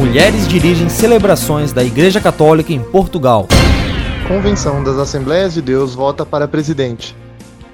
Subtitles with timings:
[0.00, 3.46] Mulheres dirigem celebrações da Igreja Católica em Portugal.
[4.26, 7.14] Convenção das Assembleias de Deus vota para presidente,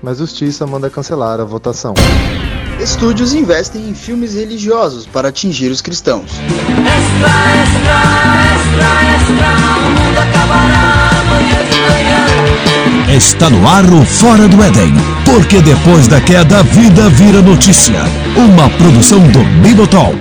[0.02, 1.94] mas Justiça manda cancelar a votação.
[2.80, 6.32] Estúdios investem em filmes religiosos para atingir os cristãos.
[6.32, 7.30] Extra,
[7.62, 8.00] extra,
[8.56, 9.48] extra, extra,
[9.78, 13.16] o mundo acabará amanhã de manhã.
[13.16, 18.02] Está no ar o Fora do Éden, porque depois da queda a vida vira notícia.
[18.36, 20.18] Uma produção do Bibotalk.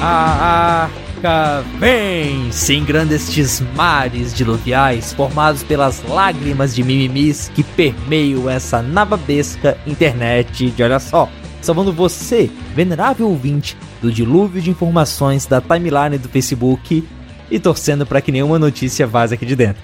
[0.00, 0.88] A
[1.24, 2.50] arca vem!
[2.70, 10.82] Engranda estes mares diluviais formados pelas lágrimas de mimimis que permeiam essa nababesca internet de
[10.82, 11.28] olha só.
[11.62, 17.06] Salvando você, venerável ouvinte, do dilúvio de informações da timeline do Facebook
[17.50, 19.82] e torcendo para que nenhuma notícia vaze aqui de dentro.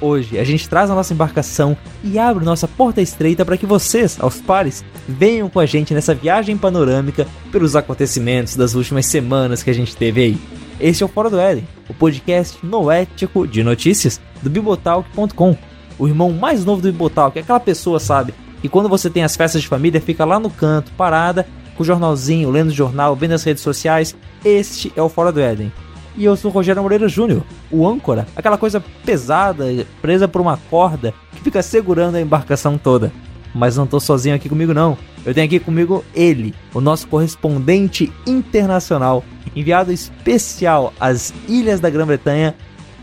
[0.00, 4.18] Hoje a gente traz a nossa embarcação e abre nossa porta estreita para que vocês,
[4.20, 9.70] aos pares, venham com a gente nessa viagem panorâmica pelos acontecimentos das últimas semanas que
[9.70, 10.63] a gente teve aí.
[10.80, 15.56] Este é o Fora do Éden, o podcast noético de notícias do Bibotalk.com.
[15.98, 19.62] O irmão mais novo do Bibotalk, aquela pessoa, sabe, que quando você tem as festas
[19.62, 23.44] de família fica lá no canto, parada, com o jornalzinho, lendo o jornal, vendo as
[23.44, 24.16] redes sociais.
[24.44, 25.72] Este é o Fora do Éden.
[26.16, 29.64] E eu sou o Rogério Moreira Júnior, o âncora, aquela coisa pesada,
[30.00, 33.12] presa por uma corda, que fica segurando a embarcação toda.
[33.54, 34.98] Mas não tô sozinho aqui comigo não.
[35.24, 39.24] Eu tenho aqui comigo ele, o nosso correspondente internacional,
[39.54, 42.54] enviado especial às Ilhas da Grã-Bretanha,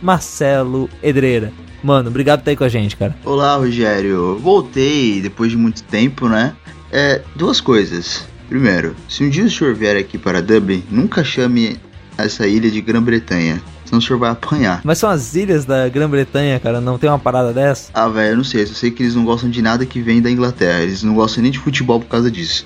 [0.02, 1.52] Marcelo Edreira.
[1.84, 3.16] Mano, obrigado por estar aí com a gente, cara.
[3.26, 4.38] Olá, Rogério.
[4.38, 6.54] Voltei depois de muito tempo, né?
[6.92, 8.28] É, duas coisas.
[8.48, 11.80] Primeiro, se um dia o senhor vier aqui para Dublin, nunca chame
[12.18, 13.62] essa ilha de Grã-Bretanha.
[13.92, 14.80] Senão o senhor vai apanhar.
[14.86, 17.92] Mas são as ilhas da Grã-Bretanha, cara, não tem uma parada dessa?
[17.94, 18.64] Ah, velho, eu não sei.
[18.64, 20.80] Eu sei que eles não gostam de nada que vem da Inglaterra.
[20.80, 22.66] Eles não gostam nem de futebol por causa disso.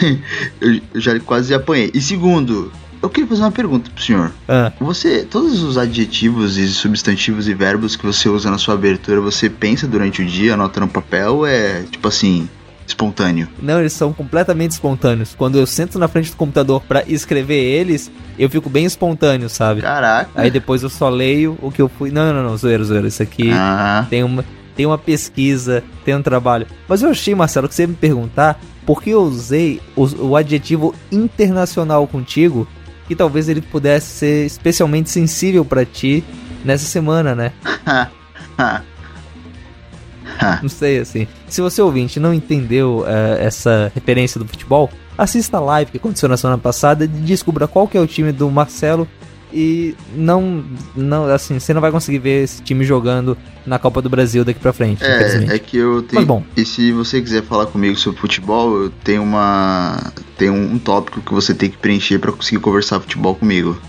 [0.60, 1.90] eu, eu já quase apanhei.
[1.94, 4.30] E segundo, eu queria fazer uma pergunta pro senhor.
[4.46, 9.22] Ah, Você, todos os adjetivos e substantivos e verbos que você usa na sua abertura,
[9.22, 12.46] você pensa durante o dia, anota no papel é, tipo assim,
[12.88, 13.48] espontâneo?
[13.62, 15.34] não, eles são completamente espontâneos.
[15.36, 19.82] Quando eu sento na frente do computador pra escrever eles, eu fico bem espontâneo, sabe?
[19.82, 20.30] Caraca.
[20.34, 22.10] Aí depois eu só leio o que eu fui.
[22.10, 23.08] Não, não, não, zoeira, zoeira.
[23.08, 24.44] Isso aqui Ah, tem uma.
[24.74, 26.64] Tem uma pesquisa, tem um trabalho.
[26.88, 30.36] Mas eu achei, Marcelo, que você ia me perguntar por que eu usei o, o
[30.36, 32.66] adjetivo internacional contigo,
[33.08, 36.22] que talvez ele pudesse ser especialmente sensível pra ti
[36.64, 37.52] nessa semana, né?
[40.62, 41.26] Não sei, assim.
[41.48, 46.28] Se você ouvinte não entendeu eh, essa referência do futebol, assista a live que aconteceu
[46.28, 49.08] na semana passada e descubra qual que é o time do Marcelo.
[49.52, 50.62] E não,
[50.94, 54.60] não, assim, você não vai conseguir ver esse time jogando na Copa do Brasil daqui
[54.60, 56.20] pra frente, é, é que eu tenho.
[56.20, 56.44] Mas bom.
[56.54, 60.12] E se você quiser falar comigo sobre futebol, eu tenho uma.
[60.36, 63.80] Tem um tópico que você tem que preencher pra conseguir conversar futebol comigo.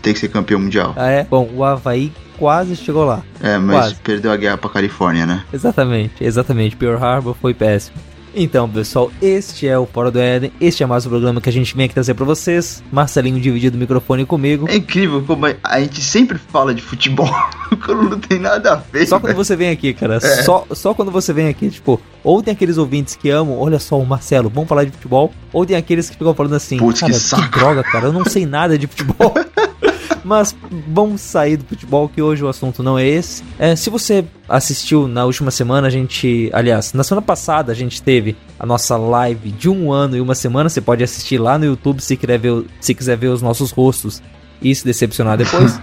[0.00, 0.94] Você tem que ser campeão mundial.
[0.96, 1.24] Ah, é?
[1.24, 3.22] Bom, o Havaí quase chegou lá.
[3.42, 3.94] É, mas Quase.
[3.96, 5.44] perdeu a guerra pra Califórnia, né?
[5.52, 6.74] Exatamente, exatamente.
[6.74, 7.98] Pearl Harbor foi péssimo.
[8.34, 10.52] Então, pessoal, este é o Fora do Éden.
[10.58, 12.82] Este é mais um programa que a gente vem aqui trazer pra vocês.
[12.90, 14.66] Marcelinho dividido o microfone comigo.
[14.70, 17.28] É incrível como a gente sempre fala de futebol
[17.84, 19.06] quando não tem nada a ver.
[19.06, 19.44] Só quando velho.
[19.44, 20.16] você vem aqui, cara.
[20.16, 20.20] É.
[20.20, 23.98] Só, só quando você vem aqui, tipo, ou tem aqueles ouvintes que amam, olha só,
[23.98, 27.12] o Marcelo, vamos falar de futebol, ou tem aqueles que ficam falando assim, Putz, que
[27.12, 29.34] saco." droga, cara, eu não sei nada de futebol.
[30.24, 30.54] Mas
[30.88, 33.42] vamos sair do futebol, que hoje o assunto não é esse.
[33.58, 36.50] É, se você assistiu na última semana, a gente.
[36.52, 40.34] Aliás, na semana passada a gente teve a nossa live de um ano e uma
[40.34, 40.68] semana.
[40.68, 44.22] Você pode assistir lá no YouTube se quiser ver, se quiser ver os nossos rostos
[44.62, 45.80] e se decepcionar depois.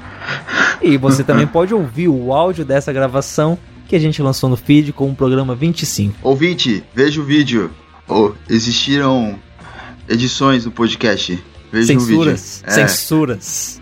[0.81, 4.93] E você também pode ouvir o áudio dessa gravação que a gente lançou no feed
[4.93, 6.15] com o programa 25.
[6.21, 7.71] Ouvinte, veja o vídeo.
[8.07, 9.39] Oh, existiram
[10.07, 11.43] edições do podcast.
[11.71, 12.61] Veja Censuras.
[12.63, 12.69] o vídeo.
[12.69, 12.87] É.
[12.87, 13.81] Censuras.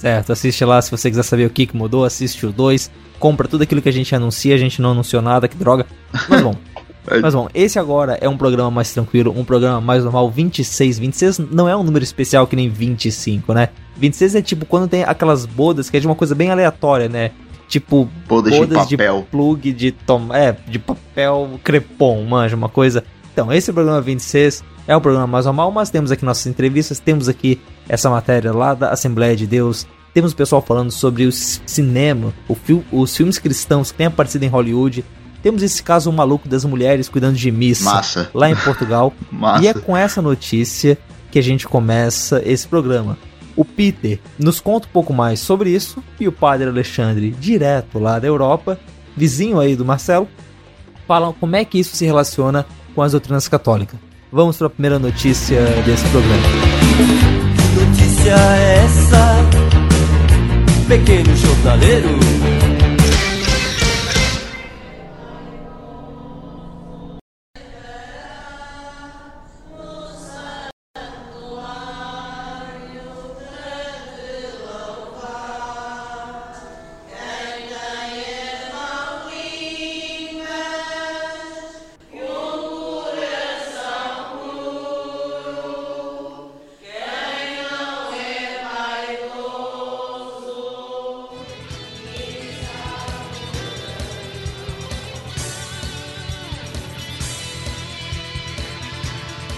[0.00, 2.90] Certo, assiste lá se você quiser saber o que, que mudou, assiste o 2.
[3.18, 5.84] Compra tudo aquilo que a gente anuncia, a gente não anunciou nada, que droga.
[6.26, 6.54] Mas bom.
[7.22, 10.98] Mas bom, esse agora é um programa mais tranquilo, um programa mais normal, 26.
[10.98, 13.68] 26 não é um número especial que nem 25, né?
[13.98, 17.32] 26 é tipo quando tem aquelas bodas que é de uma coisa bem aleatória, né?
[17.68, 19.26] Tipo, Bodas de bodas de papel.
[19.30, 23.04] plug de tom, é, de papel crepom, manja, uma coisa.
[23.32, 26.98] Então, esse é programa 26 é o programa mais normal, mas temos aqui nossas entrevistas,
[26.98, 31.32] temos aqui essa matéria lá da Assembleia de Deus, temos o pessoal falando sobre o
[31.32, 35.04] cinema, o fil- os filmes cristãos que têm aparecido em Hollywood.
[35.42, 38.30] Temos esse caso maluco das mulheres cuidando de missa Massa.
[38.34, 39.12] lá em Portugal.
[39.32, 39.64] Massa.
[39.64, 40.98] E é com essa notícia
[41.30, 43.16] que a gente começa esse programa.
[43.56, 48.18] O Peter nos conta um pouco mais sobre isso e o padre Alexandre, direto lá
[48.18, 48.78] da Europa,
[49.16, 50.28] vizinho aí do Marcelo,
[51.06, 53.98] falam como é que isso se relaciona com as doutrinas católicas.
[54.32, 57.29] Vamos para a primeira notícia desse programa
[58.36, 59.46] essa,
[60.88, 62.29] pequeno jornaleiro?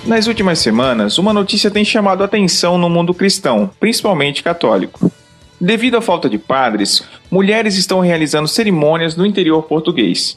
[0.05, 5.13] Nas últimas semanas, uma notícia tem chamado atenção no mundo cristão, principalmente católico.
[5.61, 10.37] Devido à falta de padres, mulheres estão realizando cerimônias no interior português.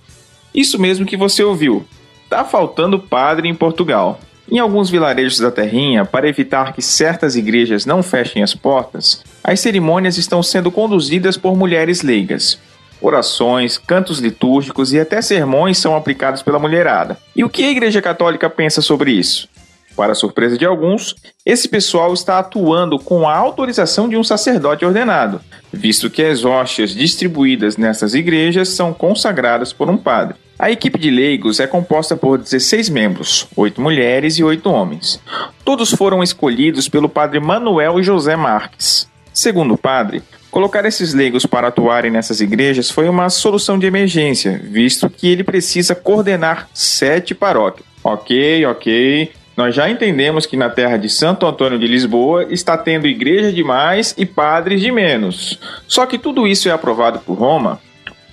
[0.54, 1.84] Isso mesmo que você ouviu.
[2.30, 4.20] Tá faltando padre em Portugal.
[4.50, 9.60] Em alguns vilarejos da terrinha, para evitar que certas igrejas não fechem as portas, as
[9.60, 12.60] cerimônias estão sendo conduzidas por mulheres leigas.
[13.02, 17.18] Orações, cantos litúrgicos e até sermões são aplicados pela mulherada.
[17.36, 19.50] E o que a Igreja Católica pensa sobre isso?
[19.96, 21.16] Para surpresa de alguns,
[21.46, 25.40] esse pessoal está atuando com a autorização de um sacerdote ordenado,
[25.72, 30.36] visto que as hóstias distribuídas nessas igrejas são consagradas por um padre.
[30.60, 35.20] A equipe de leigos é composta por 16 membros, 8 mulheres e 8 homens.
[35.64, 39.10] Todos foram escolhidos pelo padre Manuel José Marques.
[39.34, 44.62] Segundo o padre, colocar esses leigos para atuarem nessas igrejas foi uma solução de emergência,
[44.64, 47.86] visto que ele precisa coordenar sete paróquias.
[48.02, 49.32] Ok, ok.
[49.56, 53.64] Nós já entendemos que na terra de Santo Antônio de Lisboa está tendo igreja de
[53.64, 55.58] mais e padres de menos.
[55.88, 57.80] Só que tudo isso é aprovado por Roma.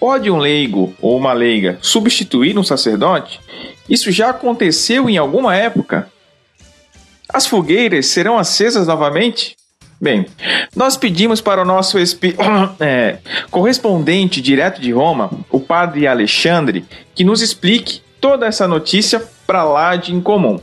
[0.01, 3.39] Pode um leigo ou uma leiga substituir um sacerdote?
[3.89, 6.11] Isso já aconteceu em alguma época?
[7.29, 9.57] As fogueiras serão acesas novamente?
[10.01, 10.27] Bem,
[10.75, 12.35] nós pedimos para o nosso espi...
[12.81, 16.85] é, correspondente direto de Roma, o padre Alexandre,
[17.15, 20.59] que nos explique toda essa notícia para lá de incomum.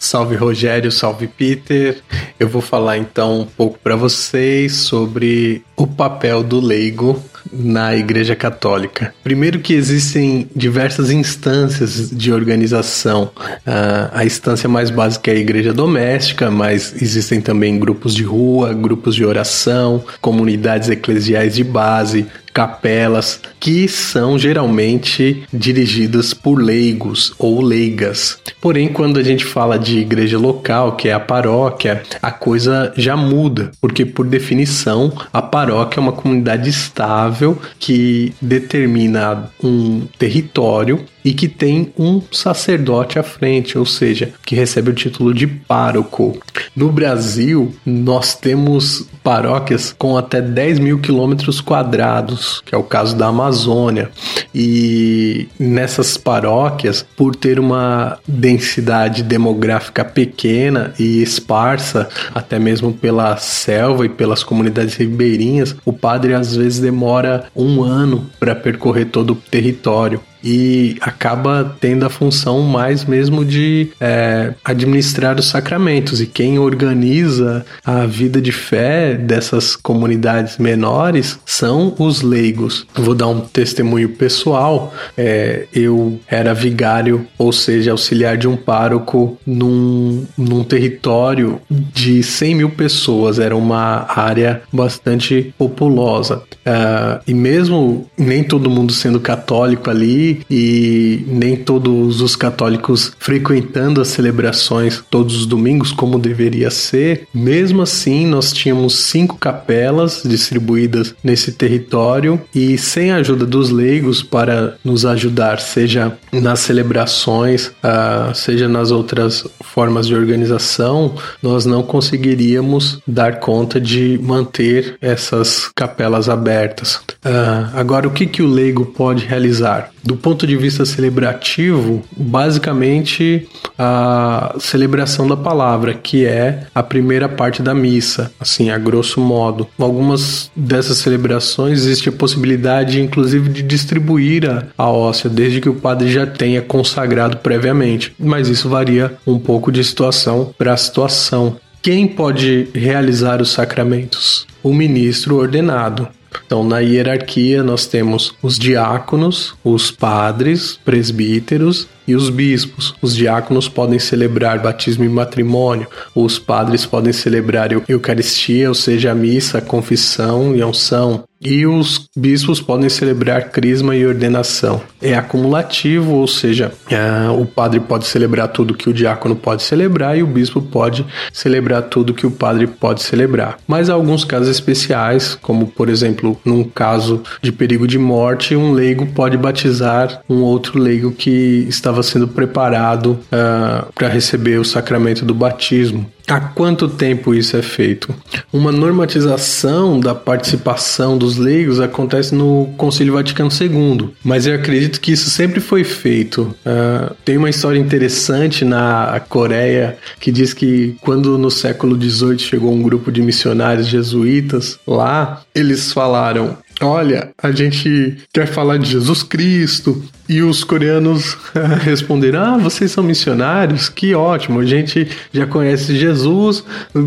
[0.00, 1.98] Salve Rogério, salve Peter.
[2.38, 8.34] Eu vou falar então um pouco para vocês sobre o papel do leigo na Igreja
[8.34, 9.14] Católica.
[9.22, 13.30] Primeiro que existem diversas instâncias de organização.
[13.36, 18.72] Uh, a instância mais básica é a Igreja Doméstica, mas existem também grupos de rua,
[18.72, 27.60] grupos de oração, comunidades eclesiais de base, capelas que são geralmente dirigidas por leigos ou
[27.60, 28.38] leigas.
[28.60, 33.16] Porém, quando a gente fala de igreja local, que é a paróquia, a coisa já
[33.16, 41.32] muda, porque por definição a paróquia é uma comunidade estável que determina um território e
[41.32, 46.38] que tem um sacerdote à frente, ou seja, que recebe o título de pároco.
[46.74, 53.16] No Brasil, nós temos paróquias com até 10 mil quilômetros quadrados, que é o caso
[53.16, 54.10] da Amazônia,
[54.54, 64.06] e nessas paróquias, por ter uma densidade demográfica pequena e esparsa, até mesmo pela selva
[64.06, 69.36] e pelas comunidades ribeirinhas, o padre às vezes demora um ano para percorrer todo o
[69.36, 76.20] território e acaba tendo a função mais mesmo de é, administrar os sacramentos.
[76.20, 82.86] E quem organiza a vida de fé dessas comunidades menores são os leigos.
[82.94, 84.94] Vou dar um testemunho pessoal.
[85.16, 92.54] É, eu era vigário, ou seja, auxiliar de um pároco num, num território de 100
[92.54, 93.38] mil pessoas.
[93.38, 96.42] Era uma área bastante populosa.
[96.64, 104.00] É, e mesmo nem todo mundo sendo católico ali, e nem todos os católicos frequentando
[104.00, 107.26] as celebrações todos os domingos como deveria ser.
[107.32, 114.22] Mesmo assim, nós tínhamos cinco capelas distribuídas nesse território e sem a ajuda dos leigos
[114.22, 121.82] para nos ajudar, seja nas celebrações, uh, seja nas outras formas de organização, nós não
[121.82, 127.00] conseguiríamos dar conta de manter essas capelas abertas.
[127.24, 129.90] Uh, agora, o que, que o leigo pode realizar?
[130.02, 133.46] Do ponto de vista celebrativo, basicamente
[133.78, 139.68] a celebração da palavra, que é a primeira parte da missa, assim, a grosso modo.
[139.78, 145.74] Algumas dessas celebrações existe a possibilidade, inclusive, de distribuir a, a hóstia, desde que o
[145.74, 151.56] padre já tenha consagrado previamente, mas isso varia um pouco de situação para situação.
[151.82, 154.46] Quem pode realizar os sacramentos?
[154.62, 156.08] O ministro ordenado.
[156.46, 162.94] Então, na hierarquia, nós temos os diáconos, os padres, presbíteros e os bispos.
[163.00, 169.14] Os diáconos podem celebrar batismo e matrimônio, os padres podem celebrar Eucaristia, ou seja, a
[169.14, 171.24] missa, a confissão e a unção.
[171.42, 174.82] e os bispos podem celebrar crisma e ordenação.
[175.00, 180.18] É acumulativo, ou seja, é, o padre pode celebrar tudo que o diácono pode celebrar
[180.18, 183.56] e o bispo pode celebrar tudo que o padre pode celebrar.
[183.66, 188.72] Mas há alguns casos especiais, como por exemplo, num caso de perigo de morte, um
[188.72, 195.24] leigo pode batizar um outro leigo que estava sendo preparado uh, para receber o sacramento
[195.24, 196.06] do batismo.
[196.26, 198.14] Há quanto tempo isso é feito?
[198.52, 205.10] Uma normatização da participação dos leigos acontece no Concílio Vaticano II, mas eu acredito que
[205.10, 206.54] isso sempre foi feito.
[206.64, 212.72] Uh, tem uma história interessante na Coreia que diz que quando no século XVIII chegou
[212.72, 219.22] um grupo de missionários jesuítas lá, eles falaram: Olha, a gente quer falar de Jesus
[219.22, 221.36] Cristo, e os coreanos
[221.82, 223.88] responderam: Ah, vocês são missionários?
[223.88, 226.62] Que ótimo, a gente já conhece Jesus,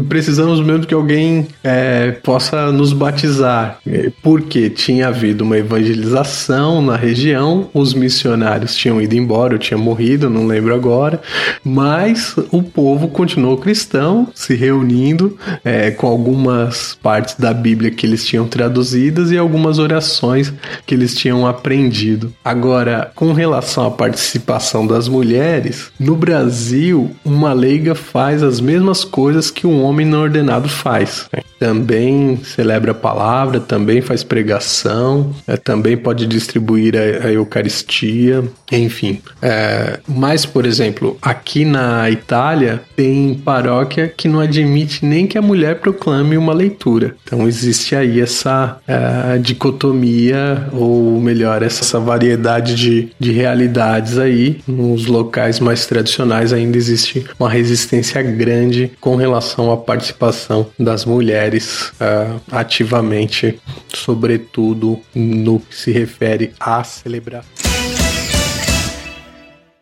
[0.09, 3.79] precisamos mesmo que alguém é, possa nos batizar.
[4.21, 10.29] Porque tinha havido uma evangelização na região, os missionários tinham ido embora, eu tinha morrido,
[10.29, 11.21] não lembro agora,
[11.63, 18.25] mas o povo continuou cristão, se reunindo é, com algumas partes da Bíblia que eles
[18.25, 20.53] tinham traduzidas e algumas orações
[20.85, 22.33] que eles tinham aprendido.
[22.43, 29.51] Agora, com relação à participação das mulheres, no Brasil, uma leiga faz as mesmas coisas
[29.51, 31.29] que um homem não ordenado faz.
[31.59, 39.21] Também celebra a palavra, também faz pregação, é, também pode distribuir a, a Eucaristia, enfim.
[39.41, 45.41] É, mas, por exemplo, aqui na Itália tem paróquia que não admite nem que a
[45.41, 47.15] mulher proclame uma leitura.
[47.23, 54.61] Então existe aí essa é, dicotomia, ou melhor, essa variedade de de, realidades aí.
[54.67, 61.89] Nos locais mais tradicionais ainda existe uma resistência grande com relação à participação das mulheres
[61.89, 63.59] uh, ativamente,
[63.93, 67.51] sobretudo no que se refere à celebração.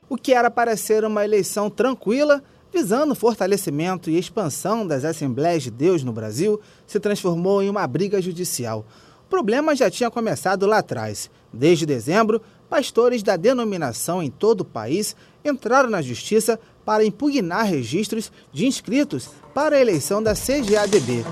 [0.10, 5.63] O que era para ser uma eleição tranquila, visando o fortalecimento e expansão das Assembleias
[5.63, 8.86] de Deus no Brasil, se transformou em uma briga judicial.
[9.25, 11.32] O problema já tinha começado lá atrás.
[11.54, 15.13] Desde dezembro, pastores da denominação em todo o país
[15.44, 21.25] entraram na justiça para impugnar registros de inscritos para a eleição da CGADB.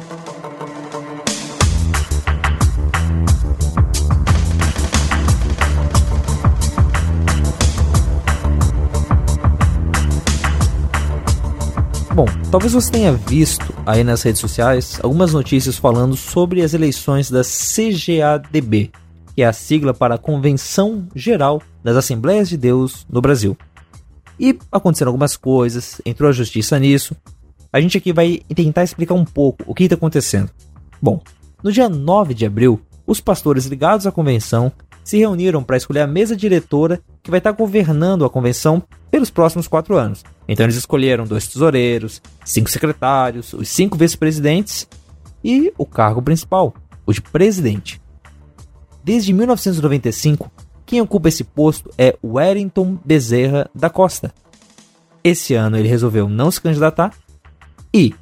[12.13, 17.31] Bom, talvez você tenha visto aí nas redes sociais algumas notícias falando sobre as eleições
[17.31, 18.91] da CGADB,
[19.36, 23.57] que é a sigla para a Convenção Geral das Assembleias de Deus no Brasil.
[24.39, 27.15] E aconteceram algumas coisas, entrou a justiça nisso.
[27.71, 30.50] A gente aqui vai tentar explicar um pouco o que está acontecendo.
[31.01, 31.21] Bom,
[31.63, 34.71] no dia 9 de abril, os pastores ligados à convenção
[35.03, 39.67] se reuniram para escolher a mesa diretora que vai estar governando a convenção pelos próximos
[39.67, 40.24] quatro anos.
[40.48, 44.88] Então eles escolheram dois tesoureiros, cinco secretários, os cinco vice-presidentes
[45.43, 46.74] e o cargo principal,
[47.05, 48.00] o de presidente.
[49.03, 50.51] Desde 1995,
[50.85, 54.33] quem ocupa esse posto é Wellington Bezerra da Costa.
[55.23, 57.13] Esse ano ele resolveu não se candidatar
[57.93, 58.13] e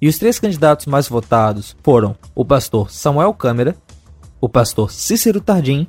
[0.00, 3.76] e os três candidatos mais votados foram o pastor Samuel Câmara,
[4.40, 5.86] o pastor Cícero Tardim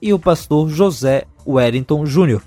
[0.00, 2.42] e o pastor José Wellington Júnior,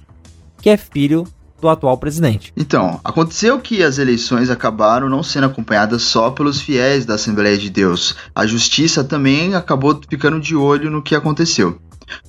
[0.61, 1.25] que é filho
[1.63, 2.53] do atual presidente.
[2.57, 7.69] Então, aconteceu que as eleições acabaram não sendo acompanhadas só pelos fiéis da Assembleia de
[7.69, 8.15] Deus.
[8.35, 11.79] A justiça também acabou ficando de olho no que aconteceu.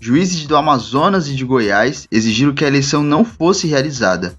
[0.00, 4.34] Juízes do Amazonas e de Goiás exigiram que a eleição não fosse realizada.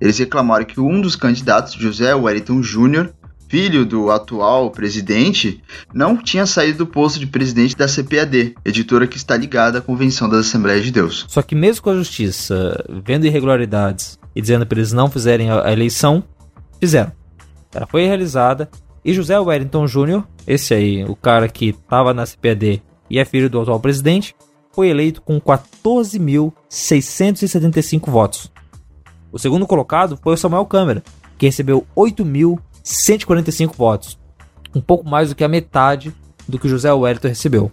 [0.00, 3.12] Eles reclamaram que um dos candidatos, José Wellington Júnior,
[3.48, 5.60] filho do atual presidente,
[5.92, 10.28] não tinha saído do posto de presidente da CPAD, editora que está ligada à Convenção
[10.28, 11.24] das Assembleias de Deus.
[11.28, 15.72] Só que mesmo com a justiça vendo irregularidades e dizendo para eles não fizerem a
[15.72, 16.22] eleição,
[16.78, 17.10] fizeram.
[17.74, 18.68] Ela foi realizada
[19.02, 23.48] e José Wellington Jr., esse aí, o cara que estava na CPD e é filho
[23.48, 24.36] do atual presidente,
[24.72, 28.52] foi eleito com 14.675 votos.
[29.32, 31.02] O segundo colocado foi o Samuel Câmara,
[31.38, 34.18] que recebeu 8.145 votos,
[34.74, 36.14] um pouco mais do que a metade
[36.46, 37.72] do que José Wellington recebeu.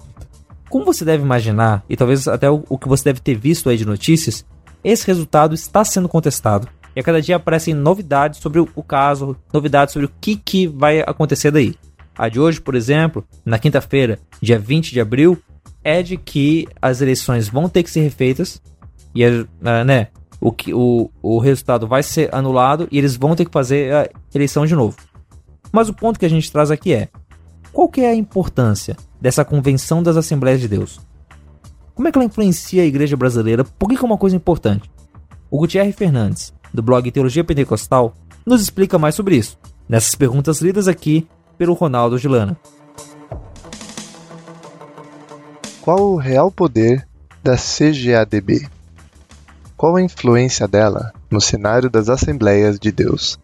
[0.70, 3.86] Como você deve imaginar, e talvez até o que você deve ter visto aí de
[3.86, 4.46] notícias,
[4.84, 6.68] esse resultado está sendo contestado.
[6.96, 11.02] E a cada dia aparecem novidades sobre o caso, novidades sobre o que, que vai
[11.02, 11.76] acontecer daí.
[12.16, 15.38] A de hoje, por exemplo, na quinta-feira, dia 20 de abril,
[15.84, 18.62] é de que as eleições vão ter que ser refeitas
[19.16, 19.24] e
[19.86, 20.08] né,
[20.40, 24.10] o, que, o, o resultado vai ser anulado e eles vão ter que fazer a
[24.34, 24.98] eleição de novo.
[25.72, 27.10] Mas o ponto que a gente traz aqui é:
[27.72, 31.00] qual que é a importância dessa convenção das Assembleias de Deus?
[31.96, 33.64] Como é que ela influencia a igreja brasileira?
[33.64, 34.90] Por que, que é uma coisa importante?
[35.50, 39.58] O Gutierre Fernandes, do blog Teologia Pentecostal, nos explica mais sobre isso,
[39.88, 42.58] nessas perguntas lidas aqui pelo Ronaldo Gilana.
[45.82, 47.08] Qual o real poder
[47.44, 48.68] da CGADB?
[49.78, 53.38] Qual a influência dela no cenário das Assembleias de Deus?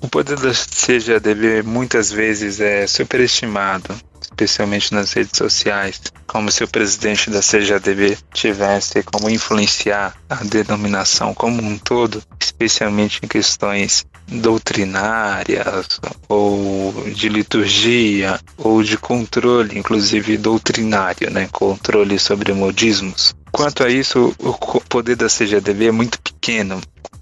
[0.00, 3.94] O poder da CGADB muitas vezes é superestimado,
[4.34, 11.32] especialmente nas redes sociais, como se o presidente da CGADB tivesse como influenciar a denominação
[11.32, 21.30] como um todo, especialmente em questões doutrinárias ou de liturgia ou de controle, inclusive doutrinário,
[21.30, 23.34] né, controle sobre modismos.
[23.52, 26.80] Quanto a isso, o poder da CGADB é muito pequeno,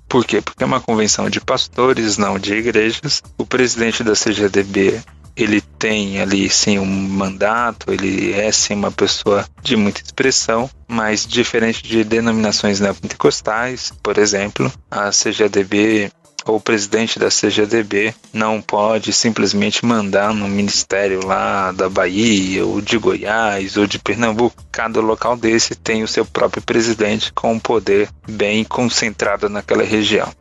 [0.09, 0.41] por quê?
[0.43, 3.23] Porque é uma convenção de pastores, não de igrejas.
[3.39, 5.01] O presidente da CGDB
[5.37, 11.27] ele tem ali sim um mandato, ele é sim uma pessoa de muita expressão, mas
[11.27, 16.11] diferente de denominações neopentecostais, por exemplo, a CGDB
[16.45, 22.81] ou o presidente da CGDB não pode simplesmente mandar no ministério lá da Bahia, ou
[22.81, 24.63] de Goiás, ou de Pernambuco.
[24.71, 30.33] Cada local desse tem o seu próprio presidente com um poder bem concentrado naquela região.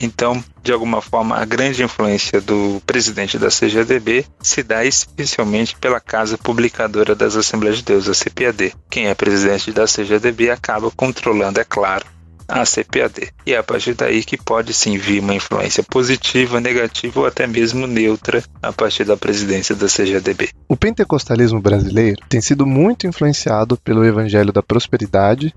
[0.00, 6.00] Então, de alguma forma, a grande influência do presidente da CGDB se dá especialmente pela
[6.00, 8.74] Casa Publicadora das Assembleias de Deus, a CPAD.
[8.88, 12.04] Quem é presidente da CGDB acaba controlando, é claro,
[12.46, 13.32] a CPAD.
[13.44, 17.46] E é a partir daí que pode sim vir uma influência positiva, negativa ou até
[17.46, 20.50] mesmo neutra a partir da presidência da CGDB.
[20.68, 25.54] O pentecostalismo brasileiro tem sido muito influenciado pelo Evangelho da Prosperidade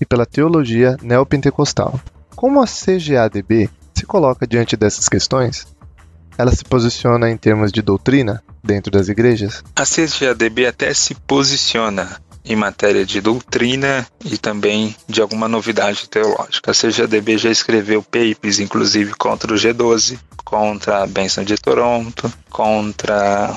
[0.00, 2.00] e pela teologia neopentecostal.
[2.34, 5.66] Como a CGADB se coloca diante dessas questões?
[6.36, 9.62] Ela se posiciona em termos de doutrina dentro das igrejas?
[9.76, 16.70] A CGADB até se posiciona em matéria de doutrina e também de alguma novidade teológica.
[16.70, 23.56] A CGADB já escreveu papers, inclusive, contra o G12, contra a Bênção de Toronto, contra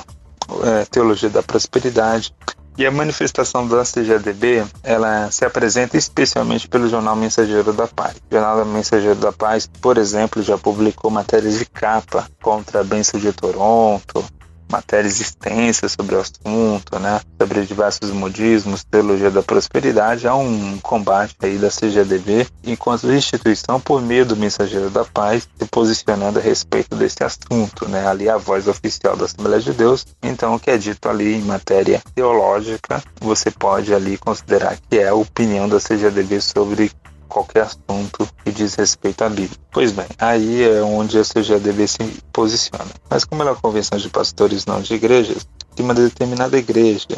[0.63, 2.33] é, Teologia da Prosperidade.
[2.77, 8.15] E a manifestação da CGADB, ela se apresenta especialmente pelo jornal Mensageiro da Paz.
[8.29, 13.17] O jornal Mensageiro da Paz, por exemplo, já publicou matérias de capa contra a Bênção
[13.17, 14.25] de Toronto,
[14.69, 17.21] matérias extensas sobre o assunto, né?
[17.39, 24.01] Sobre diversos modismos, teologia da prosperidade, há um combate aí da CGDB enquanto instituição por
[24.01, 28.07] meio do Mensageiro da Paz se posicionando a respeito desse assunto, né?
[28.07, 30.05] Ali a voz oficial da Assembleia de Deus.
[30.21, 35.07] Então, o que é dito ali em matéria teológica, você pode ali considerar que é
[35.07, 36.91] a opinião da CGDB sobre
[37.27, 39.57] qualquer assunto que diz respeito à Bíblia.
[39.71, 42.91] Pois bem, aí é onde a CGADB se posiciona.
[43.09, 47.17] Mas como ela é uma convenção de pastores não de igrejas, se uma determinada igreja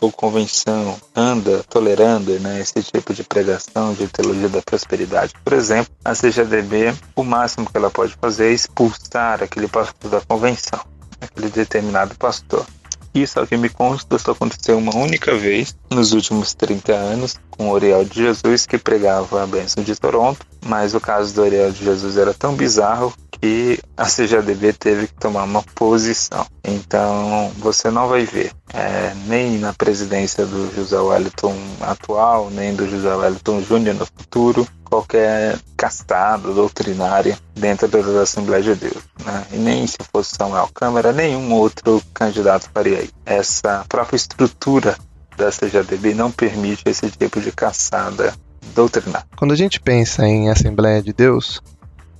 [0.00, 5.32] ou convenção anda tolerando né, esse tipo de pregação de teologia da prosperidade.
[5.42, 10.20] Por exemplo, a CGADB, o máximo que ela pode fazer é expulsar aquele pastor da
[10.20, 10.80] convenção,
[11.20, 12.66] aquele determinado pastor.
[13.14, 17.68] Isso, ao que me consta, só aconteceu uma única vez nos últimos 30 anos com
[17.68, 21.70] o Oriel de Jesus, que pregava a bênção de Toronto, mas o caso do Oriel
[21.70, 26.44] de Jesus era tão bizarro que a CGADB teve que tomar uma posição.
[26.64, 32.88] Então, você não vai ver, é, nem na presidência do José Wellington atual, nem do
[32.88, 39.02] José Wellington Júnior no futuro, qualquer castado doutrinária dentro das Assembleias de Deus.
[39.24, 39.46] Né?
[39.52, 43.12] E nem se fosse Samuel Câmara, nenhum outro candidato faria isso.
[43.26, 44.96] Essa própria estrutura
[45.36, 48.34] da CGADB não permite esse tipo de caçada
[48.74, 49.26] doutrinária.
[49.36, 51.60] Quando a gente pensa em Assembleia de Deus,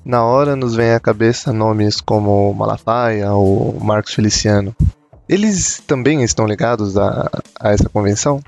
[0.05, 4.74] na hora nos vem à cabeça nomes como Malafaia ou Marcos Feliciano.
[5.27, 8.40] Eles também estão ligados a, a essa convenção?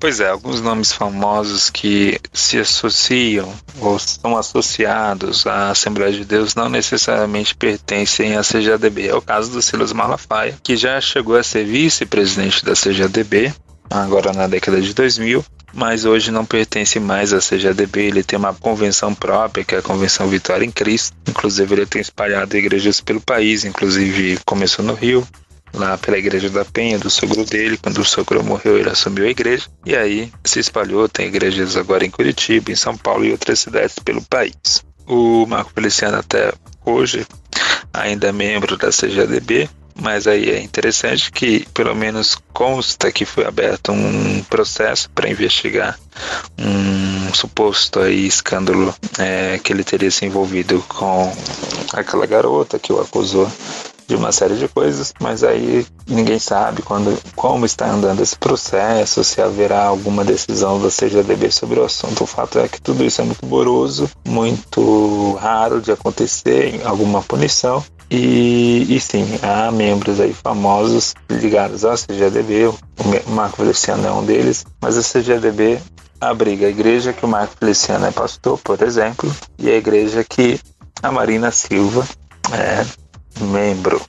[0.00, 6.54] Pois é, alguns nomes famosos que se associam ou são associados à Assembleia de Deus
[6.54, 9.08] não necessariamente pertencem à CGADB.
[9.08, 13.52] É o caso do Silas Malafaia, que já chegou a ser vice-presidente da CGADB,
[13.90, 18.00] agora na década de 2000, mas hoje não pertence mais à CGADB.
[18.00, 21.14] Ele tem uma convenção própria, que é a Convenção Vitória em Cristo.
[21.28, 25.28] Inclusive, ele tem espalhado igrejas pelo país, inclusive começou no Rio,
[25.72, 27.78] lá pela igreja da Penha, do sogro dele.
[27.78, 29.66] Quando o sogro morreu, ele assumiu a igreja.
[29.84, 33.98] E aí se espalhou, tem igrejas agora em Curitiba, em São Paulo e outras cidades
[33.98, 34.84] pelo país.
[35.06, 36.52] O Marco Feliciano até
[36.84, 37.26] hoje
[37.92, 39.68] ainda é membro da CGADB,
[40.00, 45.98] mas aí é interessante que pelo menos consta que foi aberto um processo para investigar
[46.58, 51.32] um suposto aí escândalo é, que ele teria se envolvido com
[51.92, 53.50] aquela garota que o acusou
[54.10, 59.22] de uma série de coisas, mas aí ninguém sabe quando, como está andando esse processo,
[59.22, 62.24] se haverá alguma decisão da CGDB sobre o assunto.
[62.24, 67.84] O fato é que tudo isso é muito moroso, muito raro de acontecer, alguma punição.
[68.10, 74.24] E, e sim, há membros aí famosos ligados à CGDB, o Marco Feliciano é um
[74.24, 75.78] deles, mas a CGDB
[76.20, 80.58] abriga a igreja que o Marco Feliciano é pastor, por exemplo, e a igreja que
[81.00, 82.04] a Marina Silva
[82.52, 82.84] é
[83.44, 84.00] membro.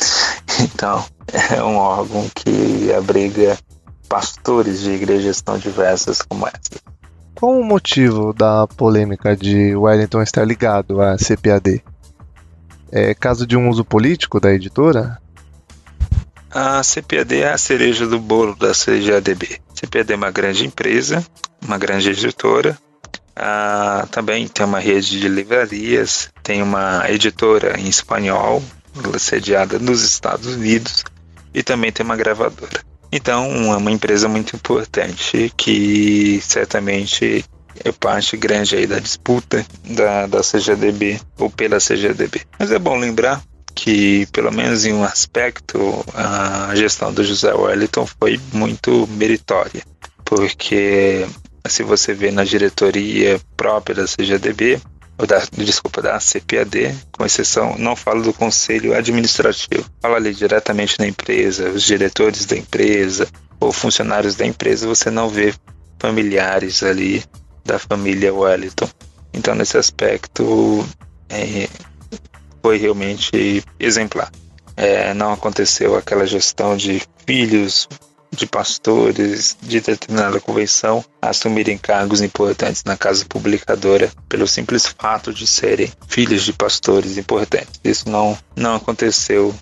[0.60, 1.04] então,
[1.50, 3.58] é um órgão que abriga
[4.08, 6.80] pastores de igrejas tão diversas como essa.
[7.34, 11.82] Qual o motivo da polêmica de Wellington estar ligado à CPAD?
[12.92, 15.18] É caso de um uso político da editora?
[16.50, 19.60] A CPAD é a cereja do bolo da CGADB.
[19.70, 21.24] A CPAD é uma grande empresa,
[21.64, 22.76] uma grande editora,
[23.40, 28.62] ah, também tem uma rede de livrarias, tem uma editora em espanhol,
[29.18, 31.04] sediada nos Estados Unidos,
[31.54, 32.82] e também tem uma gravadora.
[33.10, 37.44] Então, é uma empresa muito importante que certamente
[37.82, 42.42] é parte grande aí da disputa da, da CGDB ou pela CGDB.
[42.58, 43.42] Mas é bom lembrar
[43.74, 49.82] que, pelo menos em um aspecto, a gestão do José Wellington foi muito meritória,
[50.24, 51.26] porque
[51.68, 54.80] se você vê na diretoria própria da CGDB,
[55.18, 60.98] ou da, desculpa, da CPAD, com exceção, não falo do conselho administrativo, fala ali diretamente
[60.98, 63.28] na empresa, os diretores da empresa
[63.60, 65.52] ou funcionários da empresa, você não vê
[65.98, 67.22] familiares ali
[67.64, 68.88] da família Wellington.
[69.34, 70.86] Então, nesse aspecto,
[71.28, 71.68] é,
[72.62, 74.30] foi realmente exemplar.
[74.76, 77.86] É, não aconteceu aquela gestão de filhos
[78.30, 85.46] de pastores de determinada convenção assumirem cargos importantes na casa publicadora pelo simples fato de
[85.46, 87.80] serem filhos de pastores importantes.
[87.84, 89.54] Isso não, não aconteceu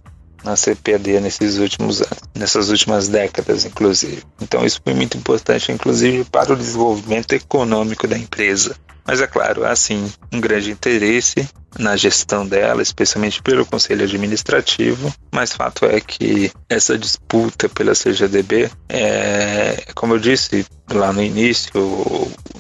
[0.44, 4.22] na CPAD nesses últimos anos, nessas últimas décadas, inclusive.
[4.40, 8.76] Então isso foi muito importante, inclusive, para o desenvolvimento econômico da empresa.
[9.04, 15.12] Mas é claro, há sim um grande interesse na gestão dela, especialmente pelo Conselho Administrativo,
[15.30, 21.72] mas fato é que essa disputa pela CGDB, é, como eu disse lá no início,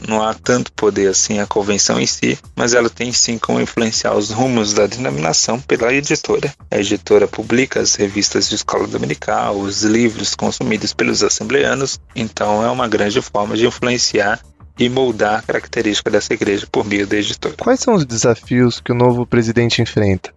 [0.06, 4.14] não há tanto poder assim a convenção em si, mas ela tem sim como influenciar
[4.14, 6.52] os rumos da denominação pela editora.
[6.70, 12.70] A editora publica as revistas de escola dominical, os livros consumidos pelos assembleanos, então é
[12.70, 14.40] uma grande forma de influenciar
[14.78, 17.56] e moldar a característica dessa igreja por meio da editora.
[17.58, 20.32] Quais são os desafios que o novo presidente enfrenta?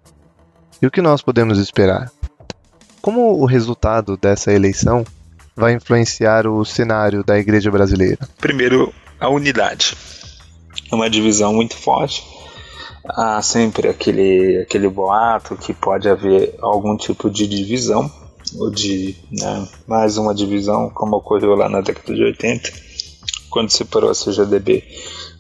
[0.82, 2.12] E o que nós podemos esperar?
[3.02, 5.06] Como o resultado dessa eleição
[5.56, 8.18] vai influenciar o cenário da igreja brasileira?
[8.40, 9.96] Primeiro, a unidade.
[10.92, 12.26] É uma divisão muito forte.
[13.06, 18.12] Há sempre aquele, aquele boato que pode haver algum tipo de divisão,
[18.58, 22.91] ou de né, mais uma divisão, como ocorreu lá na década de 80
[23.52, 24.84] quando separou a CGDB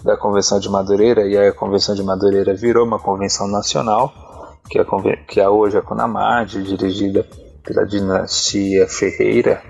[0.03, 4.77] da Convenção de Madureira, e aí a Convenção de Madureira virou uma convenção nacional, que
[4.77, 4.83] é,
[5.27, 7.25] que é hoje a CONAMAD, dirigida
[7.63, 9.63] pela dinastia Ferreira,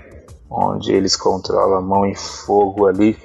[0.50, 3.18] onde eles controlam a mão em fogo ali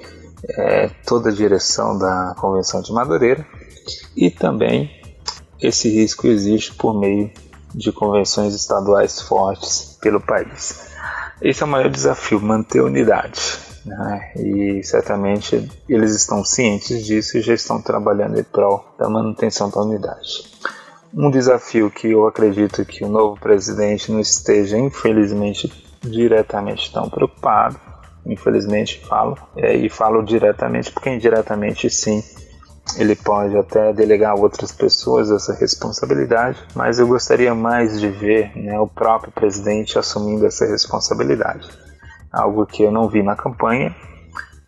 [0.49, 3.45] é, toda a direção da Convenção de Madureira,
[4.15, 4.91] e também
[5.59, 7.31] esse risco existe por meio
[7.73, 10.91] de convenções estaduais fortes pelo país.
[11.41, 14.31] Esse é o maior desafio, manter a unidade né?
[14.35, 19.81] E certamente eles estão cientes disso e já estão trabalhando em prol da manutenção da
[19.81, 20.43] unidade.
[21.13, 25.71] Um desafio que eu acredito que o novo presidente não esteja, infelizmente,
[26.01, 27.79] diretamente tão preocupado,
[28.25, 32.21] infelizmente falo, é, e falo diretamente porque indiretamente sim,
[32.97, 38.51] ele pode até delegar a outras pessoas essa responsabilidade, mas eu gostaria mais de ver
[38.55, 41.86] né, o próprio presidente assumindo essa responsabilidade
[42.37, 43.95] algo que eu não vi na campanha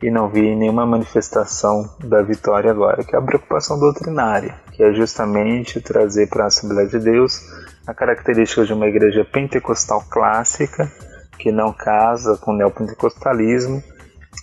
[0.02, 4.94] e não vi nenhuma manifestação da vitória agora, que é a preocupação doutrinária, que é
[4.94, 7.42] justamente trazer para a Assembleia de Deus
[7.86, 10.90] a característica de uma igreja pentecostal clássica,
[11.38, 13.84] que não casa com o neopentecostalismo,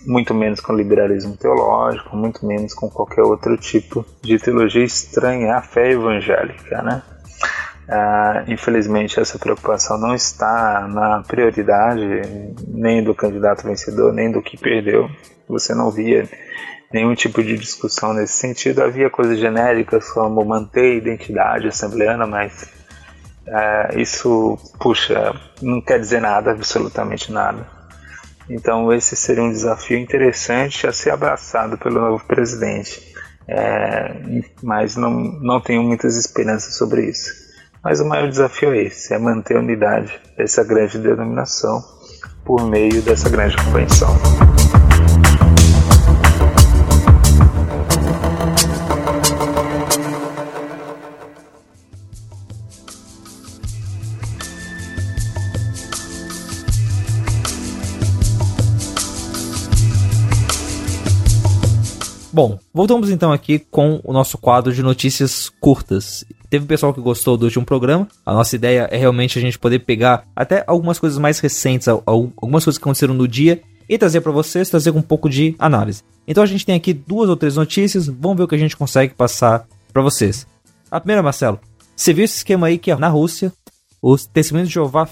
[0.05, 5.61] muito menos com liberalismo teológico, muito menos com qualquer outro tipo de teologia estranha à
[5.61, 7.01] fé evangélica, né?
[7.89, 12.05] Ah, infelizmente, essa preocupação não está na prioridade
[12.67, 15.09] nem do candidato vencedor, nem do que perdeu.
[15.47, 16.27] Você não via
[16.91, 18.83] nenhum tipo de discussão nesse sentido.
[18.83, 22.69] Havia coisas genéricas como manter a identidade assembleana, mas
[23.47, 27.65] ah, isso, puxa, não quer dizer nada, absolutamente nada.
[28.49, 33.15] Então, esse seria um desafio interessante a ser abraçado pelo novo presidente.
[33.49, 34.13] É,
[34.61, 37.46] mas não, não tenho muitas esperanças sobre isso
[37.83, 41.83] Mas o maior desafio é esse, é manter a unidade dessa grande denominação
[42.43, 44.15] por meio dessa grande compreensão.
[62.37, 66.23] Bom, voltamos então aqui com o nosso quadro de notícias curtas.
[66.51, 68.07] Teve pessoal que gostou do último programa.
[68.23, 72.63] A nossa ideia é realmente a gente poder pegar até algumas coisas mais recentes, algumas
[72.63, 76.03] coisas que aconteceram no dia e trazer para vocês, trazer um pouco de análise.
[76.27, 78.77] Então a gente tem aqui duas ou três notícias, vamos ver o que a gente
[78.77, 80.45] consegue passar para vocês.
[80.91, 81.59] A primeira, Marcelo,
[81.95, 83.51] você viu esse esquema aí que na Rússia
[83.99, 85.09] os testemunhos de Jeová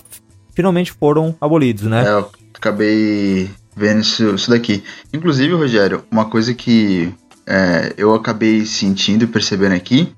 [0.53, 2.05] finalmente foram abolidos, né?
[2.05, 4.83] É, eu acabei vendo isso, isso daqui.
[5.13, 7.13] Inclusive, Rogério, uma coisa que
[7.45, 10.13] é, eu acabei sentindo e percebendo aqui,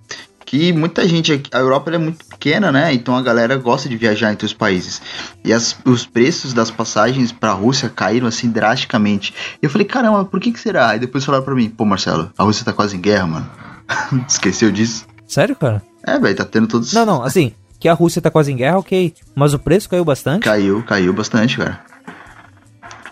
[0.46, 2.94] que muita gente, a Europa é muito pequena, né?
[2.94, 5.02] Então a galera gosta de viajar entre os países.
[5.44, 9.34] E as, os preços das passagens para a Rússia caíram assim drasticamente.
[9.62, 10.96] E eu falei, caramba, por que que será?
[10.96, 13.50] E depois falaram para mim, pô, Marcelo, a Rússia tá quase em guerra, mano.
[14.26, 15.06] Esqueceu disso?
[15.28, 15.84] Sério, cara?
[16.06, 16.94] É, velho, tá tendo todos.
[16.94, 19.14] Não, não, assim, que a Rússia tá quase em guerra, ok.
[19.36, 20.44] Mas o preço caiu bastante?
[20.44, 21.82] Caiu, caiu bastante, cara.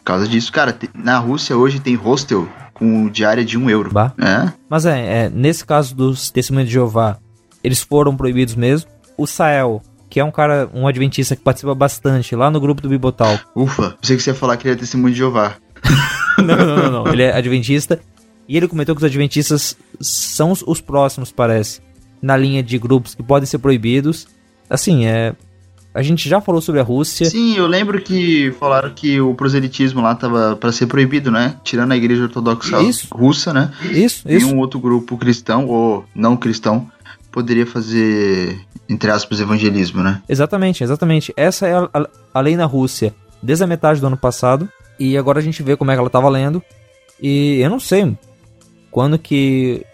[0.06, 3.90] Por causa disso, cara, na Rússia hoje tem hostel com diária de um euro.
[3.92, 4.14] Bah.
[4.20, 4.54] É?
[4.70, 7.18] Mas é, é, nesse caso dos testemunhos de Jeová,
[7.64, 8.88] eles foram proibidos mesmo.
[9.18, 12.90] O Sael, que é um cara, um adventista que participa bastante lá no grupo do
[12.90, 13.40] Bibotal.
[13.56, 15.56] Ufa, pensei que você ia falar que ele é testemunho de Jeová.
[16.38, 17.12] não, não, não, não.
[17.12, 18.00] Ele é adventista.
[18.48, 21.82] E ele comentou que os adventistas são os próximos, parece,
[22.22, 24.28] na linha de grupos que podem ser proibidos.
[24.70, 25.34] Assim, é.
[25.96, 27.26] A gente já falou sobre a Rússia.
[27.30, 31.56] Sim, eu lembro que falaram que o proselitismo lá tava para ser proibido, né?
[31.64, 33.08] Tirando a igreja ortodoxa Isso.
[33.16, 33.72] russa, né?
[33.92, 34.54] Isso, E isso.
[34.54, 36.92] um outro grupo cristão ou não cristão
[37.32, 40.22] poderia fazer, entre aspas, evangelismo, né?
[40.28, 41.34] Exatamente, exatamente.
[41.38, 44.68] Essa é a, a- a lei na Rússia desde a metade do ano passado.
[45.00, 46.62] E agora a gente vê como é que ela tá valendo.
[47.22, 48.18] E eu não sei
[48.92, 49.86] quando que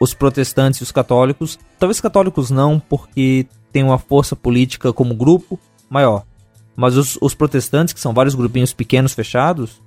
[0.00, 5.58] os protestantes e os católicos, talvez católicos não, porque tem uma força política como grupo
[5.90, 6.22] maior.
[6.76, 9.82] Mas os, os protestantes, que são vários grupinhos pequenos fechados,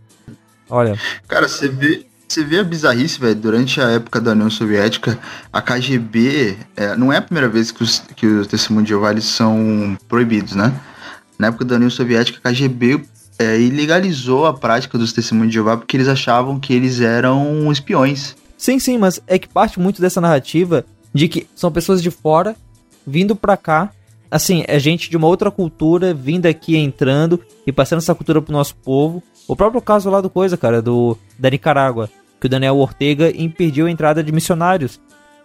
[0.69, 3.35] olha, Cara, você vê, você vê a bizarrice, velho.
[3.35, 5.17] Durante a época da União Soviética,
[5.53, 9.17] a KGB é, não é a primeira vez que os, que os testemunhos de Jeová
[9.21, 10.77] são proibidos, né?
[11.39, 13.05] Na época da União Soviética, a KGB
[13.39, 18.35] é, ilegalizou a prática dos testemunhos de Jeová porque eles achavam que eles eram espiões.
[18.57, 22.53] Sim, sim, mas é que parte muito dessa narrativa de que são pessoas de fora
[23.07, 23.89] vindo pra cá.
[24.29, 28.51] Assim, é gente de uma outra cultura vindo aqui entrando e passando essa cultura pro
[28.51, 29.23] nosso povo.
[29.47, 33.87] O próprio caso lá do coisa, cara, do da Nicarágua, que o Daniel Ortega impediu
[33.87, 34.99] a entrada de missionários.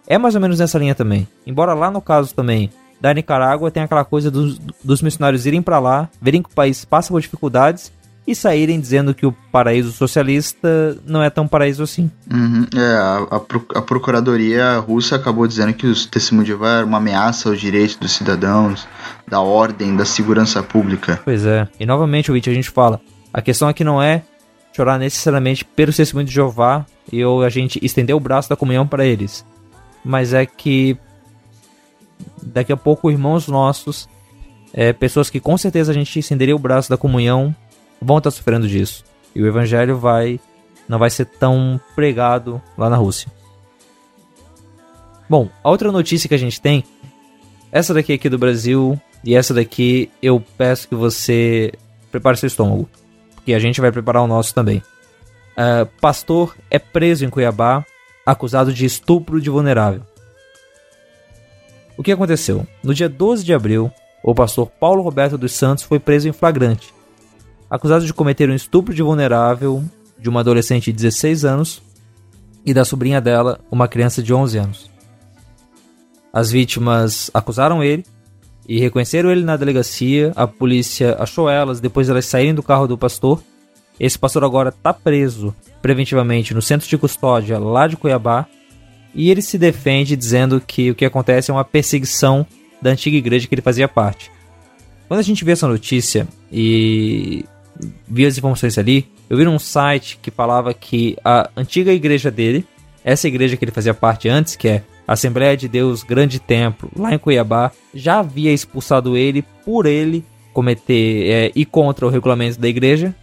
[0.05, 1.25] É mais ou menos nessa linha também.
[1.47, 5.79] Embora lá no caso também da Nicarágua tem aquela coisa dos, dos missionários irem pra
[5.79, 7.91] lá, verem que o país passa por dificuldades
[8.25, 12.09] e saírem dizendo que o paraíso socialista não é tão paraíso assim.
[12.31, 15.85] Uhum, é, a, a pro- a procuradoria russa acabou dizendo que
[16.43, 18.87] de Jeová eram uma ameaça aos direitos dos cidadãos,
[19.27, 21.19] da ordem, da segurança pública.
[21.23, 21.67] Pois é.
[21.79, 23.01] E novamente, o a gente fala,
[23.33, 24.23] a questão aqui não é
[24.75, 28.87] chorar necessariamente pelos testemunhos de Jeová e ou a gente estender o braço da comunhão
[28.87, 29.45] para eles.
[30.03, 30.97] Mas é que
[32.41, 34.07] daqui a pouco irmãos nossos,
[34.73, 37.55] é, pessoas que com certeza a gente estenderia o braço da comunhão,
[38.03, 39.03] vão estar sofrendo disso.
[39.35, 40.39] E o evangelho vai
[40.87, 43.31] não vai ser tão pregado lá na Rússia.
[45.29, 46.83] Bom, a outra notícia que a gente tem,
[47.71, 51.71] essa daqui aqui do Brasil e essa daqui eu peço que você
[52.11, 52.87] prepare seu estômago,
[53.33, 54.83] porque a gente vai preparar o nosso também.
[55.55, 57.85] Ah, pastor é preso em Cuiabá,
[58.25, 60.01] acusado de estupro de vulnerável.
[61.97, 62.67] O que aconteceu?
[62.83, 63.91] No dia 12 de abril,
[64.23, 66.93] o pastor Paulo Roberto dos Santos foi preso em flagrante,
[67.73, 69.83] acusado de cometer um estupro de vulnerável
[70.19, 71.81] de uma adolescente de 16 anos
[72.63, 74.91] e da sobrinha dela, uma criança de 11 anos.
[76.31, 78.05] As vítimas acusaram ele
[78.69, 80.31] e reconheceram ele na delegacia.
[80.35, 83.41] A polícia achou elas depois elas saírem do carro do pastor.
[83.99, 88.45] Esse pastor agora está preso preventivamente no centro de custódia lá de Cuiabá.
[89.15, 92.45] E ele se defende dizendo que o que acontece é uma perseguição
[92.79, 94.31] da antiga igreja que ele fazia parte.
[95.07, 97.45] Quando a gente vê essa notícia e
[98.07, 102.65] vi as informações ali, eu vi num site que falava que a antiga igreja dele,
[103.03, 107.13] essa igreja que ele fazia parte antes, que é Assembleia de Deus Grande Templo, lá
[107.13, 112.67] em Cuiabá, já havia expulsado ele por ele cometer é, ir contra o regulamento da
[112.67, 113.13] igreja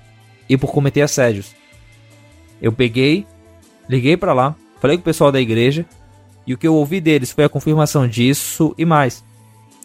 [0.49, 1.55] e por cometer assédios.
[2.61, 3.25] Eu peguei,
[3.89, 5.87] liguei pra lá, falei com o pessoal da igreja
[6.47, 9.25] e o que eu ouvi deles foi a confirmação disso e mais.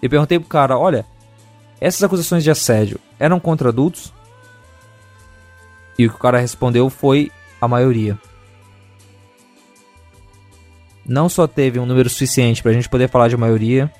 [0.01, 1.05] Eu perguntei pro cara, olha,
[1.79, 4.11] essas acusações de assédio eram contra adultos?
[5.97, 7.31] E o que o cara respondeu foi
[7.61, 8.17] a maioria.
[11.05, 13.91] Não só teve um número suficiente pra gente poder falar de maioria,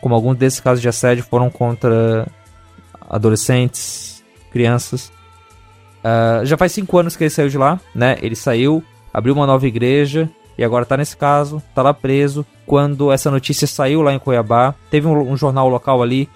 [0.00, 2.26] como alguns desses casos de assédio foram contra
[3.08, 5.12] adolescentes, crianças.
[6.04, 8.16] Uh, já faz cinco anos que ele saiu de lá, né?
[8.20, 12.46] Ele saiu, abriu uma nova igreja e agora tá nesse caso, tá lá preso.
[12.66, 16.28] Quando essa notícia saiu lá em Cuiabá, teve um, um jornal local ali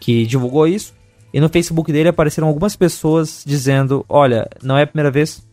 [0.00, 0.94] que divulgou isso.
[1.32, 5.46] E no Facebook dele apareceram algumas pessoas dizendo: Olha, não é a primeira vez.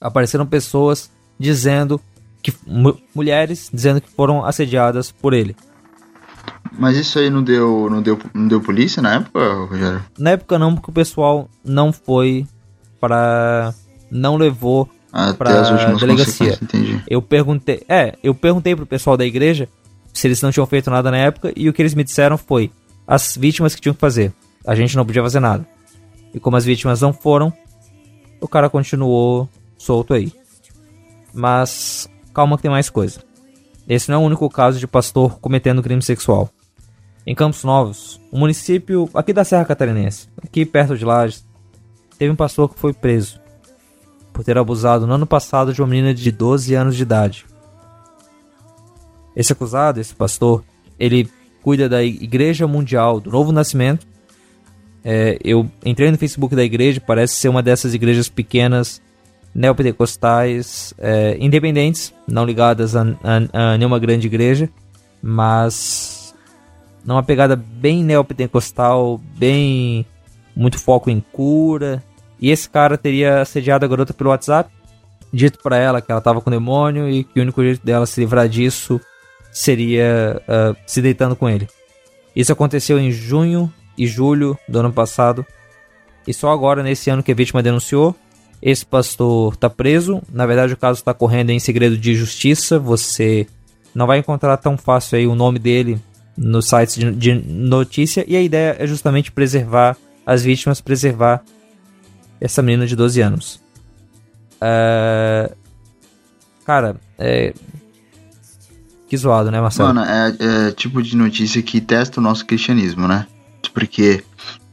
[0.00, 2.00] Apareceram pessoas dizendo
[2.42, 2.52] que.
[3.14, 5.56] mulheres dizendo que foram assediadas por ele.
[6.78, 10.04] Mas isso aí não deu, não deu, não deu polícia na época, Rogério?
[10.18, 12.46] Na época não, porque o pessoal não foi
[13.00, 13.72] para
[14.10, 14.88] não levou
[15.38, 15.62] para
[15.96, 16.58] delegacia.
[16.60, 17.00] Entendi.
[17.08, 19.68] Eu perguntei, é, eu perguntei pro pessoal da igreja
[20.12, 22.70] se eles não tinham feito nada na época e o que eles me disseram foi
[23.06, 24.32] as vítimas que tinham que fazer.
[24.66, 25.66] A gente não podia fazer nada.
[26.32, 27.52] E como as vítimas não foram,
[28.40, 30.32] o cara continuou solto aí.
[31.32, 33.20] Mas calma que tem mais coisa.
[33.88, 36.48] Esse não é o único caso de pastor cometendo crime sexual.
[37.26, 41.46] Em Campos Novos, um município aqui da Serra Catarinense, aqui perto de Lages,
[42.18, 43.40] teve um pastor que foi preso
[44.32, 47.46] por ter abusado no ano passado de uma menina de 12 anos de idade.
[49.34, 50.62] Esse acusado, esse pastor,
[50.98, 51.30] ele
[51.62, 54.06] cuida da Igreja Mundial do Novo Nascimento.
[55.04, 59.02] É, eu entrei no Facebook da igreja, parece ser uma dessas igrejas pequenas
[59.54, 64.68] neopentecostais é, independentes, não ligadas a, a, a, nenhuma grande igreja,
[65.22, 66.34] mas
[67.04, 70.06] numa pegada bem neopentecostal, bem
[70.56, 72.02] muito foco em cura.
[72.40, 74.70] E esse cara teria assediado a garota pelo WhatsApp,
[75.32, 78.20] dito para ela que ela tava com demônio e que o único jeito dela se
[78.20, 79.00] livrar disso
[79.52, 81.68] seria uh, se deitando com ele.
[82.34, 85.44] Isso aconteceu em junho e julho do ano passado.
[86.26, 88.16] E só agora, nesse ano que a vítima denunciou,
[88.62, 90.22] esse pastor está preso.
[90.32, 92.78] Na verdade, o caso está correndo em segredo de justiça.
[92.78, 93.46] Você
[93.94, 96.00] não vai encontrar tão fácil aí o nome dele
[96.36, 98.24] nos sites de, de notícia.
[98.26, 101.42] E a ideia é justamente preservar as vítimas, preservar
[102.40, 103.60] essa menina de 12 anos.
[104.60, 105.52] É...
[106.64, 107.52] Cara, é...
[109.08, 109.94] Que zoado, né, Marcelo?
[109.94, 113.26] Mano, é, é tipo de notícia que testa o nosso cristianismo, né?
[113.70, 114.22] Porque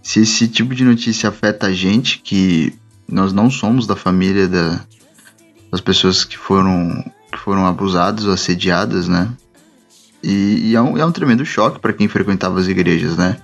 [0.01, 2.73] se esse tipo de notícia afeta a gente, que
[3.08, 4.82] nós não somos da família da,
[5.69, 9.30] das pessoas que foram, que foram abusadas ou assediadas, né?
[10.23, 13.38] E, e é, um, é um tremendo choque para quem frequentava as igrejas, né?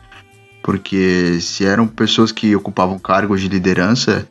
[0.64, 4.28] Porque se eram pessoas que ocupavam cargos de liderança,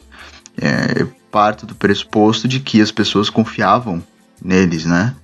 [0.56, 4.02] é parte do pressuposto de que as pessoas confiavam
[4.42, 5.14] neles, né?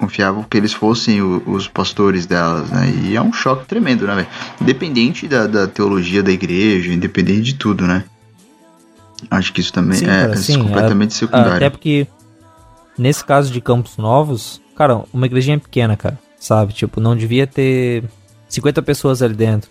[0.00, 2.90] Confiavam que eles fossem o, os pastores delas, né?
[3.04, 4.26] E é um choque tremendo, né,
[4.58, 8.04] Independente da, da teologia da igreja, independente de tudo, né?
[9.30, 11.52] Acho que isso também sim, é, cara, sim, completamente é, secundário.
[11.56, 12.06] Até porque,
[12.96, 16.72] nesse caso de Campos Novos, cara, uma igrejinha pequena, cara, sabe?
[16.72, 18.04] Tipo, não devia ter
[18.48, 19.70] 50 pessoas ali dentro.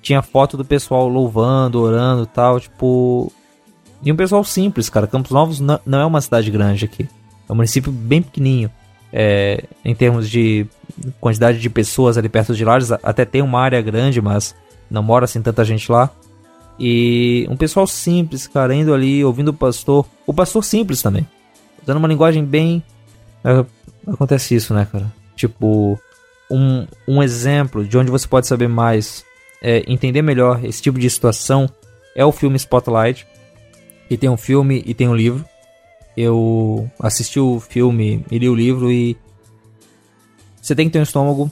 [0.00, 3.30] Tinha foto do pessoal louvando, orando e tal, tipo.
[4.02, 5.06] E um pessoal simples, cara.
[5.06, 7.06] Campos Novos não, não é uma cidade grande aqui.
[7.48, 8.70] É um município bem pequenininho.
[9.12, 10.66] É, em termos de
[11.20, 14.54] quantidade de pessoas ali perto de Lages, até tem uma área grande, mas
[14.90, 16.10] não mora assim tanta gente lá.
[16.78, 20.06] E um pessoal simples, cara, indo ali, ouvindo o pastor.
[20.26, 21.26] O pastor simples também.
[21.82, 22.82] Usando uma linguagem bem.
[23.44, 23.64] É,
[24.06, 25.12] acontece isso, né, cara?
[25.34, 25.98] Tipo,
[26.50, 29.24] um, um exemplo de onde você pode saber mais,
[29.60, 31.68] é, entender melhor esse tipo de situação
[32.14, 33.26] é o filme Spotlight.
[34.08, 35.44] Que tem um filme e tem um livro.
[36.20, 39.16] Eu assisti o filme e li o livro e.
[40.60, 41.50] Você tem que ter um estômago,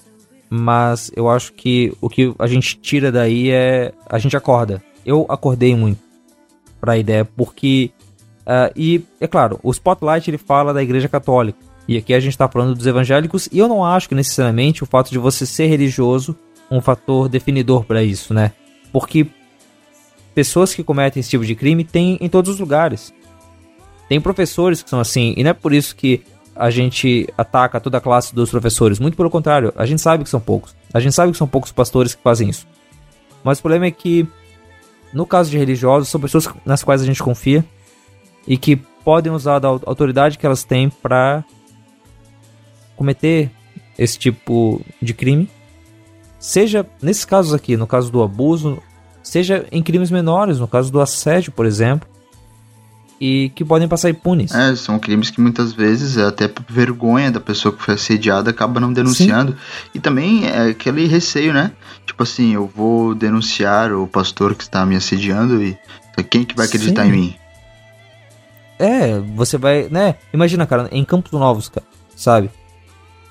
[0.51, 3.93] mas eu acho que o que a gente tira daí é.
[4.09, 6.01] A gente acorda eu acordei muito
[6.81, 7.93] para a ideia, porque.
[8.41, 11.59] Uh, e, é claro, o Spotlight ele fala da Igreja Católica.
[11.89, 14.87] E aqui a gente está falando dos evangélicos, e eu não acho que necessariamente o
[14.87, 16.37] fato de você ser religioso
[16.69, 18.53] um fator definidor para isso, né?
[18.93, 19.27] Porque
[20.35, 23.15] pessoas que cometem esse tipo de crime tem em todos os lugares.
[24.09, 26.23] Tem professores que são assim, e não é por isso que
[26.55, 28.99] a gente ataca toda a classe dos professores.
[28.99, 30.75] Muito pelo contrário, a gente sabe que são poucos.
[30.95, 32.67] A gente sabe que são poucos pastores que fazem isso.
[33.45, 34.27] Mas o problema é que
[35.13, 37.65] no caso de religiosos, são pessoas nas quais a gente confia
[38.47, 41.45] e que podem usar da autoridade que elas têm para
[42.97, 43.51] cometer
[43.99, 45.49] esse tipo de crime.
[46.39, 48.79] Seja nesses casos aqui, no caso do abuso,
[49.23, 52.09] seja em crimes menores, no caso do assédio, por exemplo.
[53.21, 54.55] E que podem passar impunes.
[54.55, 58.51] É, são crimes que muitas vezes, é até por vergonha da pessoa que foi assediada,
[58.51, 59.57] acaba não denunciando.
[59.95, 61.73] E também é aquele receio, né?
[62.05, 65.77] Tipo assim, eu vou denunciar o pastor que está me assediando e
[66.31, 67.09] quem que vai acreditar Sim.
[67.09, 67.37] em mim?
[68.79, 70.17] É, você vai, né?
[70.33, 72.51] Imagina, cara, em Campos Novos, cara, sabe?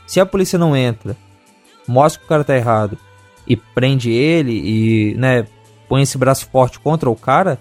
[0.08, 1.16] Se a polícia não entra,
[1.88, 2.98] mostra que o cara tá errado
[3.48, 5.46] e prende ele e, né,
[5.88, 7.60] põe esse braço forte contra o cara,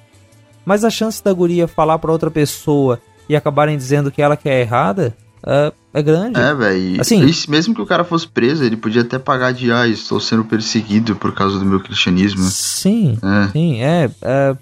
[0.65, 4.49] mas a chance da guria falar pra outra pessoa e acabarem dizendo que ela que
[4.49, 6.41] é errada é, é grande.
[6.41, 7.01] É, velho.
[7.01, 10.45] Assim- mesmo que o cara fosse preso, ele podia até pagar de, ah, estou sendo
[10.45, 12.43] perseguido por causa do meu cristianismo.
[12.45, 13.49] Sim, É.
[13.53, 14.57] sim, é, é-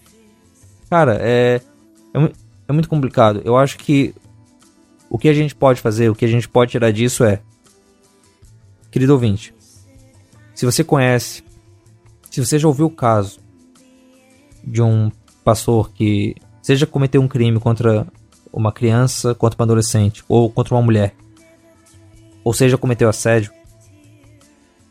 [0.91, 1.61] Cara, é,
[2.13, 2.33] é,
[2.69, 3.41] é muito complicado.
[3.47, 4.15] Eu acho que
[5.09, 7.41] o que a gente pode fazer, o que a gente pode tirar disso é.
[8.91, 9.55] Querido ouvinte,
[10.55, 11.43] se você conhece,
[12.31, 13.39] se você já ouviu o caso
[14.63, 15.11] de um
[15.45, 18.07] pastor que seja cometeu um crime contra
[18.53, 21.15] uma criança, contra uma adolescente ou contra uma mulher,
[22.45, 23.51] ou seja, cometeu assédio,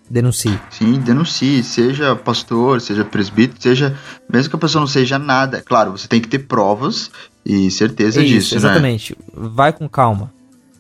[0.10, 0.60] denuncie.
[0.70, 3.98] Sim, denuncie, seja pastor, seja presbítero, seja.
[4.32, 5.62] Mesmo que a pessoa não seja nada.
[5.62, 7.10] Claro, você tem que ter provas
[7.46, 8.60] e certeza Isso, disso, né?
[8.60, 9.18] exatamente.
[9.34, 10.34] Vai com calma.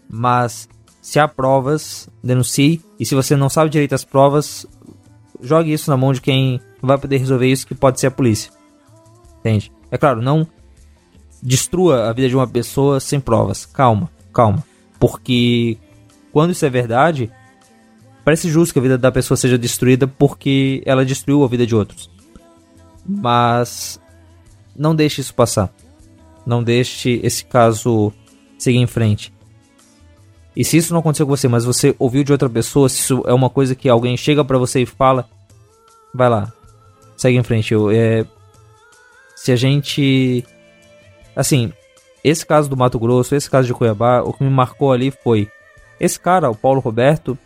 [0.09, 0.67] Mas
[1.01, 2.81] se há provas, denuncie.
[2.99, 4.65] E se você não sabe direito as provas,
[5.41, 8.51] jogue isso na mão de quem vai poder resolver isso, que pode ser a polícia.
[9.41, 9.71] Entende?
[9.89, 10.47] É claro, não
[11.41, 13.65] destrua a vida de uma pessoa sem provas.
[13.65, 14.63] Calma, calma.
[14.99, 15.77] Porque
[16.31, 17.31] quando isso é verdade,
[18.23, 21.75] parece justo que a vida da pessoa seja destruída porque ela destruiu a vida de
[21.75, 22.09] outros.
[23.05, 23.99] Mas
[24.75, 25.73] não deixe isso passar.
[26.45, 28.13] Não deixe esse caso
[28.57, 29.33] seguir em frente.
[30.55, 33.23] E se isso não aconteceu com você, mas você ouviu de outra pessoa, se isso
[33.25, 35.27] é uma coisa que alguém chega pra você e fala,
[36.13, 36.51] vai lá,
[37.15, 37.73] segue em frente.
[37.73, 38.25] Eu, é,
[39.43, 40.45] se a gente,
[41.35, 41.71] assim,
[42.23, 45.47] esse caso do Mato Grosso, esse caso de Cuiabá, o que me marcou ali foi
[45.99, 47.37] esse cara, o Paulo Roberto,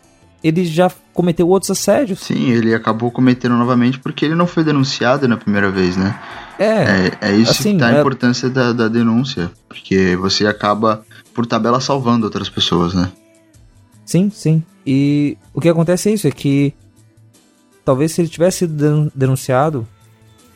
[0.44, 2.20] ele já cometeu outros assédios.
[2.20, 6.18] Sim, ele acabou cometendo novamente porque ele não foi denunciado na primeira vez, né?
[6.58, 9.50] É, É, é isso assim, que tá a é- importância da, da denúncia.
[9.68, 13.10] Porque você acaba, por tabela, salvando outras pessoas, né?
[14.04, 14.62] Sim, sim.
[14.86, 16.72] E o que acontece é isso, é que
[17.84, 19.86] talvez se ele tivesse sido den- denunciado,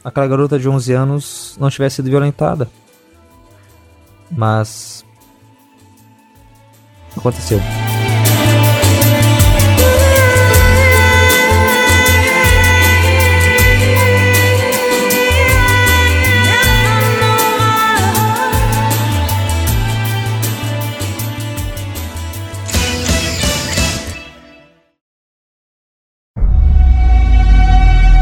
[0.05, 2.69] aquela garota de 11 anos não tivesse sido violentada.
[4.31, 5.05] Mas
[7.17, 7.61] aconteceu.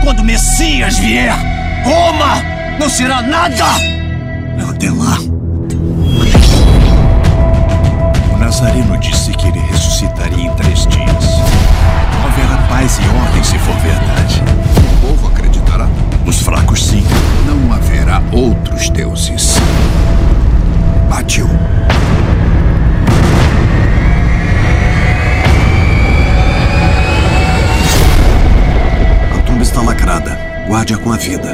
[0.02, 2.42] Quando Messias vier, Roma
[2.78, 3.64] não será nada!
[4.70, 5.18] Até lá.
[8.32, 11.24] O Nazareno disse que ele ressuscitaria em três dias.
[12.24, 14.42] Haverá paz e ordem se for verdade.
[15.02, 15.88] O povo acreditará?
[16.24, 17.04] Os fracos, sim.
[17.46, 19.56] Não haverá outros deuses.
[21.08, 21.48] Batiu.
[29.36, 30.37] A tumba está lacrada.
[30.68, 31.48] Guarde-a com a vida.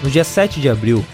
[0.00, 1.04] No dia 7 de abril,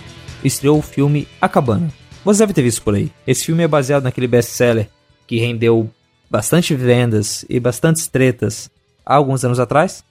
[0.45, 1.91] estreou o filme A Cabana.
[2.22, 3.11] Você deve ter visto por aí.
[3.27, 4.91] Esse filme é baseado naquele best-seller
[5.27, 5.91] que rendeu
[6.29, 8.70] bastante vendas e bastantes tretas
[9.05, 10.05] há alguns anos atrás.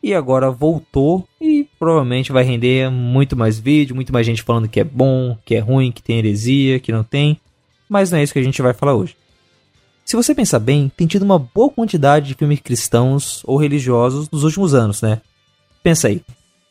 [0.00, 4.78] E agora voltou e provavelmente vai render muito mais vídeo, muito mais gente falando que
[4.78, 7.40] é bom, que é ruim, que tem heresia, que não tem.
[7.88, 9.16] Mas não é isso que a gente vai falar hoje.
[10.06, 14.44] Se você pensar bem, tem tido uma boa quantidade de filmes cristãos ou religiosos nos
[14.44, 15.20] últimos anos, né?
[15.82, 16.22] Pensa aí.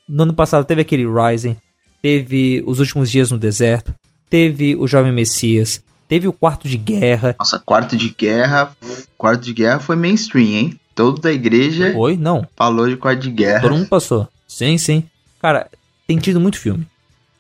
[0.08, 1.58] No ano passado teve aquele Rising,
[2.02, 3.94] teve Os Últimos Dias no Deserto,
[4.30, 7.36] teve O Jovem Messias, teve o Quarto de Guerra.
[7.38, 8.74] Nossa, quarto de guerra.
[9.18, 10.80] Quarto de guerra foi mainstream, hein?
[10.96, 12.16] Todo da igreja Oi?
[12.16, 12.48] Não.
[12.56, 13.64] falou de quarto de guerra.
[13.64, 14.30] Todo mundo passou.
[14.48, 15.04] Sim, sim.
[15.42, 15.70] Cara,
[16.08, 16.88] tem tido muito filme.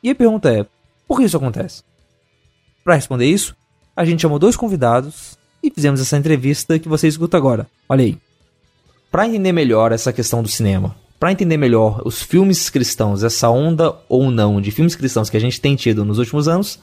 [0.03, 0.65] E a pergunta é,
[1.07, 1.83] por que isso acontece?
[2.83, 3.55] Pra responder isso,
[3.95, 7.67] a gente chamou dois convidados e fizemos essa entrevista que você escuta agora.
[7.89, 8.17] Olha aí.
[9.11, 13.95] Pra entender melhor essa questão do cinema, pra entender melhor os filmes cristãos, essa onda
[14.09, 16.79] ou não de filmes cristãos que a gente tem tido nos últimos anos,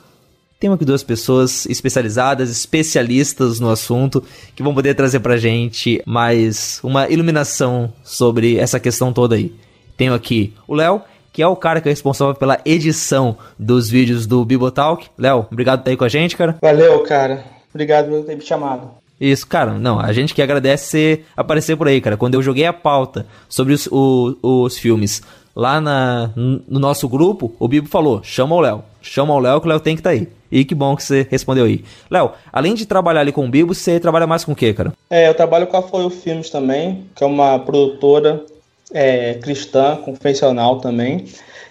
[0.58, 4.22] temos aqui duas pessoas especializadas, especialistas no assunto,
[4.54, 9.52] que vão poder trazer pra gente mais uma iluminação sobre essa questão toda aí.
[9.96, 11.02] Tenho aqui o Léo,
[11.32, 15.08] que é o cara que é responsável pela edição dos vídeos do Bibotalk.
[15.18, 16.56] Léo, obrigado por estar aí com a gente, cara.
[16.62, 17.44] Valeu, cara.
[17.74, 18.90] Obrigado por ter me chamado.
[19.20, 22.16] Isso, cara, não, a gente que agradece você aparecer por aí, cara.
[22.16, 25.22] Quando eu joguei a pauta sobre os, o- os filmes
[25.54, 29.66] lá na, no nosso grupo, o Bibo falou: chama o Léo, chama o Léo que
[29.66, 30.28] o Léo tem que estar aí.
[30.50, 31.82] E que bom que você respondeu aí.
[32.10, 34.92] Léo, além de trabalhar ali com o Bibo, você trabalha mais com o quê, cara?
[35.08, 38.44] É, eu trabalho com a Foil Filmes também, que é uma produtora
[38.92, 41.24] é, cristã, confessional também.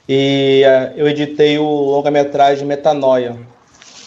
[0.10, 3.36] E é, eu editei o longa-metragem Metanoia,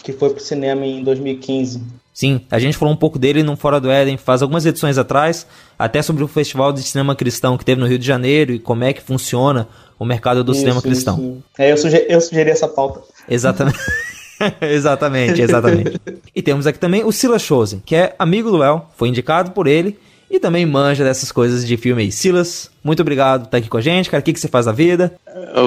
[0.05, 1.81] que foi pro cinema em 2015.
[2.13, 5.45] Sim, a gente falou um pouco dele no Fora do Éden faz algumas edições atrás,
[5.77, 8.83] até sobre o Festival de Cinema Cristão que teve no Rio de Janeiro e como
[8.85, 9.67] é que funciona
[9.99, 11.15] o mercado do Isso, cinema cristão.
[11.17, 11.43] isso.
[11.57, 13.01] É, eu, suge- eu sugeri essa pauta.
[13.27, 13.77] Exatamente.
[14.61, 15.99] exatamente, exatamente.
[16.33, 19.67] E temos aqui também o Silas Chosen, que é amigo do Léo, foi indicado por
[19.67, 19.97] ele
[20.29, 22.11] e também manja dessas coisas de filme aí.
[22.11, 24.21] Silas, muito obrigado por estar aqui com a gente, cara.
[24.21, 25.15] O que, que você faz da vida?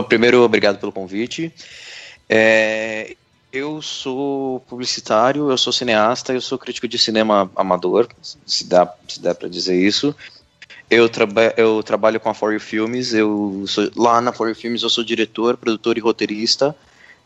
[0.09, 1.53] Primeiro, obrigado pelo convite.
[2.29, 3.15] É,
[3.53, 8.09] eu sou publicitário, eu sou cineasta, eu sou crítico de cinema amador,
[8.47, 10.15] se dá, se dá para dizer isso.
[10.91, 14.55] Eu, traba eu trabalho com a For You Filmes, eu sou, lá na For You
[14.55, 16.75] Filmes eu sou diretor, produtor e roteirista.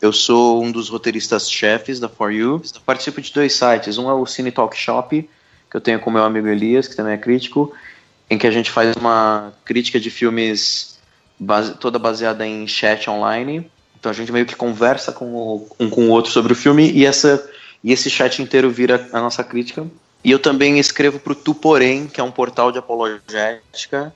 [0.00, 2.60] Eu sou um dos roteiristas-chefes da For You.
[2.84, 5.30] Participo de dois sites, um é o Cine Talk Shop,
[5.70, 7.72] que eu tenho com meu amigo Elias, que também é crítico,
[8.28, 10.98] em que a gente faz uma crítica de filmes
[11.38, 13.70] base- toda baseada em chat online.
[14.02, 16.90] Então a gente meio que conversa com o, um com o outro sobre o filme
[16.90, 17.48] e essa
[17.84, 19.86] e esse chat inteiro vira a nossa crítica.
[20.24, 24.12] E eu também escrevo para o Tuporém, que é um portal de apologética.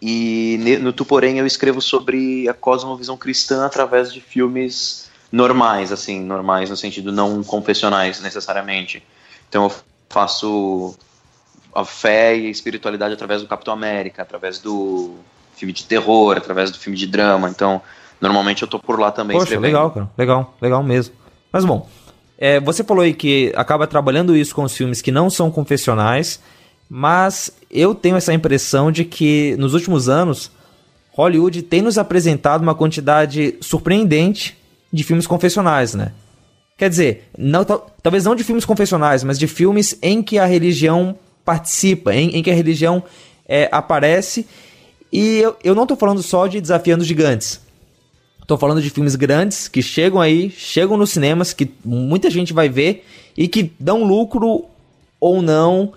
[0.00, 6.70] E no Tuporém eu escrevo sobre a cosmovisão cristã através de filmes normais, assim, normais
[6.70, 9.02] no sentido não confessionais necessariamente.
[9.48, 9.72] Então eu
[10.08, 10.96] faço
[11.74, 15.16] a fé e a espiritualidade através do Capitão América, através do
[15.56, 17.48] filme de terror, através do filme de drama.
[17.48, 17.82] Então,
[18.20, 19.64] normalmente eu tô por lá também Poxa, escrevendo.
[19.66, 20.10] legal, cara.
[20.16, 21.14] Legal, legal mesmo.
[21.52, 21.88] Mas bom,
[22.38, 26.40] é, você falou aí que acaba trabalhando isso com os filmes que não são confessionais,
[26.88, 30.50] mas eu tenho essa impressão de que nos últimos anos
[31.12, 34.56] Hollywood tem nos apresentado uma quantidade surpreendente
[34.92, 36.12] de filmes confessionais, né?
[36.78, 40.44] Quer dizer, não, tal- talvez não de filmes confessionais, mas de filmes em que a
[40.44, 43.02] religião participa, em, em que a religião
[43.48, 44.46] é, aparece.
[45.10, 47.60] E eu, eu não tô falando só de Desafiando os Gigantes.
[48.46, 52.68] Tô falando de filmes grandes que chegam aí, chegam nos cinemas, que muita gente vai
[52.68, 53.04] ver
[53.36, 54.66] e que dão lucro
[55.20, 55.92] ou não.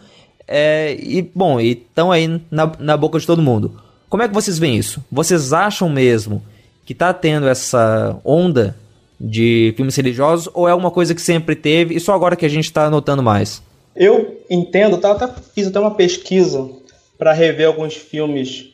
[0.47, 3.79] é, e, bom, estão aí na, na boca de todo mundo.
[4.09, 5.03] Como é que vocês veem isso?
[5.11, 6.41] Vocês acham mesmo
[6.83, 8.75] que tá tendo essa onda
[9.19, 12.49] de filmes religiosos ou é uma coisa que sempre teve e só agora que a
[12.49, 13.61] gente tá notando mais?
[13.95, 16.67] Eu entendo, tá, até, fiz até uma pesquisa
[17.17, 18.68] para rever alguns filmes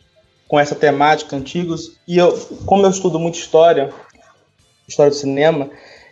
[0.48, 3.92] com essa temática antigos e eu, como eu estudo muito história,
[4.88, 5.70] história do cinema,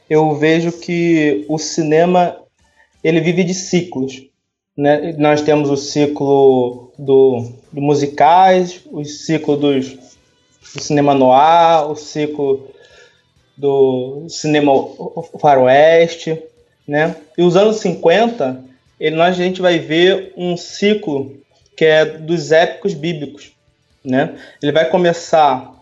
[0.10, 2.38] eu vejo que o cinema
[3.04, 4.24] ele vive de ciclos,
[4.76, 5.14] né?
[5.18, 9.94] Nós temos o ciclo do, do musicais, o ciclo dos,
[10.74, 12.68] do cinema noir, o ciclo
[13.56, 14.72] do cinema
[15.40, 16.42] faroeste,
[16.88, 17.16] né?
[17.38, 18.64] E os anos 50,
[19.00, 21.38] ele, nós, a gente vai ver um ciclo
[21.76, 23.53] que é dos épicos bíblicos,
[24.04, 24.36] né?
[24.62, 25.74] Ele vai começar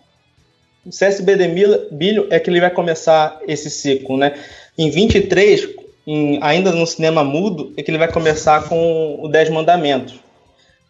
[0.85, 1.47] o CSB de
[1.91, 4.33] Bilho é que ele vai começar esse ciclo, né?
[4.75, 5.69] Em 23,
[6.07, 10.19] em, ainda no cinema mudo, é que ele vai começar com o Dez Mandamentos.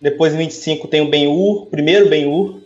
[0.01, 2.61] Depois, em 25, tem o Ben-Hur, primeiro Ben-Hur.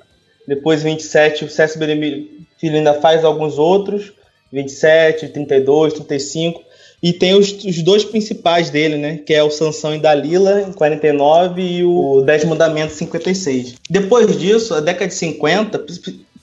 [0.47, 4.13] Depois, em 27, o CSB de Filho ainda faz alguns outros.
[4.51, 6.61] 27, 32, 35.
[7.05, 9.19] E tem os, os dois principais dele, né?
[9.23, 13.75] Que é o Sansão e Dalila, em 49, e o Dez Mandamentos, em 56.
[13.87, 15.85] Depois disso, a década de 50,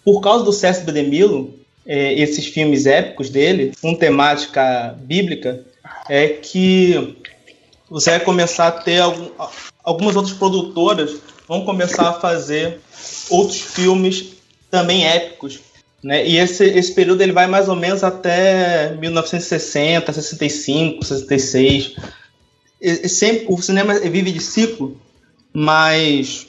[0.04, 1.52] por causa do César de Milo,
[1.84, 5.64] é, esses filmes épicos dele, com temática bíblica,
[6.08, 7.16] é que
[7.90, 9.30] você vai começar a ter algum,
[9.82, 11.16] algumas outras produtoras
[11.48, 12.78] vão começar a fazer
[13.28, 14.34] outros filmes
[14.70, 15.58] também épicos.
[16.02, 16.26] Né?
[16.26, 21.96] E esse, esse período ele vai mais ou menos até 1960, 65, 66.
[22.80, 25.00] E, sempre, o cinema vive de ciclo,
[25.52, 26.48] mas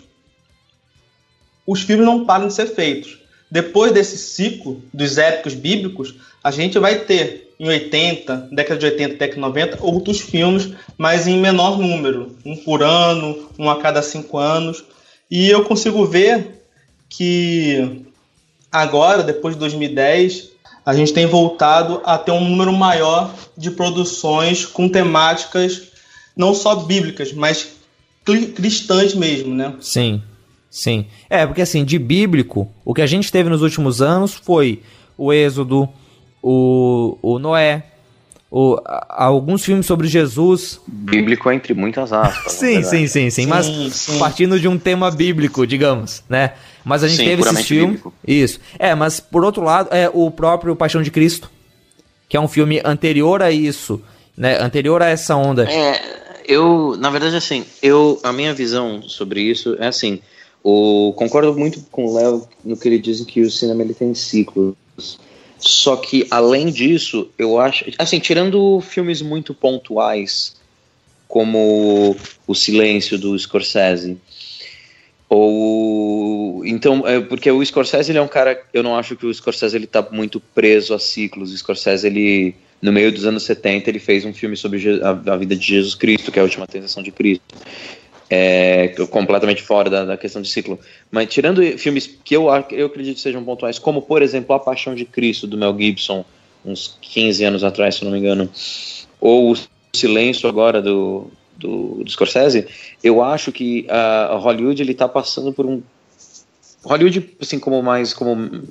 [1.67, 3.19] os filmes não param de ser feitos.
[3.49, 9.09] Depois desse ciclo dos épicos bíblicos, a gente vai ter em 80, década de 80,
[9.13, 14.01] década de 90, outros filmes, mas em menor número, um por ano, um a cada
[14.01, 14.83] cinco anos.
[15.29, 16.63] E eu consigo ver
[17.07, 18.03] que
[18.73, 20.49] agora, depois de 2010,
[20.85, 25.83] a gente tem voltado a ter um número maior de produções com temáticas
[26.35, 27.69] não só bíblicas, mas
[28.55, 29.73] cristãs mesmo, né?
[29.79, 30.21] Sim.
[30.69, 31.05] Sim.
[31.29, 34.81] É, porque assim, de bíblico, o que a gente teve nos últimos anos foi
[35.15, 35.87] o Êxodo,
[36.41, 37.83] o, o Noé,
[38.49, 40.79] o, a- alguns filmes sobre Jesus.
[40.87, 42.53] Bíblico entre muitas aspas.
[42.53, 43.07] Sim, sim, verdade.
[43.09, 44.19] sim, sim, mas Sim, sim.
[44.19, 46.53] partindo de um tema bíblico, digamos, né?
[46.83, 47.93] Mas a gente Sim, teve esse filme.
[47.93, 48.13] bíblico.
[48.27, 48.59] Isso.
[48.77, 51.49] É, mas por outro lado, é o próprio Paixão de Cristo,
[52.27, 54.01] que é um filme anterior a isso,
[54.35, 54.57] né?
[54.59, 55.69] Anterior a essa onda.
[55.71, 56.01] É,
[56.47, 60.19] eu, na verdade, assim, eu, a minha visão sobre isso é assim,
[60.63, 64.13] o, concordo muito com o Léo no que ele diz que o cinema ele tem
[64.13, 64.75] ciclos.
[65.57, 70.55] Só que, além disso, eu acho, assim, tirando filmes muito pontuais,
[71.27, 72.15] como
[72.45, 74.17] O Silêncio do Scorsese,
[75.29, 75.92] ou
[76.65, 79.75] então é porque o Scorsese ele é um cara eu não acho que o Scorsese
[79.75, 81.51] ele tá muito preso a ciclos.
[81.51, 85.37] O Scorsese ele no meio dos anos 70 ele fez um filme sobre a, a
[85.37, 87.43] vida de Jesus Cristo que é a última tentação de Cristo.
[88.29, 90.79] É completamente fora da, da questão de ciclo.
[91.11, 95.05] Mas tirando filmes que eu eu acredito sejam pontuais como por exemplo a Paixão de
[95.05, 96.25] Cristo do Mel Gibson
[96.65, 98.49] uns 15 anos atrás se não me engano
[99.19, 99.57] ou o
[99.93, 102.67] Silêncio agora do do, do Scorsese,
[103.03, 105.81] eu acho que a Hollywood ele tá passando por um
[106.83, 108.63] Hollywood assim como mais como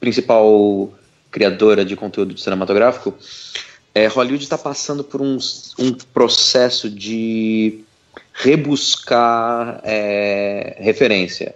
[0.00, 0.92] principal
[1.30, 3.14] criadora de conteúdo cinematográfico,
[3.94, 5.38] é, Hollywood está passando por um,
[5.78, 7.80] um processo de
[8.32, 11.54] rebuscar é, referência.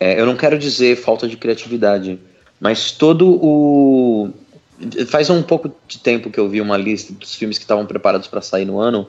[0.00, 2.18] É, eu não quero dizer falta de criatividade,
[2.60, 4.30] mas todo o
[5.08, 8.26] faz um pouco de tempo que eu vi uma lista dos filmes que estavam preparados
[8.26, 9.06] para sair no ano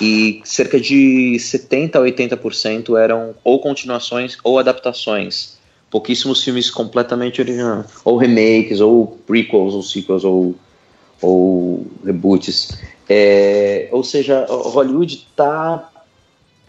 [0.00, 5.53] e cerca de 70 a 80% eram ou continuações ou adaptações.
[5.94, 10.56] Pouquíssimos filmes completamente originais, ou remakes, ou prequels, ou sequels, ou,
[11.22, 12.76] ou reboots.
[13.08, 15.88] É, ou seja, Hollywood tá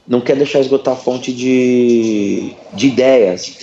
[0.08, 3.58] não quer deixar esgotar a fonte de, de ideias.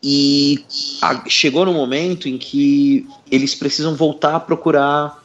[0.00, 0.64] E
[1.02, 5.20] a- chegou no momento em que eles precisam voltar a procurar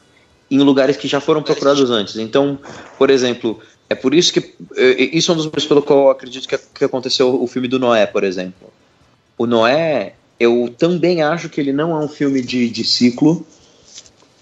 [0.50, 2.16] em lugares que já foram procurados antes.
[2.16, 2.58] Então,
[2.98, 4.40] por exemplo, é por isso que
[4.76, 7.68] eh, isso é um dos motivos pelo qual eu acredito que, que aconteceu o filme
[7.68, 8.74] do Noé, por exemplo.
[9.40, 13.48] O Noé, eu também acho que ele não é um filme de, de ciclo,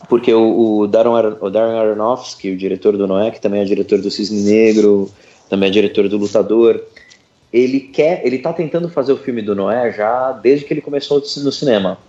[0.09, 4.01] porque o, o, Darren, o Darren Aronofsky, o diretor do Noé, que também é diretor
[4.01, 5.11] do Cisne Negro,
[5.51, 6.83] também é diretor do Lutador,
[7.53, 11.19] ele quer, ele tá tentando fazer o filme do Noé já desde que ele começou
[11.19, 11.99] no cinema.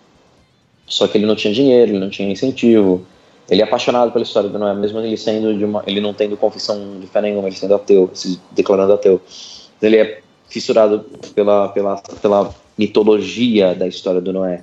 [0.86, 3.04] Só que ele não tinha dinheiro, ele não tinha incentivo.
[3.50, 6.38] Ele é apaixonado pela história do Noé, mesmo ele sendo de uma, ele não tendo
[6.38, 9.20] confissão de fé nenhuma, ele sendo ateu, se declarando ateu.
[9.82, 14.62] Ele é fissurado pela, pela, pela mitologia da história do Noé.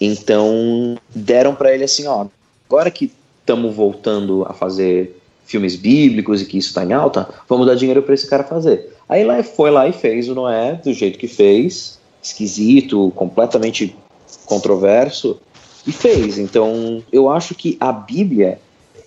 [0.00, 2.26] Então deram para ele assim, ó,
[2.66, 7.66] agora que estamos voltando a fazer filmes bíblicos e que isso está em alta, vamos
[7.66, 8.96] dar dinheiro para esse cara fazer.
[9.08, 13.94] Aí lá foi lá e fez o Noé do jeito que fez, esquisito, completamente
[14.46, 15.38] controverso,
[15.86, 16.38] e fez.
[16.38, 18.58] Então, eu acho que a Bíblia,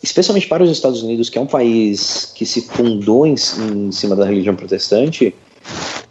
[0.03, 4.15] especialmente para os Estados Unidos, que é um país que se fundou em, em cima
[4.15, 5.33] da religião protestante,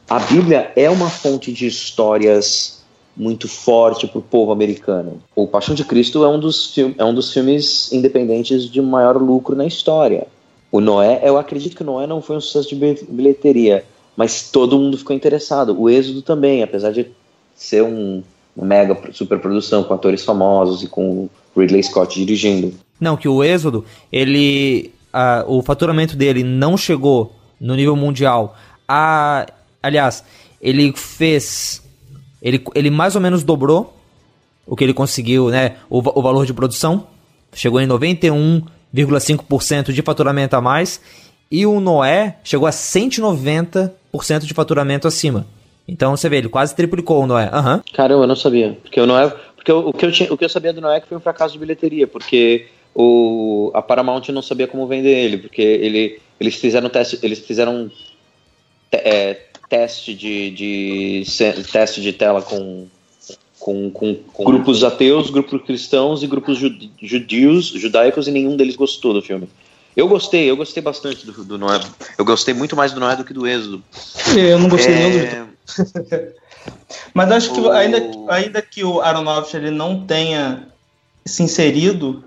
[0.09, 2.83] a Bíblia é uma fonte de histórias
[3.17, 5.23] muito forte para o povo americano.
[5.37, 9.55] O Paixão de Cristo é um, dos é um dos filmes independentes de maior lucro
[9.55, 10.27] na história.
[10.71, 13.85] O Noé, eu acredito que o Noé não foi um sucesso de bil- bilheteria,
[14.17, 15.81] mas todo mundo ficou interessado.
[15.81, 17.07] O Êxodo também, apesar de
[17.55, 18.23] ser um,
[18.57, 22.75] uma mega superprodução com atores famosos e com Ridley Scott dirigindo.
[23.01, 24.93] Não, que o Êxodo, ele.
[25.47, 28.57] o faturamento dele não chegou no nível mundial.
[28.89, 29.47] A,
[29.85, 30.25] aliás,
[30.61, 31.81] ele fez.
[32.43, 33.97] Ele, ele mais ou menos dobrou
[34.67, 35.77] o que ele conseguiu, né?
[35.89, 37.07] O, o valor de produção.
[37.53, 41.01] Chegou em 91,5% de faturamento a mais.
[41.51, 45.47] E o Noé chegou a 190% de faturamento acima.
[45.87, 47.49] Então você vê, ele quase triplicou o Noé.
[47.53, 47.81] Aham.
[47.93, 48.77] Caramba, eu não sabia.
[48.83, 49.33] Porque o Noé.
[49.55, 51.17] Porque o, o que eu tinha, o que eu sabia do Noé é que foi
[51.17, 56.21] um fracasso de bilheteria, porque o, a Paramount não sabia como vender ele, porque ele,
[56.41, 57.91] eles fizeram teste, eles fizeram
[58.93, 59.39] é,
[59.69, 61.25] teste de, de
[61.73, 62.87] teste de tela com,
[63.59, 68.77] com, com, com grupos ateus, grupos cristãos e grupos ju- judios, judaicos, e nenhum deles
[68.77, 69.49] gostou do filme.
[69.97, 71.81] Eu gostei, eu gostei bastante do, do Noé.
[72.19, 73.83] Eu gostei muito mais do Noé do que do Êxodo.
[74.37, 74.99] Eu não gostei É,
[77.15, 80.67] Mas acho que O- ainda, ainda que o Aronofsky ele não tenha
[81.25, 82.25] se inserido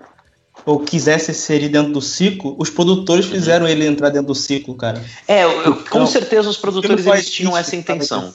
[0.66, 4.76] ou quisesse se inserir dentro do ciclo, os produtores fizeram ele entrar dentro do ciclo,
[4.76, 5.04] cara.
[5.28, 8.34] É, eu- eu- com Então, certeza os produtores eles tinham essa intenção.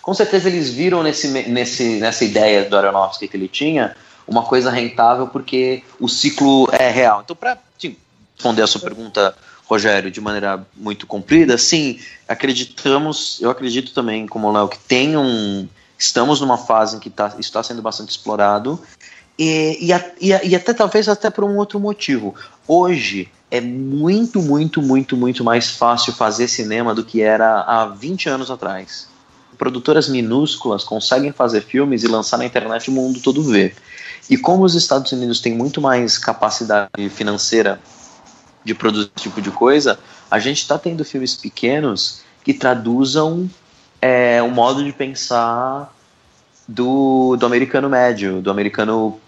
[0.00, 4.70] Com certeza eles viram nesse, nesse, nessa ideia do Aronofsky que ele tinha uma coisa
[4.70, 7.22] rentável porque o ciclo é real.
[7.24, 7.58] Então, para
[8.36, 9.34] responder a sua pergunta,
[9.66, 15.16] Rogério, de maneira muito comprida, sim, acreditamos, eu acredito também, como o Léo, que tem
[15.16, 15.66] um.
[15.98, 18.78] Estamos numa fase em que tá, isso está sendo bastante explorado
[19.38, 22.34] E, e, e, e até talvez até por um outro motivo.
[22.66, 28.28] Hoje é muito, muito, muito, muito mais fácil fazer cinema do que era há 20
[28.28, 29.08] anos atrás.
[29.56, 33.76] Produtoras minúsculas conseguem fazer filmes e lançar na internet o mundo todo ver.
[34.28, 37.80] E como os Estados Unidos têm muito mais capacidade financeira
[38.64, 39.98] de produzir esse tipo de coisa,
[40.30, 43.48] a gente está tendo filmes pequenos que traduzam
[44.00, 45.94] é, um modo de pensar
[46.66, 49.20] do, do americano médio, do americano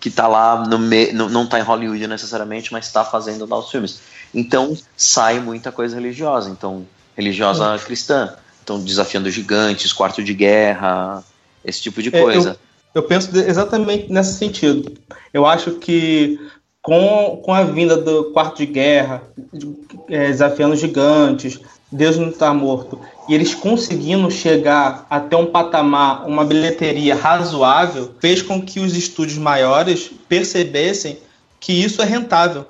[0.00, 3.58] que está lá, no me, no, não está em Hollywood necessariamente, mas está fazendo lá
[3.58, 4.00] os filmes.
[4.34, 11.22] Então sai muita coisa religiosa, então religiosa cristã, então desafiando gigantes, quarto de guerra,
[11.64, 12.58] esse tipo de É, coisa.
[12.94, 14.92] Eu, eu penso exatamente nesse sentido.
[15.32, 16.38] Eu acho que
[16.82, 19.22] com, com a vinda do quarto de guerra,
[19.52, 19.74] de-
[20.08, 21.58] é, desafiando gigantes,
[21.96, 28.42] Deus não está morto, e eles conseguindo chegar até um patamar, uma bilheteria razoável, fez
[28.42, 31.18] com que os estúdios maiores percebessem
[31.60, 32.66] que isso é rentável.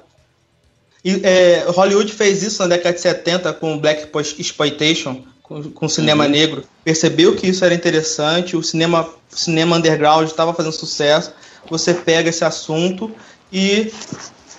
[1.05, 4.09] E, é, Hollywood fez isso na década de 70 com o Black
[4.39, 6.31] Exploitation, com, com cinema Uhum.
[6.31, 6.64] negro.
[6.85, 11.33] Percebeu que isso era interessante, o cinema, cinema underground estava fazendo sucesso.
[11.70, 13.11] Você pega esse assunto
[13.53, 13.91] e,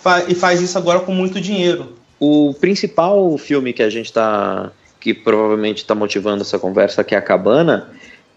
[0.01, 1.95] fa- e faz isso agora com muito dinheiro.
[2.19, 4.71] O principal filme que a gente tá.
[4.99, 7.89] que provavelmente está motivando essa conversa, que é a Cabana,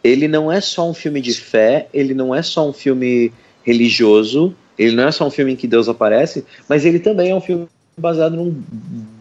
[0.03, 3.33] ele não é só um filme de fé, ele não é só um filme
[3.65, 7.35] religioso, ele não é só um filme em que Deus aparece, mas ele também é
[7.35, 8.55] um filme baseado num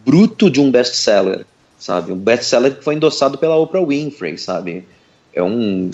[0.04, 1.44] bruto de um best-seller,
[1.78, 2.12] sabe?
[2.12, 4.84] Um best-seller que foi endossado pela Oprah Winfrey, sabe?
[5.34, 5.90] É um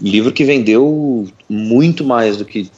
[0.00, 2.70] livro que vendeu muito mais do que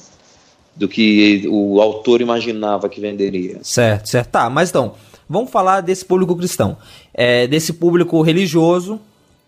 [0.75, 3.59] do que o autor imaginava que venderia.
[3.62, 4.31] Certo, certo.
[4.31, 4.95] Tá, mas então,
[5.29, 6.77] vamos falar desse público cristão.
[7.14, 8.99] É, desse público religioso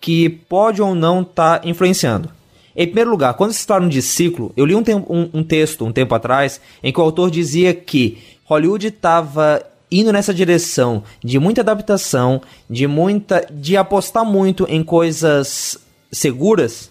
[0.01, 2.29] que pode ou não estar influenciando.
[2.77, 5.93] Em primeiro lugar, quando se fala de ciclo, eu li um, um- um texto um
[5.93, 11.61] tempo atrás em que o autor dizia que Hollywood estava indo nessa direção de muita
[11.61, 15.79] adaptação, de muita, de apostar muito em coisas
[16.13, 16.91] seguras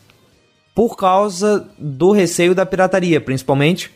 [0.74, 3.92] por causa do receio da pirataria, principalmente,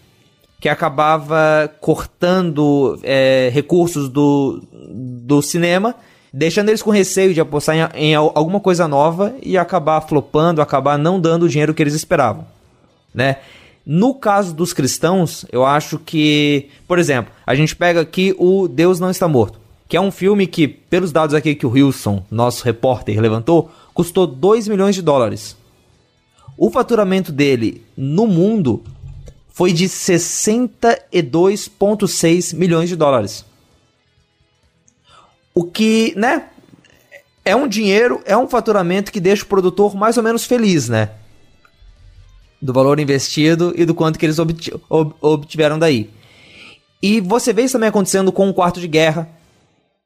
[0.60, 5.94] que acabava cortando é, recursos do, do cinema,
[6.34, 10.62] deixando eles com receio de apostar em, em al- alguma coisa nova e acabar flopando,
[10.62, 12.46] acabar não dando o dinheiro que eles esperavam,
[13.14, 13.38] né?
[13.86, 19.00] No caso dos cristãos, eu acho que, por exemplo, a gente pega aqui o Deus
[19.00, 22.66] Não Está Morto, que é um filme que, pelos dados aqui que o Wilson, nosso
[22.66, 25.56] repórter, levantou, custou 2 milhões de dólares.
[26.58, 28.84] O faturamento dele no mundo
[29.58, 33.44] foi de 62,6 milhões de dólares.
[35.52, 36.50] O que, né?
[37.44, 41.10] É um dinheiro, é um faturamento que deixa o produtor mais ou menos feliz, né?
[42.62, 46.12] Do valor investido e do quanto que eles obti- ob- obtiveram daí.
[47.02, 49.28] E você vê isso também acontecendo com o Quarto de Guerra,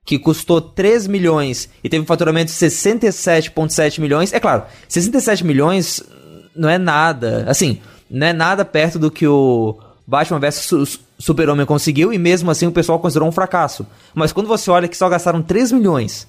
[0.06, 4.32] que custou 3 milhões e teve um faturamento de 67,7 milhões.
[4.32, 6.02] É claro, 67 milhões
[6.56, 7.44] não é nada.
[7.50, 7.82] Assim,
[8.12, 12.68] não é nada perto do que o Batman vs Su- Super-Homem conseguiu e mesmo assim
[12.68, 13.86] o pessoal considerou um fracasso.
[14.14, 16.28] Mas quando você olha que só gastaram 3 milhões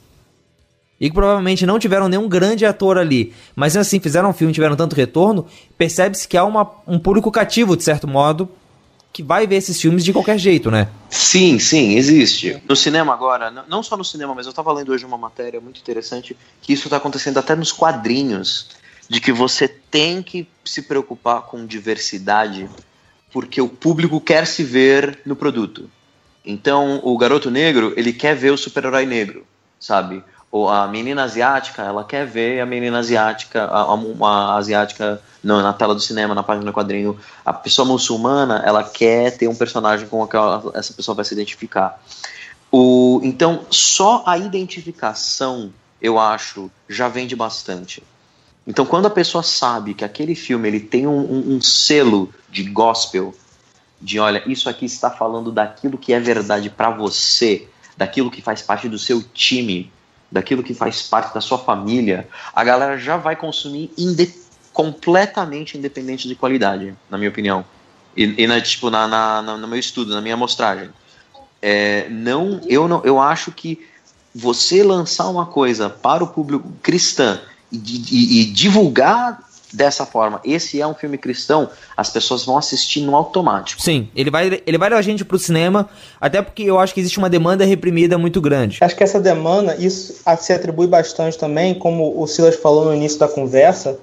[1.01, 4.55] e que provavelmente não tiveram nenhum grande ator ali, mas assim fizeram um filme e
[4.55, 8.49] tiveram tanto retorno, percebe-se que há uma, um público cativo, de certo modo,
[9.13, 10.89] que vai ver esses filmes de qualquer jeito, né?
[11.11, 12.63] Sim, sim, existe.
[12.69, 15.81] No cinema agora, não só no cinema, mas eu estava lendo hoje uma matéria muito
[15.81, 18.69] interessante que isso está acontecendo até nos quadrinhos,
[19.13, 22.67] de que você tem que se preocupar com diversidade,
[23.31, 25.91] porque o público quer se ver no produto.
[26.43, 29.45] Então, o garoto negro, ele quer ver o super-herói negro,
[29.79, 30.25] sabe?
[30.51, 35.75] Ou a menina asiática, ela quer ver a menina asiática, a, uma asiática no- na
[35.75, 37.21] tela do cinema, na página do quadrinho.
[37.45, 41.35] A pessoa muçulmana, ela quer ter um personagem com o qual essa pessoa vai se
[41.35, 42.03] identificar.
[42.71, 48.03] O, então, só a identificação, eu acho, já vende bastante.
[48.67, 52.63] Então, quando a pessoa sabe que aquele filme ele tem um, um- um selo de
[52.65, 53.35] gospel,
[54.01, 58.63] de olha, isso aqui está falando daquilo que é verdade para você, daquilo que faz
[58.63, 59.93] parte do seu time,
[60.31, 64.33] daquilo que faz parte da sua família, a galera já vai consumir inde-
[64.73, 67.65] completamente independente de qualidade, na minha opinião.
[68.17, 70.91] E, e na, tipo, na, na- na- no meu estudo, na minha amostragem.
[71.61, 73.87] É, não, eu não, eu acho que
[74.35, 77.41] você lançar uma coisa para o público cristã
[77.73, 77.79] e,
[78.11, 79.41] e- e divulgar
[79.73, 83.81] dessa forma, esse é um filme cristão, as pessoas vão assistir no automático.
[83.81, 85.89] Sim, ele vai, ele vai levar a gente pro cinema,
[86.21, 88.77] até porque eu acho que existe uma demanda reprimida muito grande.
[88.83, 93.19] Acho que essa demanda, isso se atribui bastante também, como o Silas falou no início
[93.19, 93.99] da conversa,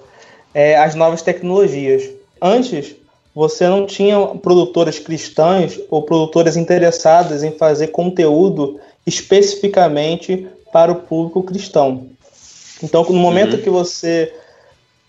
[0.55, 2.09] é, às novas tecnologias.
[2.41, 2.95] Antes,
[3.35, 11.43] você não tinha produtoras cristãs ou produtoras interessadas em fazer conteúdo especificamente para o público
[11.43, 12.07] cristão.
[12.83, 13.61] Então, no momento Uhum.
[13.61, 14.31] que você.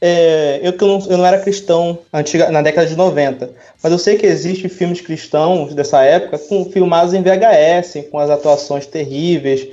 [0.00, 3.50] é, eu, que não, eu não era cristão antiga, na década de 90,
[3.82, 8.30] mas eu sei que existem filmes cristãos dessa época com, filmados em VHS, com as
[8.30, 9.68] atuações terríveis.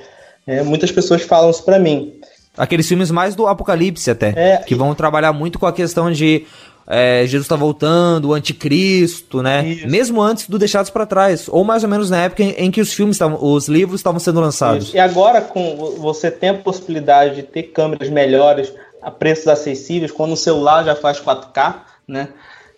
[0.45, 2.13] É, muitas pessoas falam isso para mim.
[2.57, 4.33] Aqueles filmes mais do Apocalipse até.
[4.35, 6.45] É, que vão trabalhar muito com a questão de
[6.89, 9.61] é, Jesus tá voltando, o anticristo, né?
[9.85, 11.49] Mesmo antes do Deixados para Trás.
[11.49, 13.37] Ou mais ou menos na época em, em que os filmes estavam.
[13.41, 14.93] Os livros estavam sendo lançados.
[14.93, 18.71] E agora, com você tem a possibilidade de ter câmeras melhores
[19.01, 21.75] a preços acessíveis, quando o celular já faz 4K,
[22.07, 22.29] né?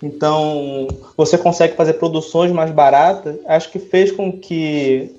[0.02, 3.36] Então, você consegue fazer produções mais baratas.
[3.46, 5.16] Acho que fez com que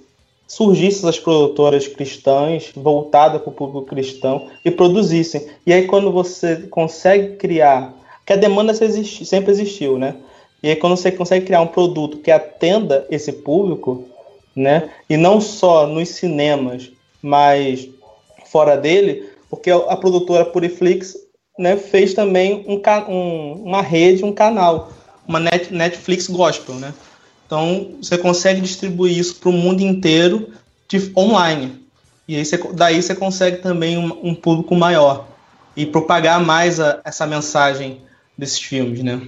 [0.49, 5.47] surgissem as produtoras cristãs, voltadas para o público cristão, e produzissem.
[5.65, 8.00] E aí, quando você consegue criar.
[8.31, 10.15] Que a demanda sempre existiu, né?
[10.63, 14.07] E aí, quando você consegue criar um produto que atenda esse público,
[14.55, 14.89] né?
[15.09, 17.89] E não só nos cinemas, mas
[18.47, 21.17] fora dele, porque a produtora Puriflix
[21.59, 22.81] né, fez também um,
[23.13, 24.93] um- uma rede, um canal,
[25.27, 26.95] uma net- Netflix Gospel, né?
[27.47, 30.51] Então você consegue distribuir isso para o mundo inteiro
[30.89, 31.85] de, online.
[32.29, 35.27] E aí você, daí você consegue também um, um público maior
[35.77, 38.03] e propagar mais a- essa mensagem
[38.41, 39.21] desses filmes, né?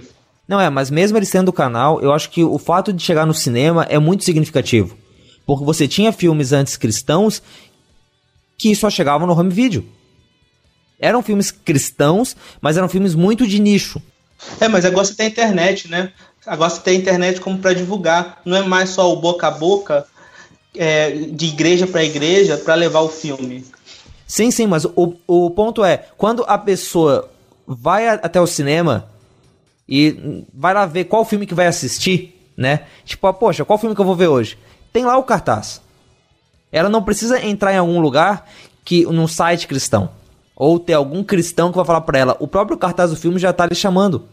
[0.47, 3.25] Não é, mas mesmo eles tendo o canal, eu acho que o fato de chegar
[3.25, 4.97] no cinema é muito significativo.
[5.45, 7.41] Porque você tinha filmes antes cristãos
[8.57, 9.85] que só chegavam no home video.
[10.99, 14.01] Eram filmes cristãos, mas eram filmes muito de nicho.
[14.59, 16.11] É, mas agora você tem a internet, né?
[16.45, 18.41] Agora você tem a internet como para divulgar.
[18.45, 20.05] Não é mais só o boca a boca
[20.75, 23.65] é, de igreja para igreja para levar o filme.
[24.27, 27.29] Sim, sim, mas o, o ponto é, quando a pessoa
[27.67, 29.07] vai a- até o cinema
[29.87, 32.81] e vai lá ver qual filme que vai assistir, né?
[33.05, 34.57] Tipo, ah, poxa, qual filme que eu vou ver hoje?
[34.91, 35.81] Tem lá o cartaz.
[36.71, 38.49] Ela não precisa entrar em algum lugar
[38.83, 40.09] que num site cristão
[40.55, 42.37] ou ter algum cristão que vai falar pra ela.
[42.39, 44.25] O próprio cartaz do filme já tá lhe chamando.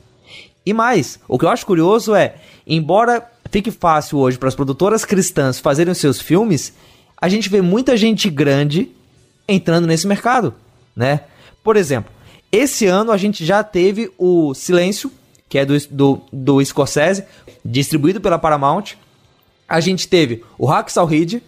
[0.65, 2.35] E mais, o que eu acho curioso é,
[2.67, 6.73] embora fique fácil hoje para as produtoras cristãs fazerem os seus filmes,
[7.21, 8.91] a gente vê muita gente grande
[9.49, 10.55] entrando nesse mercado,
[10.95, 11.21] né?
[11.65, 12.13] Por exemplo,
[12.53, 15.11] esse ano a gente já teve o Silêncio,
[15.49, 17.25] que é do, do, do Scorsese,
[17.65, 18.95] distribuído pela Paramount.
[19.69, 21.43] A gente teve o Hacksaw Ridge,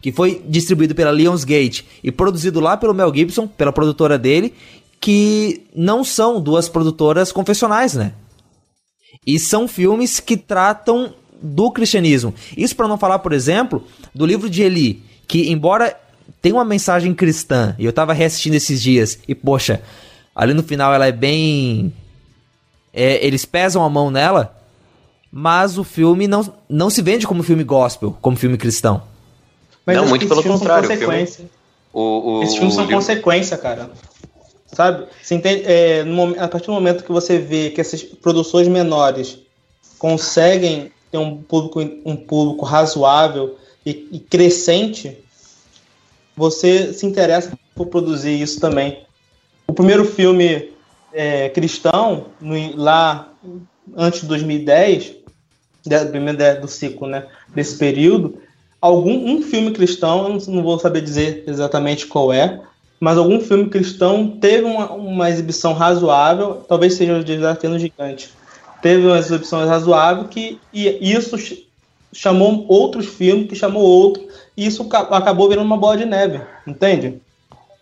[0.00, 4.54] que foi distribuído pela Lionsgate e produzido lá pelo Mel Gibson, pela produtora dele,
[5.00, 8.12] que não são duas produtoras confessionais, né?
[9.26, 12.34] E são filmes que tratam do cristianismo.
[12.56, 13.84] Isso para não falar, por exemplo,
[14.14, 15.98] do livro de Eli, que embora
[16.40, 19.82] tenha uma mensagem cristã, e eu tava reassistindo esses dias, e poxa,
[20.36, 21.92] ali no final ela é bem.
[22.92, 24.54] é, eles pesam a mão nela,
[25.32, 29.02] mas o filme não, não se vende como filme gospel, como filme cristão.
[29.86, 31.50] Mas Não, muito pelo esses filmes são contrário, consequência.
[31.92, 32.00] O,
[32.38, 33.90] o, Esses filmes o são consequência, cara.
[34.66, 35.06] Sabe?
[35.22, 35.62] Você entende?
[35.64, 39.38] É, no a partir do momento que você vê que essas produções menores
[39.98, 43.56] conseguem ter um público, um público razoável
[43.86, 45.16] e, e crescente,
[46.36, 49.05] você se interessa por produzir isso também.
[49.68, 50.70] O primeiro filme
[51.12, 53.28] é, cristão, no- lá
[53.96, 55.14] antes de 2010,
[55.86, 58.38] da- primeiro da- do ciclo, né, desse período,
[58.80, 62.60] algum um filme cristão, eu não, vou saber dizer exatamente qual é,
[63.00, 68.30] mas algum filme cristão teve uma, uma exibição razoável, talvez seja o Desafio no Gigante.
[68.82, 71.66] Teve uma exibição razoável que e isso ch-
[72.12, 76.40] chamou outros filmes, que chamou outro, e isso ca- acabou virando uma bola de neve,
[76.66, 77.20] entende?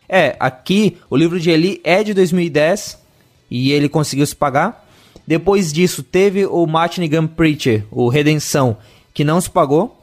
[0.08, 2.98] É, aqui o livro de Eli é de 2010
[3.50, 4.84] e ele conseguiu se pagar.
[5.26, 8.76] Depois disso, teve o Martin Gun Preacher, o Redenção,
[9.12, 10.00] que não se pagou.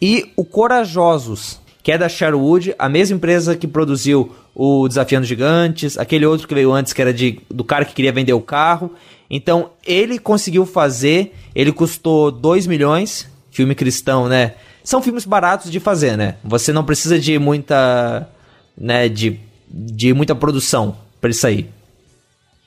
[0.00, 5.98] E o Corajosos, que é da Sherwood, a mesma empresa que produziu o Desafiando Gigantes,
[5.98, 8.92] aquele outro que veio antes, que era de, do cara que queria vender o carro.
[9.28, 14.54] Então, ele conseguiu fazer, ele custou 2 milhões, filme cristão, né?
[14.82, 16.36] São filmes baratos de fazer, né?
[16.42, 18.28] Você não precisa de muita,
[18.80, 21.68] né, de, de muita produção para isso aí.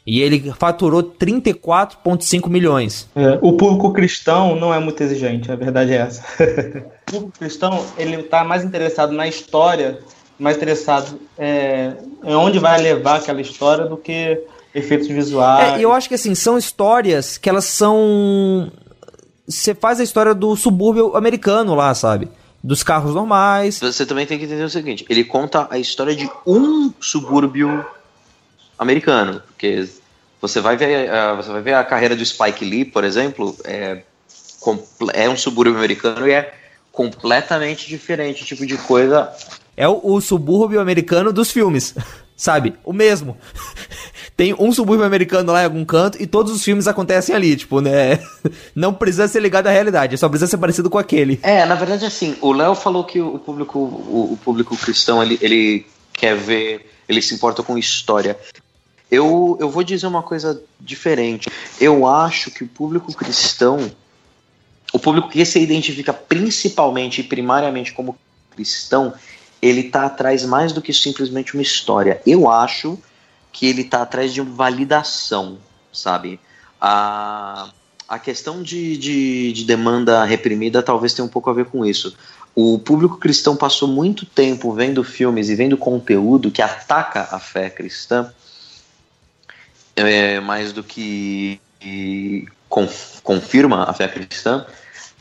[0.06, 3.10] E ele faturou 34,5 milhões.
[3.16, 6.24] É, o público cristão não é muito exigente, a verdade é essa.
[7.08, 10.00] o público cristão ele está mais interessado na história,
[10.38, 11.94] mais interessado é,
[12.24, 14.42] em onde vai levar aquela história do que
[14.76, 15.80] efeitos visuais.
[15.80, 18.70] É, eu acho que assim, são histórias que elas são.
[19.48, 22.30] Você faz a história do subúrbio americano lá, sabe?
[22.64, 23.80] Dos carros normais.
[23.80, 27.86] Você também tem que entender o seguinte: ele conta a história de um subúrbio
[28.80, 29.88] americano, porque
[30.42, 34.04] Você vai ver, uh, você vai ver a carreira do Spike Lee, por exemplo, é,
[35.14, 36.54] é um subúrbio americano e é
[36.92, 39.34] completamente diferente, tipo de coisa.
[39.76, 41.96] É o, o subúrbio americano dos filmes,
[42.38, 42.76] sabe?
[42.84, 43.38] O mesmo.
[44.36, 47.80] Tem um subúrbio americano lá em algum canto e todos os filmes acontecem ali, tipo,
[47.82, 48.20] né?
[48.76, 51.40] Não precisa ser ligado à realidade, só precisa ser parecido com aquele.
[51.44, 55.86] É, na verdade, assim, o Léo falou que o público, o, público cristão, ele, ele
[56.12, 58.38] quer ver, ele se importa com história.
[59.12, 61.48] Eu, eu vou dizer uma coisa diferente.
[61.80, 63.92] Eu acho que o público cristão,
[64.92, 68.18] o público que se identifica principalmente e primariamente como
[68.56, 69.14] cristão,
[69.62, 72.20] ele está atrás mais do que simplesmente uma história.
[72.26, 72.98] Eu acho
[73.54, 75.60] que ele está atrás de validação,
[75.94, 76.40] sabe?
[76.82, 77.70] A,
[78.10, 82.18] a questão de, de, de, demanda reprimida talvez tenha um pouco a ver com isso.
[82.56, 87.70] O público cristão passou muito tempo vendo filmes e vendo conteúdo que ataca a fé
[87.70, 88.34] cristã
[89.96, 91.60] é, mais do que
[93.24, 94.66] confirma a fé cristã.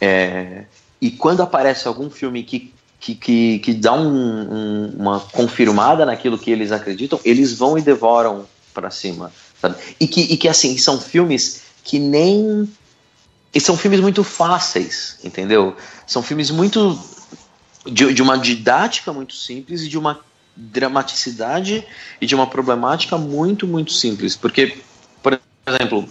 [0.01, 0.65] É,
[1.01, 2.72] e quando aparece algum filme que
[3.03, 7.83] que, que, que dá um, um, uma confirmada naquilo que eles acreditam, eles vão e
[7.83, 9.33] devoram para cima.
[9.61, 9.75] Sabe?
[9.99, 12.73] E, que, e que, assim, são filmes que nem.
[13.53, 15.77] E são filmes muito fáceis, entendeu?
[16.07, 16.97] São filmes muito.
[17.85, 20.21] De, de uma didática muito simples e de uma
[20.55, 21.85] dramaticidade
[22.21, 24.37] e de uma problemática muito, muito simples.
[24.37, 24.79] Porque,
[25.21, 26.09] por exemplo,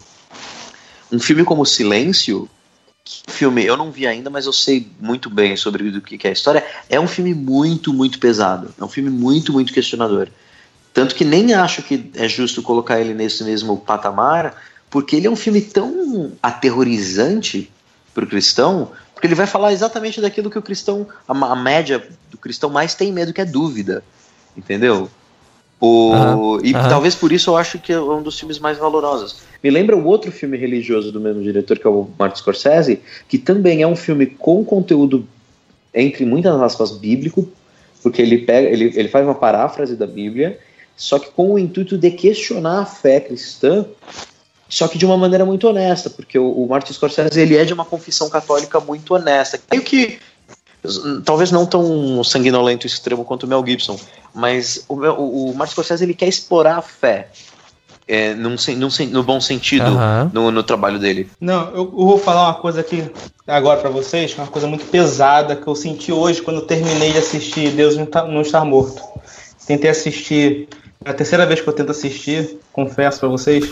[1.10, 2.50] um filme como Silêncio
[3.06, 6.34] filme eu não vi ainda, mas eu sei muito bem sobre o que é a
[6.34, 6.66] história.
[6.90, 8.74] É um filme muito, muito pesado.
[8.80, 10.28] É um filme muito, muito questionador.
[10.94, 14.56] Tanto que nem acho que é justo colocar ele nesse mesmo patamar,
[14.90, 17.72] porque ele é um filme tão aterrorizante
[18.14, 22.06] para o cristão, porque ele vai falar exatamente daquilo que o cristão, a, a média
[22.30, 24.04] do cristão mais tem medo, que é dúvida.
[24.56, 25.10] Entendeu?
[25.82, 26.90] O, uhum, e uhum.
[26.90, 29.38] talvez por isso eu acho que é um dos filmes mais valorosos.
[29.64, 33.40] Me lembra o outro filme religioso do mesmo diretor, que é o Martin Scorsese, que
[33.40, 35.28] também é um filme com conteúdo,
[35.92, 37.50] entre muitas aspas, bíblico,
[38.04, 40.60] porque ele, pega, ele, ele faz uma paráfrase da Bíblia,
[40.96, 43.84] só que com o intuito de questionar a fé cristã,
[44.70, 47.74] só que de uma maneira muito honesta, porque o, o Martin Scorsese ele é de
[47.74, 49.60] uma confissão católica muito honesta.
[49.72, 50.20] Meio que
[51.24, 54.00] talvez não tão sanguinolento e extremo quanto o Mel Gibson,
[54.34, 57.30] mas o, o, o Martin Scorsese ele quer explorar a fé
[58.08, 60.30] é, num, num, no bom sentido uhum.
[60.34, 61.30] no, no, trabalho dele.
[61.40, 63.10] Não, eu, eu, vou falar uma coisa aqui
[63.48, 67.20] agora para vocês, uma coisa muito pesada que eu senti hoje quando eu terminei de
[67.20, 69.02] assistir Deus não Está Morto.
[69.66, 70.68] Tentei assistir,
[71.06, 73.64] é a terceira vez que eu tento assistir, confesso para vocês.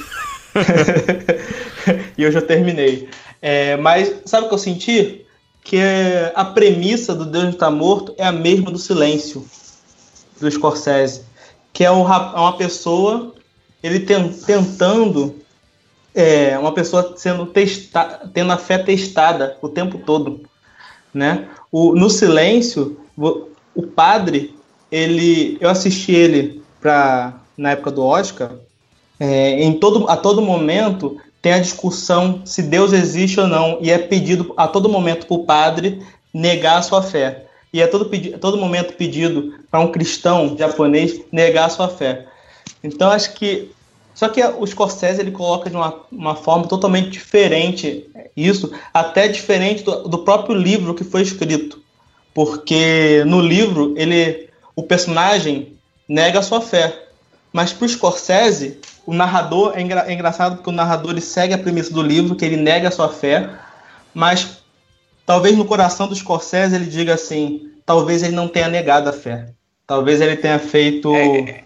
[2.17, 3.09] e hoje eu terminei.
[3.41, 5.25] É, mas sabe o que eu senti?
[5.69, 9.45] Que é a premissa do Deus está morto é a mesma do silêncio
[10.41, 11.21] do Scorsese,
[11.71, 13.35] que é uma pessoa
[13.83, 15.35] ele tentando
[16.15, 20.41] é, uma pessoa sendo testa, tendo a fé testada o tempo todo,
[21.13, 21.47] né?
[21.71, 24.55] O, no silêncio, o padre
[24.91, 28.53] ele eu assisti ele para na época do Oscar
[29.19, 33.91] é, em todo a todo momento tem a discussão se Deus existe ou não, e
[33.91, 36.01] é pedido a todo momento para o padre
[36.33, 37.45] negar a sua fé.
[37.71, 38.09] E é todo,
[38.39, 42.25] todo momento pedido para um cristão japonês negar a sua fé.
[42.83, 43.71] Então acho que.
[44.13, 49.81] Só que o Scorsese ele coloca de uma, uma forma totalmente diferente isso, até diferente
[49.83, 51.81] do, do próprio livro que foi escrito.
[52.33, 55.73] Porque no livro ele o personagem
[56.07, 57.08] nega a sua fé.
[57.51, 61.53] Mas para o Scorsese, o narrador é, engra, é, engraçado porque o narrador ele segue
[61.53, 63.49] a premissa do livro, que ele nega a sua fé,
[64.13, 64.59] mas
[65.25, 69.49] talvez no coração do Scorsese ele diga assim: talvez ele não tenha negado a fé.
[69.87, 71.15] Talvez ele tenha feito.
[71.15, 71.63] É,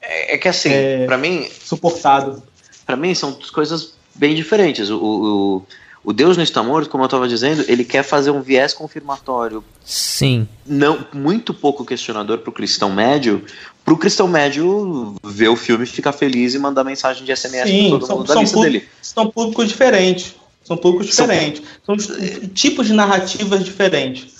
[0.00, 1.48] é, é que assim, é, para mim.
[1.50, 2.42] Suportado.
[2.86, 4.90] Para mim são coisas bem diferentes.
[4.90, 5.66] O, o,
[6.04, 9.64] o Deus não está morto, como eu estava dizendo, ele quer fazer um viés confirmatório.
[9.84, 10.46] Sim.
[10.66, 13.44] Não, muito pouco questionador para o cristão médio,
[13.84, 18.06] pro cristão médio ver o filme, ficar feliz e mandar mensagem de SMS para todo
[18.06, 18.88] são, mundo da lista dele.
[19.02, 20.34] São públicos diferentes.
[20.64, 21.62] São públicos diferentes.
[21.84, 22.16] São, são
[22.54, 24.34] tipos de narrativas diferentes.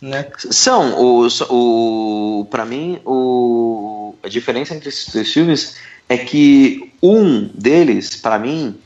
[0.00, 0.26] Né?
[0.36, 0.94] São.
[1.00, 5.76] O, o, para mim, o, a diferença entre esses dois filmes
[6.08, 8.76] é que um deles, para mim,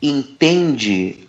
[0.00, 1.28] entende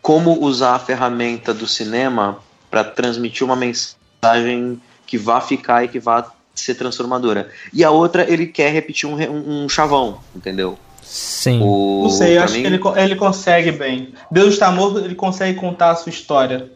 [0.00, 2.38] como usar a ferramenta do cinema
[2.70, 7.48] para transmitir uma mensagem que vá ficar e que vá ser transformadora.
[7.72, 10.78] E a outra, ele quer repetir um, um, um chavão, entendeu?
[11.02, 11.60] Sim.
[11.62, 12.60] O, não sei, eu acho mim...
[12.62, 14.12] que ele, ele consegue bem.
[14.30, 16.70] Deus está morto, ele consegue contar a sua história.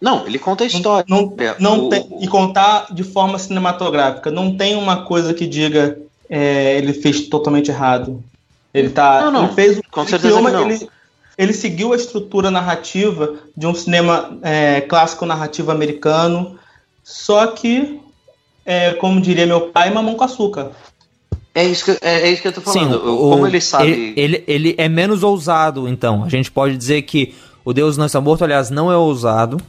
[0.00, 1.04] Não, ele conta a história.
[1.08, 1.88] Não, não, não o...
[1.88, 4.30] tem, e contar de forma cinematográfica.
[4.30, 5.98] Não tem uma coisa que diga
[6.30, 8.22] é, ele fez totalmente errado.
[8.72, 9.20] Ele tá.
[9.22, 10.70] Não, não, Ele fez com ele certeza não.
[10.70, 10.88] Ele,
[11.36, 16.58] ele seguiu a estrutura narrativa de um cinema é, clássico narrativo americano,
[17.02, 18.00] só que,
[18.70, 20.70] é, como diria meu pai, mamão com açúcar.
[21.54, 22.92] É isso que, é, é isso que eu tô falando.
[23.00, 23.90] Sim, o- Como ele sabe.
[23.90, 26.22] Ele, ele, ele é menos ousado, então.
[26.24, 29.60] A gente pode dizer que o Deus Não Está Morto, aliás, não é ousado.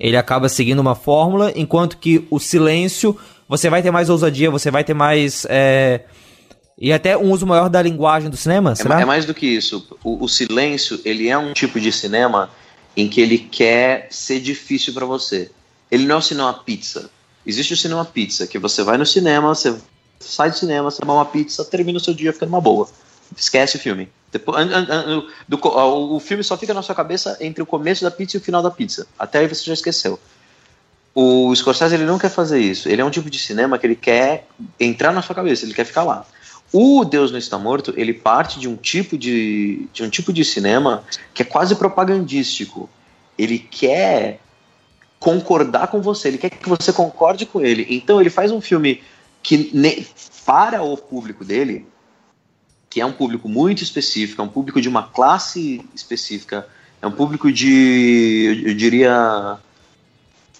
[0.00, 3.16] Ele acaba seguindo uma fórmula, enquanto que o silêncio,
[3.48, 5.46] você vai ter mais ousadia, você vai ter mais.
[5.48, 6.00] é,
[6.76, 9.00] E até um uso maior da linguagem do cinema, É, será?
[9.00, 9.86] é mais do que isso.
[10.02, 12.50] O, o silêncio, ele é um tipo de cinema
[12.96, 15.50] em que ele quer ser difícil pra você.
[15.88, 17.08] Ele não é o cinema pizza.
[17.46, 19.74] Existe o cinema pizza, que você vai no cinema, você
[20.20, 22.88] sai do cinema, você toma uma pizza, termina o seu dia ficando uma boa.
[23.36, 24.08] Esquece o filme.
[24.30, 28.04] Depois, an- an- an- do o filme só fica na sua cabeça entre o começo
[28.04, 29.06] da pizza e o final da pizza.
[29.18, 30.18] Até aí você já esqueceu.
[31.14, 32.88] O Scorsese ele não quer fazer isso.
[32.88, 34.46] Ele é um tipo de cinema que ele quer
[34.80, 36.24] entrar na sua cabeça, ele quer ficar lá.
[36.72, 40.42] O Deus não está morto, ele parte de um tipo de, de um tipo de
[40.42, 42.88] cinema que é quase propagandístico.
[43.36, 44.40] Ele quer
[45.22, 47.86] concordar com você, ele quer que você concorde com ele.
[47.88, 49.00] Então ele faz um filme
[49.40, 49.72] que
[50.44, 51.86] para o público dele,
[52.90, 56.66] que é um público muito específico, é um público de uma classe específica,
[57.00, 59.58] é um público de, eu diria,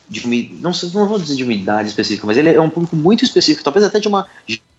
[0.09, 2.71] de uma- não, sei, não vou dizer de uma idade específica, mas ele é um
[2.71, 4.29] público muito específico, talvez até de uma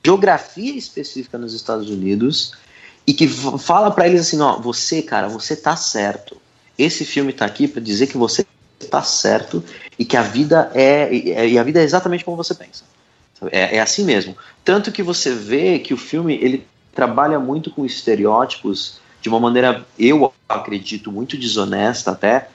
[0.04, 2.54] geografia específica nos Estados Unidos,
[3.06, 6.38] e que fala pra eles assim, ó, você, cara, você tá certo.
[6.78, 8.46] Esse filme tá aqui pra dizer que você
[8.84, 9.64] tá certo
[9.98, 12.84] e que a vida é e e a vida é exatamente como você pensa.
[13.52, 14.38] É, é assim mesmo.
[14.64, 19.86] Tanto que você vê que o filme ele trabalha muito com estereótipos de uma maneira,
[19.98, 22.48] eu acredito, muito desonesta até,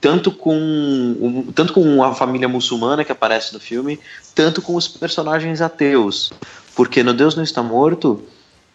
[0.00, 4.00] tanto com um- tanto com a família muçulmana que aparece no filme,
[4.34, 6.32] tanto com os personagens ateus,
[6.74, 8.22] porque no Deus não está morto,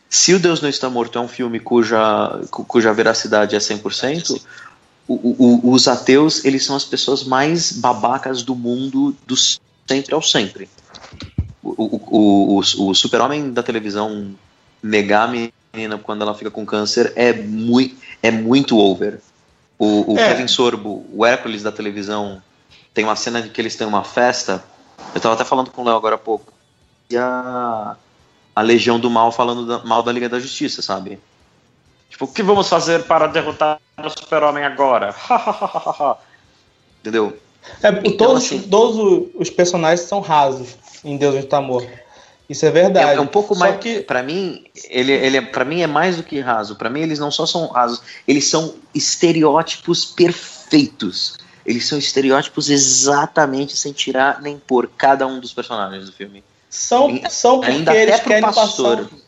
[0.09, 4.39] se o Deus não está morto é um filme cuja cu- cuja veracidade é 100%,
[5.07, 5.13] o,
[5.69, 10.69] o, os ateus eles são as pessoas mais babacas do mundo do sempre ao sempre.
[11.63, 14.35] O, o, super-homem da televisão
[14.81, 15.31] negar a
[15.73, 19.19] menina quando ela fica com câncer é, mui, é muito over.
[19.77, 20.29] O, É.
[20.29, 22.41] Kevin Sorbo, o Hércules da televisão,
[22.93, 24.63] tem uma cena de que eles têm uma festa.
[25.13, 26.53] Eu tava até falando com o Léo agora há pouco.
[27.09, 27.95] E a,
[28.55, 31.19] a Legião do Mal falando da- mal da Liga da Justiça, sabe?
[32.15, 35.13] Tipo, o que vamos fazer para derrotar o Super-Homem agora?
[37.01, 37.37] Entendeu?
[37.83, 41.89] É, Então, todos, assim- todos os personagens são rasos em Deus está morto.
[42.49, 43.09] Isso é verdade.
[43.11, 43.77] É, é um pouco Só mais.
[43.79, 46.77] que Pra mim, ele, ele é, para mim é mais do que raso.
[46.77, 51.37] Pra mim, eles não só são rasos, eles são estereótipos perfeitos.
[51.65, 56.43] Eles são estereótipos exatamente sem tirar nem pôr cada um dos personagens do filme.
[56.69, 58.97] são, são porque Ainda eles querem pastor.
[58.99, 59.24] passar.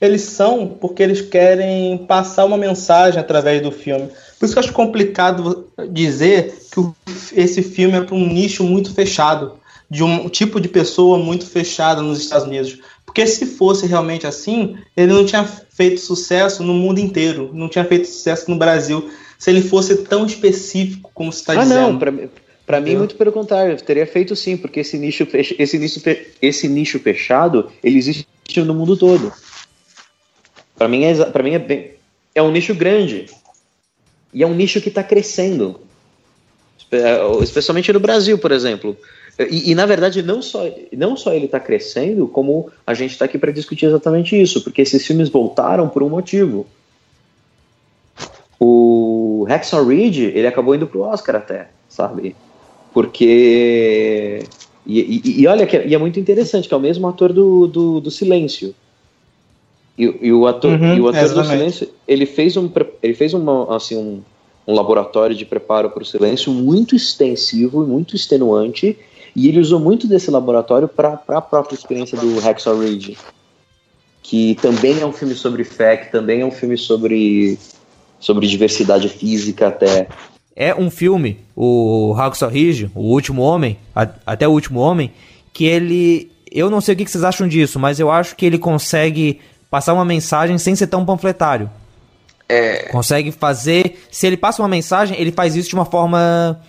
[0.00, 4.08] Eles são porque eles querem passar uma mensagem através do filme.
[4.38, 8.94] Por isso que eu acho complicado dizer que esse filme é para um nicho muito
[8.94, 12.78] fechado, de um tipo de pessoa muito fechada nos Estados Unidos.
[13.04, 17.84] Porque se fosse realmente assim, ele não tinha feito sucesso no mundo inteiro, não tinha
[17.84, 21.80] feito sucesso no Brasil, se ele fosse tão específico como você está ah, dizendo.
[21.80, 22.10] não, pra,
[22.80, 26.00] mim- muito pelo contrário, teria feito sim, porque esse nicho, esse nicho,
[26.40, 28.26] esse nicho fechado, ele existe
[28.58, 29.32] no mundo todo.
[30.80, 31.90] Pra mim é, pra mim é bem.
[32.34, 33.26] É um nicho grande.
[34.32, 35.78] E é um nicho que está crescendo.
[36.90, 38.96] Eh, Especialmente no Brasil, por exemplo.
[39.38, 43.26] E, e, na verdade, não só, não só ele está crescendo, como a gente está
[43.26, 46.66] aqui para discutir exatamente isso, porque esses filmes voltaram por um motivo.
[48.58, 52.34] O Hacksaw Ridge, ele acabou indo pro Oscar até, sabe?
[52.94, 54.44] Porque.
[54.86, 57.34] E, e- e olha que é, e é muito interessante, que é o mesmo ator
[57.34, 58.74] do, do, do Silêncio.
[60.02, 61.44] E, e o ator, Uhum, e o ator do.
[61.44, 62.70] Silêncio, ele fez um,
[63.02, 64.22] ele fez uma, assim, um,
[64.66, 68.96] um laboratório de preparo para o silêncio muito extensivo e muito extenuante,
[69.36, 73.16] e ele usou muito desse laboratório para a própria experiência do Hacksaw Ridge,
[74.22, 77.58] que também é um filme sobre fé, que também é um filme sobre,
[78.18, 80.08] sobre diversidade física até.
[80.54, 85.12] É um filme, o Hacksaw Ridge, O Último Homem, a- até o Último Homem,
[85.52, 86.30] que ele...
[86.52, 89.38] Eu não sei o que que vocês acham disso, mas eu acho que ele consegue
[89.70, 91.70] passar uma mensagem sem ser tão panfletário.
[92.48, 94.02] É, Consegue fazer...
[94.10, 96.60] Se ele passa uma mensagem, ele faz isso de uma forma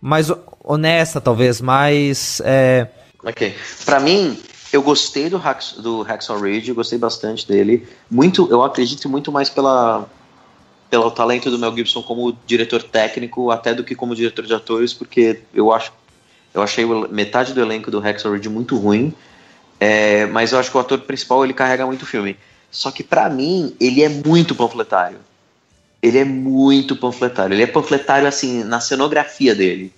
[0.00, 2.42] mais ho- honesta, talvez, mais...
[2.44, 2.86] é,
[3.24, 3.54] Ok.
[3.86, 4.38] Pra mim,
[4.70, 7.88] eu gostei do, Hacks, do Hacksaw Ridge, eu gostei bastante dele.
[8.10, 10.06] Muito, eu acredito muito mais pela,
[10.90, 14.92] pelo talento do Mel Gibson como diretor técnico, até do que como diretor de atores,
[14.92, 15.90] porque eu acho,
[16.52, 19.14] eu achei metade do elenco do Hacksaw Ridge muito ruim.
[19.86, 22.38] É, mas eu acho que o ator principal ele carrega muito o filme.
[22.70, 25.18] Só que pra mim, ele é muito panfletário.
[26.02, 27.52] Ele é muito panfletário.
[27.52, 29.92] Ele é panfletário, assim, na cenografia dele.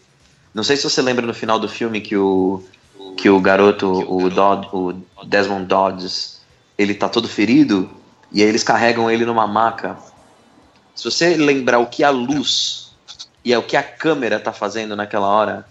[0.53, 2.65] Não sei se você lembra no final do filme que o,
[3.17, 6.41] que o garoto, o, Dodd, o Desmond Dodds,
[6.77, 7.89] ele tá todo ferido
[8.33, 9.97] e aí eles carregam ele numa maca.
[10.97, 12.91] Se você lembrar o que a luz
[13.45, 15.65] e é o que a câmera tá fazendo naquela hora,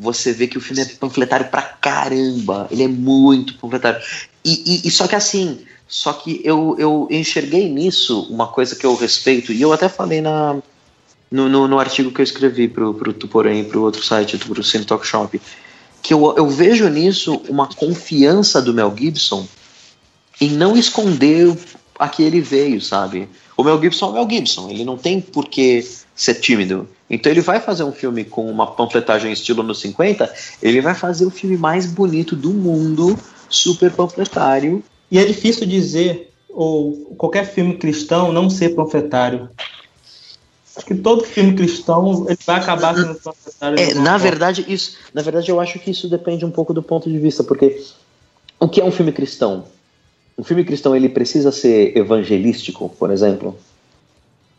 [0.00, 2.66] você vê que o filme é panfletário pra caramba.
[2.70, 4.00] Ele é muito panfletário.
[4.42, 8.86] E, e, e só que assim, só que eu, eu enxerguei nisso uma coisa que
[8.86, 10.56] eu respeito, e eu até falei na,
[11.30, 14.86] no, no, no artigo que eu escrevi pro, pro Tuporém, pro outro site, pro Cine
[14.86, 15.38] Talk Shop,
[16.02, 19.46] que eu, eu vejo nisso uma confiança do Mel Gibson
[20.40, 21.54] em não esconder
[21.98, 23.28] a que ele veio, sabe?
[23.54, 25.86] O Mel Gibson é o Mel Gibson, ele não tem por que
[26.20, 26.86] ser tímido.
[27.08, 30.30] Então ele vai fazer um filme com uma panfletagem estilo nos 50,
[30.62, 33.18] ele vai fazer o filme mais bonito do mundo,
[33.48, 34.84] super panfletário.
[35.10, 39.48] E é difícil dizer, ou qualquer filme cristão não ser panfletário.
[40.76, 43.78] Acho que todo filme cristão ele vai acabar sendo panfletário.
[43.78, 47.08] É, na verdade, isso, na verdade, eu acho que isso depende um pouco do ponto
[47.08, 47.82] de vista, porque
[48.58, 49.64] o que é um filme cristão?
[50.36, 53.58] Um filme cristão ele precisa ser evangelístico, por exemplo.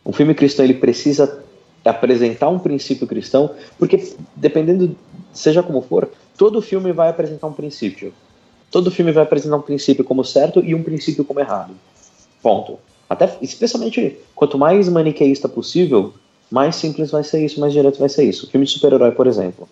[0.04, 1.40] Um filme cristão ele precisa
[1.84, 4.96] apresentar um princípio cristão, porque dependendo,
[5.32, 8.12] seja como for, todo filme vai apresentar um princípio.
[8.70, 11.74] Todo filme vai apresentar um princípio como certo e um princípio como errado.
[12.42, 12.78] Ponto.
[13.08, 16.14] Até, especialmente, quanto mais maniqueísta possível,
[16.50, 18.50] mais simples vai ser isso, mais direto vai ser isso.
[18.50, 19.68] Filme de super-herói, por exemplo.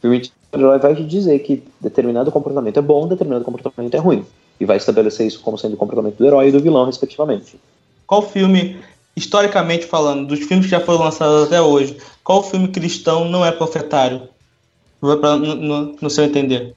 [0.00, 4.24] Filme de super-herói vai te dizer que determinado comportamento é bom, determinado comportamento é ruim
[4.58, 7.58] e vai estabelecer isso como sendo o comportamento do herói e do vilão, respectivamente.
[8.06, 8.76] Qual filme,
[9.16, 13.52] historicamente falando, dos filmes que já foram lançados até hoje, qual filme cristão não é
[13.52, 14.28] profetário?
[15.00, 16.74] No, no, no seu entender.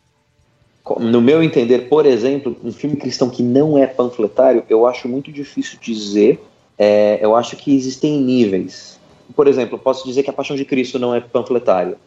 [0.99, 5.31] No meu entender, por exemplo, um filme cristão que não é panfletário, eu acho muito
[5.31, 6.39] difícil dizer.
[6.77, 8.99] É, eu acho que existem níveis.
[9.35, 11.97] Por exemplo, posso dizer que a Paixão de Cristo não é panfletário,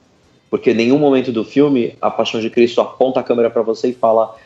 [0.50, 3.88] porque em nenhum momento do filme a Paixão de Cristo aponta a câmera para você
[3.88, 4.36] e fala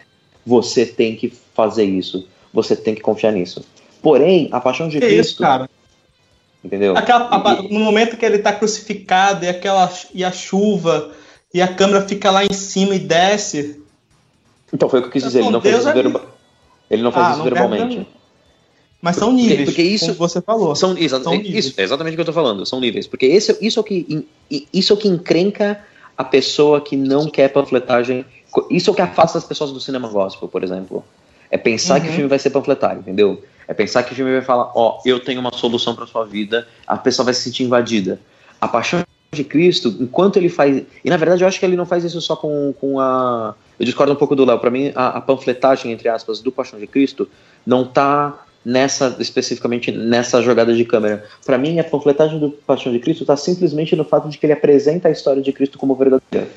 [0.44, 3.64] você tem que fazer isso, você tem que confiar nisso.
[4.02, 5.32] Porém, a paixão de que Cristo.
[5.32, 5.70] Isso, cara?
[6.64, 6.96] Entendeu?
[6.96, 11.12] Aquela, a, no momento que ele está crucificado e, aquela, e a chuva
[11.52, 13.80] e a câmera fica lá em cima e desce.
[14.72, 15.40] Então, foi o que eu quis dizer.
[15.40, 16.22] Ele não, fez isso, é verba...
[16.90, 18.06] ele não fez ah, isso verbalmente.
[19.00, 20.76] Mas são níveis, porque, porque isso você falou.
[20.76, 23.06] São, exa são isso, é exatamente o que eu estou falando, são níveis.
[23.08, 24.26] Porque esse, isso, é o que,
[24.72, 25.84] isso é o que encrenca
[26.16, 28.24] a pessoa que não quer panfletagem
[28.70, 31.04] isso é o que afasta as pessoas do cinema gospel, por exemplo.
[31.50, 32.00] É pensar uhum.
[32.00, 33.42] que o filme vai ser panfletário, entendeu?
[33.66, 36.24] É pensar que o filme vai falar, ó, oh, eu tenho uma solução para sua
[36.24, 38.20] vida, a pessoa vai se sentir invadida.
[38.60, 40.82] A paixão de Cristo, enquanto ele faz.
[41.04, 43.54] E na verdade eu acho que ele não faz isso só com, com a.
[43.78, 44.58] Eu discordo um pouco do Léo.
[44.58, 47.28] Para mim, a, a, panfletagem, entre aspas, do Paixão de Cristo
[47.66, 51.24] não tá nessa, especificamente nessa jogada de câmera.
[51.44, 54.52] Para mim, a panfletagem do Paixão de Cristo tá simplesmente no fato de que ele
[54.52, 56.48] apresenta a história de Cristo como verdadeira.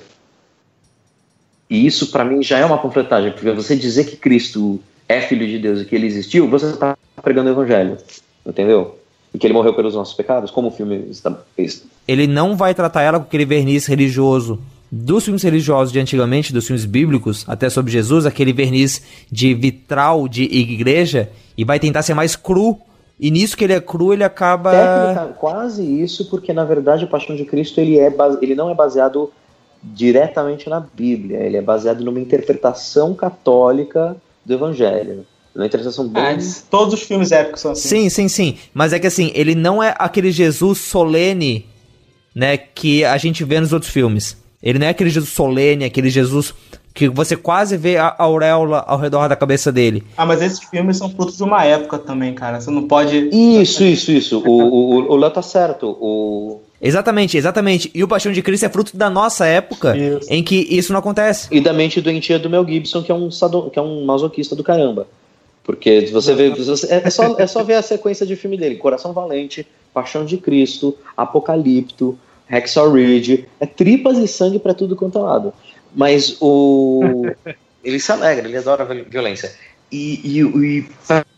[1.70, 5.48] E isso para mim já é uma completagem, porque você dizer que Cristo é filho
[5.48, 7.98] de Deus e que ele existiu, você está pregando o evangelho,
[8.46, 8.98] entendeu?
[9.34, 11.38] E que ele morreu pelos nossos pecados, como o filme está
[12.08, 14.60] Ele não vai tratar ela com aquele verniz religioso
[14.92, 19.02] dos filmes religiosos de antigamente, dos filmes bíblicos, até sobre Jesus, aquele verniz
[19.32, 22.80] de vitral de igreja, e vai tentar ser mais cru.
[23.20, 24.72] E nisso que ele é cru, ele acaba.
[24.72, 28.38] Técnica, quase isso, porque na verdade a Paixão de Cristo ele, é base...
[28.42, 29.32] ele não é baseado
[29.84, 31.40] diretamente na Bíblia.
[31.40, 34.16] Ele é baseado numa interpretação católica
[34.46, 35.26] do Evangelho.
[35.56, 36.24] Uma interpretação bem...
[36.24, 36.38] Ah,
[36.70, 37.88] todos os filmes épicos são assim.
[37.88, 38.58] Sim, sim, sim.
[38.74, 41.66] Mas é que assim, ele não é aquele Jesus solene,
[42.36, 44.38] né, que a gente vê nos outros filmes.
[44.62, 46.54] Ele não é aquele Jesus solene, aquele Jesus
[46.94, 50.02] que você quase vê a auréola ao redor da cabeça dele.
[50.16, 52.62] Ah, mas esses filmes são frutos de uma época também, cara.
[52.62, 53.30] Você não pode.
[53.34, 54.40] Isso, isso, isso.
[54.40, 55.90] O, o, o Léo tá certo.
[56.00, 57.90] O, Exatamente, exatamente.
[57.94, 60.28] E o Paixão de Cristo é fruto da nossa época isso.
[60.30, 61.48] em que isso não acontece.
[61.52, 64.56] E da mente doentia do Mel Gibson, que é um, sado, que é um masoquista
[64.56, 65.08] do caramba.
[65.64, 66.52] Porque você vê.
[66.52, 70.38] Você, é, só, é só ver a sequência de filme dele: Coração Valente, Paixão de
[70.38, 73.46] Cristo, Apocalipto, Hacksaw Ridge.
[73.60, 75.54] É tripas e sangue para tudo quanto é lado.
[75.96, 77.26] Mas o.
[77.84, 79.52] ele se alegra, ele adora violência.
[79.92, 80.86] E, e, e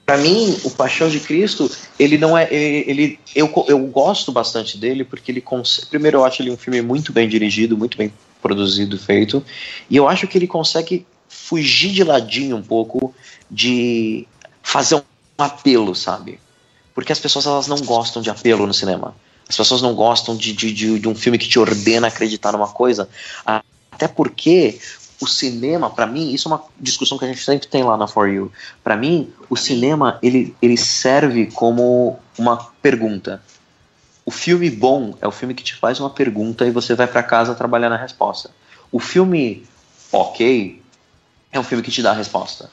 [0.08, 1.70] para mim, o Paixão de Cristo,
[2.00, 2.48] ele não é.
[2.50, 5.88] Ele, ele, eu, eu gosto bastante dele porque ele consegue.
[5.88, 9.44] Primeiro, eu acho ele um filme muito bem dirigido, muito bem produzido, feito.
[9.90, 13.14] E eu acho que ele consegue fugir de ladinho um pouco
[13.52, 14.26] de
[14.64, 15.04] fazer um
[15.38, 16.40] apelo, sabe?
[16.96, 19.14] Porque as pessoas elas não gostam de apelo no cinema.
[19.50, 22.70] As pessoas não gostam de, de, de, de um filme que te ordena acreditar numa
[22.70, 23.10] coisa.
[23.92, 24.80] Até porque
[25.20, 28.08] o cinema, pra mim, isso é uma discussão que a gente sempre tem lá na
[28.08, 28.52] For You.
[28.84, 33.42] Pra mim, o cinema, ele, ele serve como uma pergunta.
[34.24, 37.24] O filme bom é o filme que te faz uma pergunta e você vai pra
[37.24, 38.52] casa trabalhar na resposta.
[38.92, 39.66] O filme
[40.12, 40.82] ok
[41.52, 42.70] é um filme que te dá a resposta.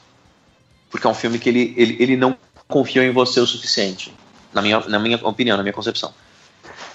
[0.91, 4.13] Porque é um filme que ele, ele, ele não confiou em você o suficiente.
[4.53, 6.13] Na minha, na minha opinião, na minha concepção.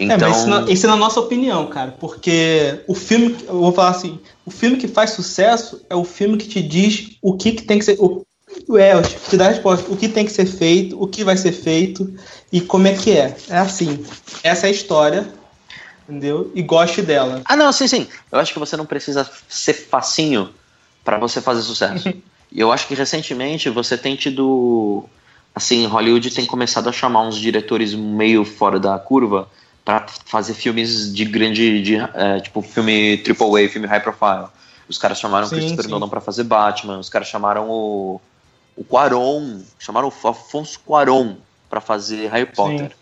[0.01, 1.94] Então, É, mas isso, na, isso é na nossa opinião, cara.
[2.01, 6.39] Porque o filme, eu vou falar assim, o filme que faz sucesso é o filme
[6.39, 7.98] que te diz o que, que tem que ser.
[8.01, 8.24] O,
[8.78, 11.52] é, te dá a resposta, o que tem que ser feito, o que vai ser
[11.52, 12.12] feito
[12.51, 13.36] e como é que é.
[13.51, 14.02] É assim.
[14.43, 15.28] Essa é a história,
[16.09, 16.51] entendeu?
[16.55, 17.43] E goste dela.
[17.44, 18.09] Ah, não, sim, sim.
[18.32, 20.48] Eu acho que você não precisa ser facinho
[21.05, 22.09] para você fazer sucesso.
[22.51, 25.05] e eu acho que recentemente você tem tido.
[25.55, 29.47] Assim, Hollywood tem começado a chamar uns diretores meio fora da curva
[29.85, 31.82] para fazer filmes de grande.
[31.82, 34.47] De, é, tipo, filme AAA, filme high profile.
[34.89, 35.90] Os caras chamaram Sim, Christopher sim.
[35.90, 38.20] Nolan para fazer Batman, os caras chamaram o.
[38.77, 41.36] O Quaron, chamaram o Afonso Quaron
[41.69, 42.93] para fazer Harry Potter.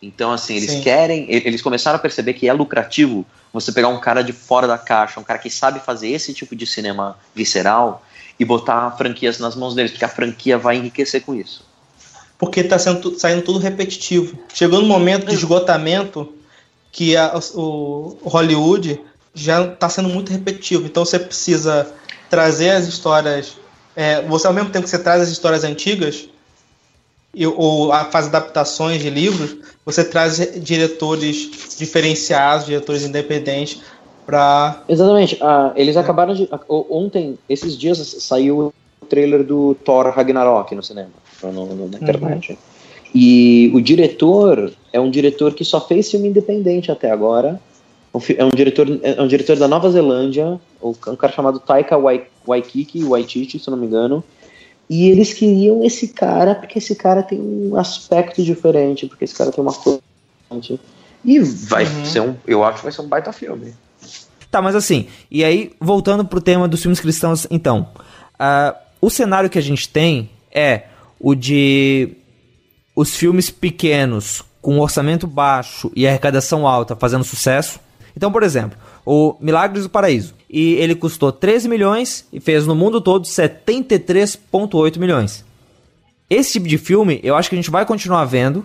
[0.00, 0.82] Então, assim, eles Sim.
[0.82, 1.26] querem.
[1.28, 5.18] Eles começaram a perceber que é lucrativo você pegar um cara de fora da caixa,
[5.18, 8.04] um cara que sabe fazer esse tipo de cinema visceral
[8.38, 11.64] e botar franquias nas mãos deles, porque a franquia vai enriquecer com isso.
[12.44, 14.38] Porque tá tu- saindo tudo repetitivo.
[14.52, 16.32] Chegou no momento de esgotamento
[16.92, 19.00] que a- o Hollywood
[19.34, 20.86] já tá sendo muito repetitivo.
[20.86, 21.86] Então você precisa
[22.30, 23.56] trazer as histórias.
[23.96, 26.28] é, você, ao mesmo tempo que você traz as histórias antigas,
[27.32, 29.56] e, ou a- faz adaptações de livros,
[29.86, 33.80] você traz diretores diferenciados, diretores independentes,
[34.26, 35.38] para Exatamente.
[35.40, 36.48] ah, eles acabaram de.
[36.50, 38.72] ah, ontem, esses dias, saiu
[39.02, 41.10] o trailer do Thor Ragnarok no cinema,
[41.52, 42.58] no, no- na internet.
[43.14, 47.60] E o diretor é um diretor que só fez filme independente até agora.
[48.36, 53.02] É um diretor, é um diretor da Nova Zelândia, um cara chamado Taika Wai- Waikiki,
[53.04, 54.22] Waititi, se eu não me engano.
[54.88, 59.50] E eles queriam esse cara porque esse cara tem um aspecto diferente, porque esse cara
[59.50, 60.00] tem uma coisa
[60.52, 60.80] diferente.
[61.24, 62.04] E vai Uhum.
[62.04, 63.72] ser um, eu acho que vai ser um baita filme.
[64.50, 67.88] Tá, mas assim, e aí, voltando pro tema dos filmes cristãos, então.
[68.38, 70.82] ah, o cenário que a gente tem é
[71.24, 72.10] o de
[72.94, 77.80] os filmes pequenos, com orçamento baixo e arrecadação alta, fazendo sucesso.
[78.14, 80.34] Então, por exemplo, o Milagres do Paraíso.
[80.50, 85.42] E ele custou 13 milhões e fez no mundo todo 73,8 milhões.
[86.28, 88.64] Esse tipo de filme, eu acho que a gente vai continuar vendo.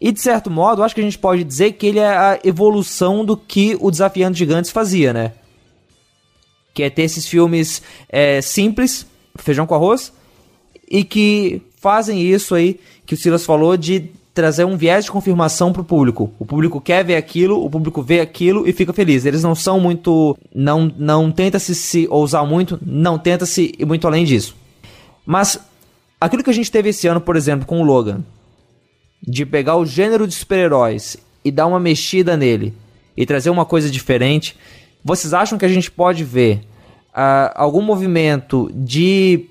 [0.00, 2.40] E de certo modo, eu acho que a gente pode dizer que ele é a
[2.42, 5.32] evolução do que o Desafiando Gigantes fazia, né?
[6.72, 10.12] Que é ter esses filmes é, simples, feijão com arroz,
[10.90, 15.72] e que fazem isso aí que o Silas falou de trazer um viés de confirmação
[15.72, 16.32] pro público.
[16.38, 19.24] O público quer ver aquilo, o público vê aquilo e fica feliz.
[19.24, 20.38] Eles não são muito.
[20.54, 24.54] Não, não tenta se, se ousar muito, não tenta se ir muito além disso.
[25.26, 25.58] Mas
[26.20, 28.22] aquilo que a gente teve esse ano, por exemplo, com o Logan,
[29.20, 32.72] de pegar o gênero de super-heróis e dar uma mexida nele
[33.16, 34.56] e trazer uma coisa diferente,
[35.04, 36.60] vocês acham que a gente pode ver
[37.12, 39.46] ah, algum movimento de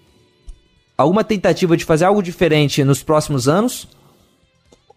[0.98, 3.88] alguma tentativa de fazer algo diferente nos próximos anos?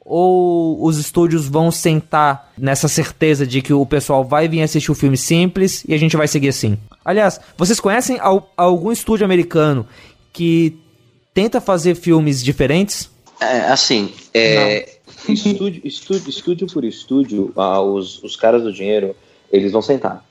[0.03, 4.95] Ou os estúdios vão sentar nessa certeza de que o pessoal vai vir assistir o
[4.95, 6.77] filme simples e a gente vai seguir assim?
[7.05, 9.87] Aliás, vocês conhecem al- algum estúdio americano
[10.33, 10.77] que
[11.33, 13.11] tenta fazer filmes diferentes?
[13.41, 14.97] É, assim, é,
[15.29, 19.15] estúdio, estúdio, estúdio por estúdio, ah, os, os caras do dinheiro,
[19.53, 20.25] eles vão sentar.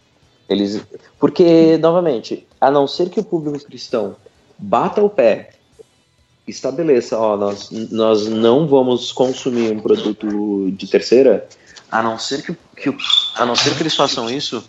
[0.50, 0.82] Eles,
[1.20, 4.16] porque, novamente, a não ser que o público cristão
[4.58, 5.52] bata o pé,
[6.50, 11.48] estabeleça, ó, nós, nós não vamos consumir um produto de terceira,
[11.92, 12.98] a não ser que, que, o-
[13.36, 14.64] a não ser que eles façam isso,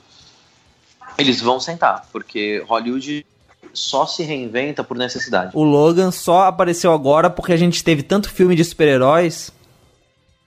[1.19, 3.27] eles vão sentar, porque Hollywood
[3.73, 5.53] só se reinventa por necessidade.
[5.55, 9.53] O Logan só apareceu agora porque a gente teve tanto filme de super-heróis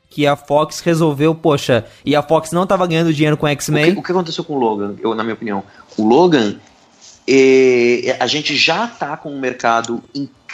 [0.10, 3.93] que a Fox resolveu, poxa, e a Fox não tava ganhando dinheiro com O X-Men.
[3.93, 5.64] que, o que aconteceu com o Logan, eu, na minha opinião?
[5.97, 6.55] O Logan,
[7.27, 10.03] eh, a gente já tá com um mercado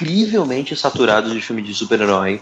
[0.01, 2.41] incrivelmente saturado de filme de super-herói.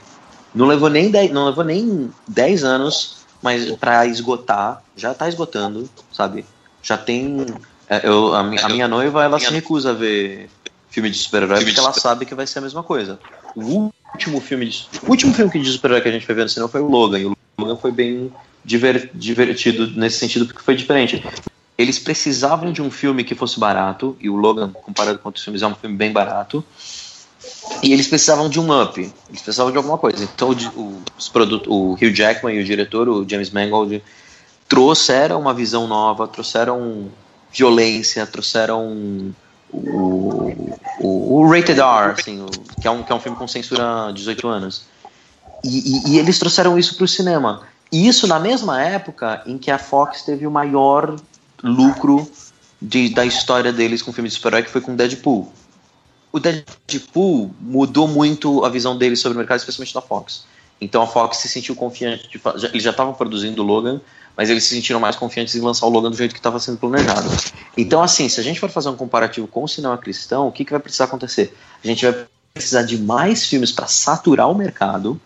[0.53, 5.89] Não levou nem 10, não levou nem 10 anos, mas para esgotar, já tá esgotando,
[6.11, 6.45] sabe?
[6.81, 7.45] Já tem
[7.89, 10.49] eh, eu, a, a minha noiva, ela se recusa a ver
[10.89, 13.19] filme de super-herói porque ela sabe que vai ser a mesma coisa.
[13.55, 16.49] O último filme de, o último filme de super-herói que a gente foi ver no
[16.49, 18.31] cinema foi o Logan, e o Logan foi bem
[18.63, 21.23] diver- divertido nesse sentido porque foi diferente.
[21.77, 25.61] Eles precisavam de um filme que fosse barato, e o Logan, comparado com outros filmes,
[25.61, 26.63] é um filme bem barato.
[27.83, 30.23] E eles precisavam de um up, eles precisavam de alguma coisa.
[30.23, 34.03] Então o, os produtos, o Hugh Jackman e o diretor, o James Mangold,
[34.67, 37.09] trouxeram uma visão nova, trouxeram
[37.51, 39.33] violência, trouxeram
[39.71, 42.47] o, o, o Rated R, assim, o,
[42.81, 44.83] que, é um, que é um filme com censura 18 anos.
[45.63, 47.61] E, e, e eles trouxeram isso para o cinema.
[47.91, 51.15] E isso na mesma época em que a Fox teve o maior
[51.63, 52.29] lucro
[52.81, 55.51] de, da história deles com filme de super-herói, que foi com Deadpool.
[56.31, 60.45] O Deadpool mudou muito a visão deles sobre o mercado, especialmente da Fox.
[60.79, 63.99] Então a Fox se sentiu confiante, de, já, eles já estavam produzindo o Logan,
[64.35, 66.77] mas eles se sentiram mais confiantes em lançar o Logan do jeito que estava sendo
[66.77, 67.27] planejado.
[67.75, 70.63] Então, assim, se a gente for fazer um comparativo com o cinema cristão, o que,
[70.63, 71.55] que vai precisar acontecer?
[71.83, 75.19] A gente vai precisar de mais filmes para saturar o mercado,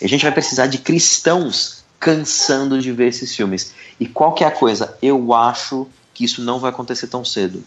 [0.00, 3.74] a gente vai precisar de cristãos cansando de ver esses filmes.
[4.00, 4.96] E qual que é a coisa?
[5.02, 7.62] Eu acho que isso não vai acontecer tão cedo.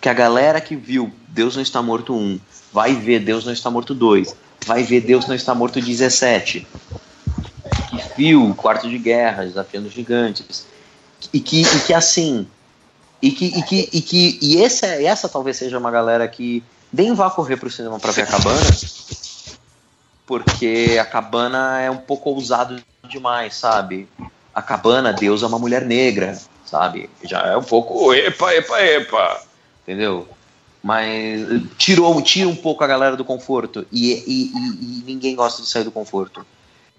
[0.00, 2.40] Porque a galera que viu Deus Não Está Morto 1,
[2.72, 6.66] vai ver Deus Não Está Morto 2, vai ver Deus Não Está Morto 17,
[7.90, 10.66] que viu Quarto de Guerra, Desafiando os Gigantes,
[11.34, 12.48] e que, e que assim,
[13.20, 17.12] e que, e que, e que e essa, essa talvez seja uma galera que nem
[17.12, 18.70] vá correr pro cinema para ver a cabana,
[20.24, 24.08] porque a cabana é um pouco ousado demais, sabe?
[24.54, 27.10] A cabana, Deus é uma mulher negra, sabe?
[27.22, 29.49] Já é um pouco, epa, epa, epa,
[29.90, 30.28] entendeu?
[30.82, 31.42] Mas
[31.76, 35.68] tirou, tira um pouco a galera do conforto e, e, e, e ninguém gosta de
[35.68, 36.46] sair do conforto.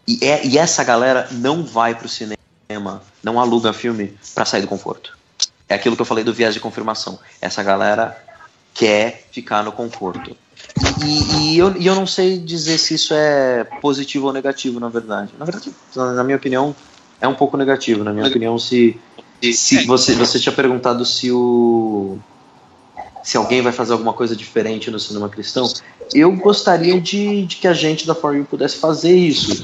[0.05, 4.67] E, é, e essa galera não vai pro cinema, não aluga filme para sair do
[4.67, 5.17] conforto.
[5.69, 7.17] É aquilo que eu falei do viés de confirmação.
[7.39, 8.21] Essa galera
[8.73, 10.35] quer ficar no conforto.
[11.03, 14.89] E, e, eu, e eu não sei dizer se isso é positivo ou negativo, na
[14.89, 15.31] verdade.
[15.39, 16.75] Na verdade, na minha opinião,
[17.19, 18.03] é um pouco negativo.
[18.03, 18.99] Na minha opinião, se,
[19.53, 22.19] se você, você tinha perguntado se o
[23.23, 25.71] se alguém vai fazer alguma coisa diferente no cinema cristão,
[26.13, 29.63] eu gostaria de, de que a gente da For You pudesse fazer isso.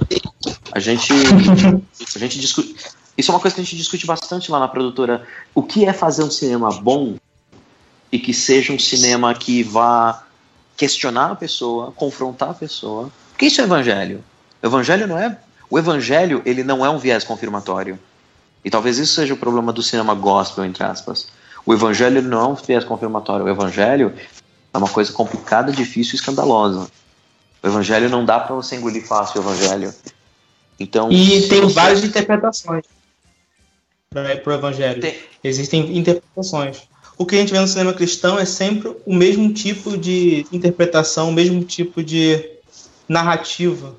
[0.72, 1.12] A gente,
[2.16, 2.76] a gente discute.
[3.18, 5.26] Isso é uma coisa que a gente discute bastante lá na produtora.
[5.54, 7.16] O que é fazer um cinema bom
[8.12, 10.24] e que seja um cinema que vá
[10.76, 13.12] questionar a pessoa, confrontar a pessoa.
[13.32, 14.24] Porque isso é evangelho.
[14.62, 15.38] O evangelho não é.
[15.70, 18.00] O evangelho ele não é um viés confirmatório.
[18.64, 21.28] E talvez isso seja o problema do cinema gospel, entre aspas.
[21.68, 23.46] O evangelho não é um viés confirmatório.
[23.46, 24.12] O evangelho
[24.74, 26.90] é uma coisa complicada, difícil e escandalosa.
[27.62, 29.94] O evangelho não dá para você engolir fácil o evangelho.
[30.80, 31.74] Então, e tem você...
[31.74, 32.86] várias interpretações
[34.10, 35.02] para o evangelho.
[35.02, 35.16] Tem...
[35.44, 36.88] Existem interpretações
[37.18, 41.30] o que a gente vê no cinema cristão é sempre o mesmo tipo de interpretação,
[41.30, 42.48] o mesmo tipo de
[43.10, 43.96] narrativa.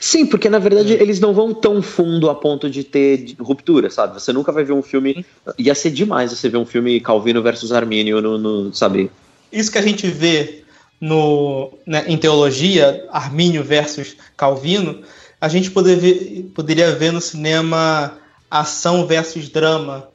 [0.00, 1.02] Sim, porque na verdade é.
[1.02, 4.14] eles não vão tão fundo a ponto de ter ruptura, sabe?
[4.14, 5.24] Você nunca vai ver um filme.
[5.58, 9.10] Ia ser demais você ver um filme Calvino versus Armínio no, no sabe?
[9.52, 10.64] Isso que a gente vê
[11.00, 15.02] no, né, em teologia, Armínio versus Calvino,
[15.40, 18.18] a gente poder ver, poderia ver no cinema
[18.50, 20.08] ação versus drama,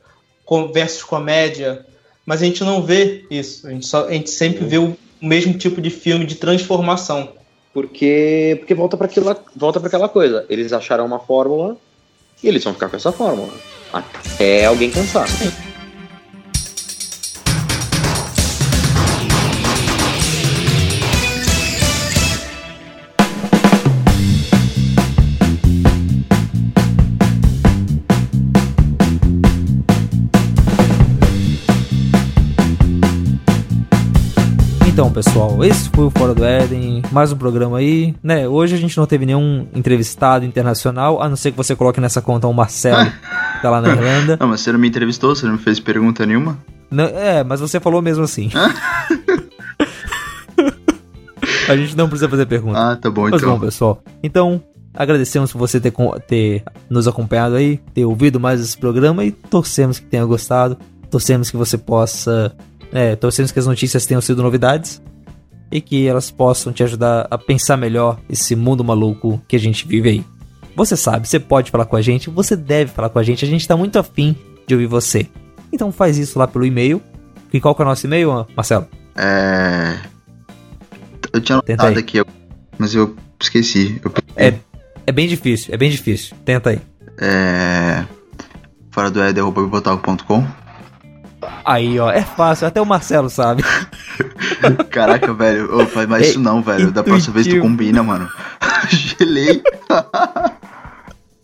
[0.74, 1.86] versus comédia,
[2.26, 3.68] mas a gente não vê isso.
[3.68, 7.34] A gente, só, a gente sempre vê o mesmo tipo de filme de transformação.
[7.74, 10.46] Porque, porque volta para aquela, volta para aquela coisa.
[10.50, 11.78] Eles acharam uma fórmula
[12.44, 13.54] e eles vão ficar com essa fórmula
[13.94, 15.28] até alguém cansar.
[35.12, 38.48] Pessoal, esse foi o Fora do Éden, mais um programa aí, né?
[38.48, 42.22] Hoje a gente não teve nenhum entrevistado internacional, a não ser que você coloque nessa
[42.22, 44.38] conta o Marcelo, que tá lá na Irlanda.
[44.40, 46.58] Não, mas você não me entrevistou, você não me fez pergunta nenhuma?
[46.90, 48.50] Não, é, mas você falou mesmo assim.
[51.68, 52.80] a gente não precisa fazer pergunta.
[52.80, 53.54] Ah, tá bom, mas então.
[53.54, 54.02] bom, pessoal.
[54.24, 54.64] Então,
[54.94, 55.94] agradecemos por você ter,
[56.26, 60.78] ter nos acompanhado aí, ter ouvido mais esse programa e torcemos que tenha gostado.
[61.10, 62.56] Torcemos que você possa
[62.92, 65.02] é, torcemos que as notícias tenham sido novidades
[65.72, 69.88] e que elas possam te ajudar a pensar melhor esse mundo maluco que a gente
[69.88, 70.26] vive aí.
[70.76, 73.48] Você sabe, você pode falar com a gente, você deve falar com a gente, a
[73.48, 74.36] gente tá muito afim
[74.68, 75.28] de ouvir você.
[75.72, 77.02] Então faz isso lá pelo e-mail.
[77.54, 78.88] E qual que é o nosso e-mail, Marcelo?
[79.16, 79.98] É.
[81.34, 82.22] Eu tinha anotado aqui,
[82.78, 84.02] mas eu esqueci.
[84.04, 84.12] Eu...
[84.36, 84.54] É,
[85.06, 86.36] é bem difícil, é bem difícil.
[86.46, 86.82] Tenta aí.
[87.18, 88.06] É.
[88.92, 90.61] Fora do ed.bibotalk.com
[91.66, 93.64] Aí, ó, é fácil, até o Marcelo sabe.
[94.90, 96.90] Caraca, velho, faz mais é isso não, velho.
[96.90, 96.92] Intuitivo.
[96.92, 98.30] Da próxima vez tu combina, mano.
[98.90, 99.62] Gelei.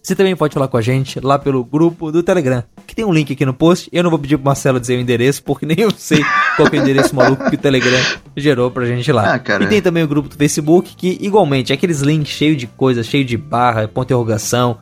[0.08, 3.12] Você também pode falar com a gente lá pelo grupo do Telegram, que tem um
[3.12, 3.90] link aqui no post.
[3.92, 6.24] Eu não vou pedir pro Marcelo dizer o endereço, porque nem eu sei
[6.56, 8.00] qual é o endereço maluco que o Telegram
[8.38, 9.36] gerou pra gente lá.
[9.36, 9.64] Ah.
[9.64, 13.04] E tem também o grupo do Facebook, que igualmente é aqueles links cheios de coisa,
[13.04, 14.78] cheio de barra, ponto de interrogação,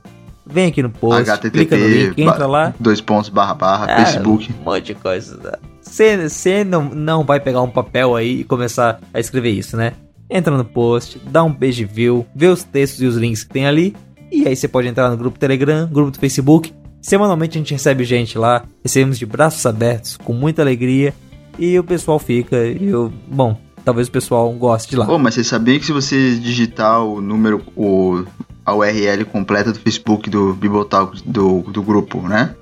[0.46, 2.74] vem aqui no post, clica no http link, entra lá.
[2.80, 4.54] dois pontos barra barra É, Facebook.
[4.62, 5.60] Um monte de coisa.
[5.82, 9.94] Você não, não vai pegar um papel aí e começar a escrever isso, né?
[10.30, 13.68] Entra no post, dá um page view, vê os textos e os links que tem
[13.68, 13.96] ali.
[14.32, 16.74] E aí você pode entrar no grupo Telegram, grupo do Facebook.
[17.02, 21.14] Semanalmente a gente recebe gente lá, recebemos de braços abertos, com muita alegria.
[21.60, 23.56] E o pessoal fica, e eu, bom,
[23.86, 25.06] talvez o pessoal goste de lá.
[25.06, 28.26] Pô, mas você sabia que se você digitar o número, o,
[28.66, 32.56] a URL completa do Facebook do Bibotalk do, do grupo, né?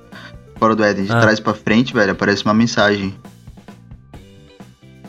[0.56, 1.20] Fora do Eden, de Ah.
[1.20, 3.14] trás pra frente, velho, aparece uma mensagem.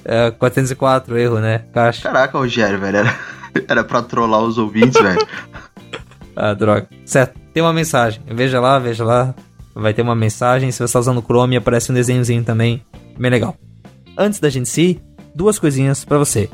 [0.04, 1.66] É 404 erro, né?
[1.74, 2.04] Caixa.
[2.04, 3.16] Caraca, Rogério, velho, era,
[3.68, 5.20] era pra trollar os ouvintes, velho.
[6.38, 6.90] Ah, droga.
[7.06, 8.22] Certo, tem uma mensagem.
[8.28, 9.34] Veja lá, veja lá.
[9.74, 10.70] Vai ter uma mensagem.
[10.70, 12.84] Se você está usando o Chrome, aparece um desenhozinho também.
[13.18, 13.56] Bem legal.
[14.18, 15.02] Antes da gente se ir,
[15.34, 16.50] duas coisinhas pra você.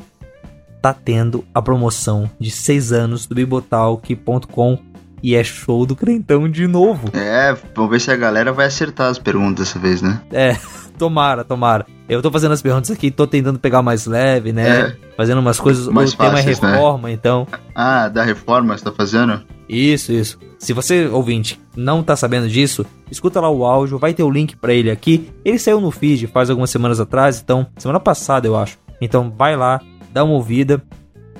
[0.82, 4.78] Tá tendo a promoção de 6 anos do bibotalk.com
[5.22, 7.08] e é show do crentão de novo.
[7.14, 10.20] É, vamos ver se a galera vai acertar as perguntas dessa vez, né?
[10.32, 10.56] É,
[10.98, 11.86] tomara, tomara.
[12.08, 14.80] Eu tô fazendo as perguntas aqui, tô tentando pegar mais leve, né?
[14.80, 14.96] É.
[15.16, 15.86] Fazendo umas coisas.
[15.86, 16.72] Mais o tema é fáceis, né?
[16.72, 17.46] reforma, então.
[17.74, 19.40] Ah, da reforma você tá fazendo?
[19.68, 20.38] Isso, isso.
[20.58, 24.56] Se você, ouvinte, não tá sabendo disso, escuta lá o áudio, vai ter o link
[24.56, 25.30] pra ele aqui.
[25.44, 28.78] Ele saiu no feed faz algumas semanas atrás, então, semana passada eu acho.
[29.00, 29.80] Então vai lá,
[30.12, 30.82] dá uma ouvida.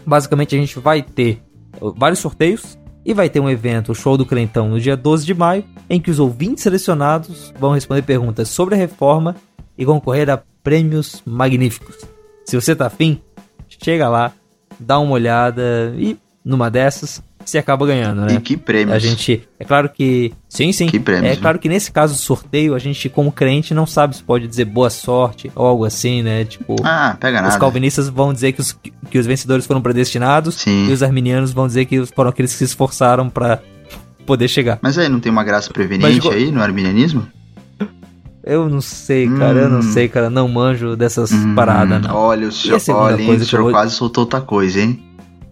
[0.07, 1.43] Basicamente a gente vai ter
[1.81, 5.27] uh, vários sorteios e vai ter um evento, o Show do Crentão, no dia 12
[5.27, 9.35] de maio, em que os ouvintes selecionados vão responder perguntas sobre a reforma
[9.77, 11.97] e concorrer a prêmios magníficos.
[12.45, 13.21] Se você tá afim,
[13.69, 14.33] chega lá,
[14.79, 18.35] dá uma olhada e numa dessas você acaba ganhando, né?
[18.35, 18.95] E que prêmios?
[18.95, 20.87] A gente, é claro que, sim, sim.
[20.87, 24.17] Que prêmios, É claro que nesse caso do sorteio, a gente como crente não sabe
[24.17, 26.45] se pode dizer boa sorte ou algo assim, né?
[26.45, 27.59] Tipo, Ah, pega os nada.
[27.59, 28.73] calvinistas vão dizer que os,
[29.11, 30.89] que os vencedores foram predestinados Sim.
[30.89, 33.59] e os arminianos vão dizer que foram aqueles que se esforçaram pra
[34.27, 34.79] poder chegar.
[34.83, 37.27] Mas aí não tem uma graça preveniente Mas, aí no arminianismo?
[38.45, 39.83] Eu não sei, cara, eu não Hum.
[39.83, 42.13] sei, cara, não manjo dessas paradas, não.
[42.17, 45.01] Olha, o senhor, olha, hein, o senhor vou- quase soltou outra coisa, hein?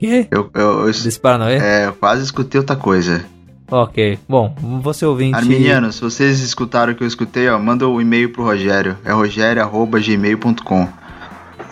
[0.00, 0.26] Quê?
[0.30, 1.58] Eu, eu, eu, Desse Paranauê?
[1.58, 3.22] é, eu quase escutei outra coisa.
[3.70, 4.52] Ok, bom,
[4.82, 5.36] você ouvinte...
[5.36, 8.96] Arminiano, se vocês escutaram o que eu escutei, ó, manda o e-mail pro Rogério.
[9.04, 10.88] É rogério.gmail.com.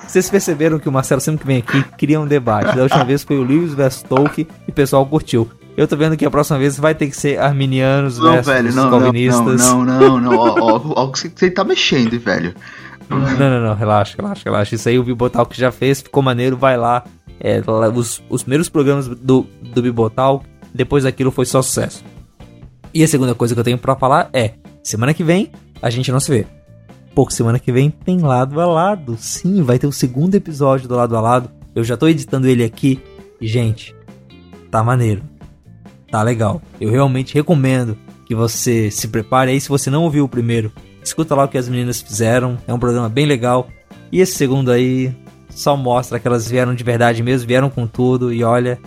[0.06, 2.74] Vocês perceberam que o Marcelo sempre que vem aqui cria um debate.
[2.76, 5.50] Da última vez foi o Lewis vs Tolkien e o pessoal curtiu.
[5.76, 8.90] Eu tô vendo que a próxima vez vai ter que ser arminianos Não, velho, não,
[8.90, 9.60] não, calvinistas.
[9.66, 12.54] não, não, não, ó, ó, ó, você- você tá mexendo, velho.
[13.08, 14.74] Não, não, não, relaxa, relaxa, relaxa.
[14.74, 17.04] Isso aí o Bibotal que já fez, ficou maneiro, vai lá.
[17.40, 17.62] É,
[17.94, 20.42] os, os primeiros programas do, do Bibotal,
[20.74, 22.04] depois daquilo foi só sucesso.
[22.92, 25.50] E a segunda coisa que eu tenho pra falar é: semana que vem
[25.80, 26.46] a gente não se vê.
[27.14, 29.16] Pouco semana que vem tem lado a lado.
[29.18, 31.50] Sim, vai ter o segundo episódio do lado a lado.
[31.74, 33.00] Eu já tô editando ele aqui.
[33.40, 33.94] E, gente,
[34.70, 35.22] tá maneiro.
[36.10, 36.62] Tá legal.
[36.80, 37.96] Eu realmente recomendo
[38.26, 40.72] que você se prepare aí se você não ouviu o primeiro.
[41.02, 42.58] Escuta lá o que as meninas fizeram.
[42.66, 43.68] É um programa bem legal.
[44.12, 45.14] E esse segundo aí
[45.58, 48.32] só mostra que elas vieram de verdade mesmo, vieram com tudo.
[48.32, 48.78] E olha,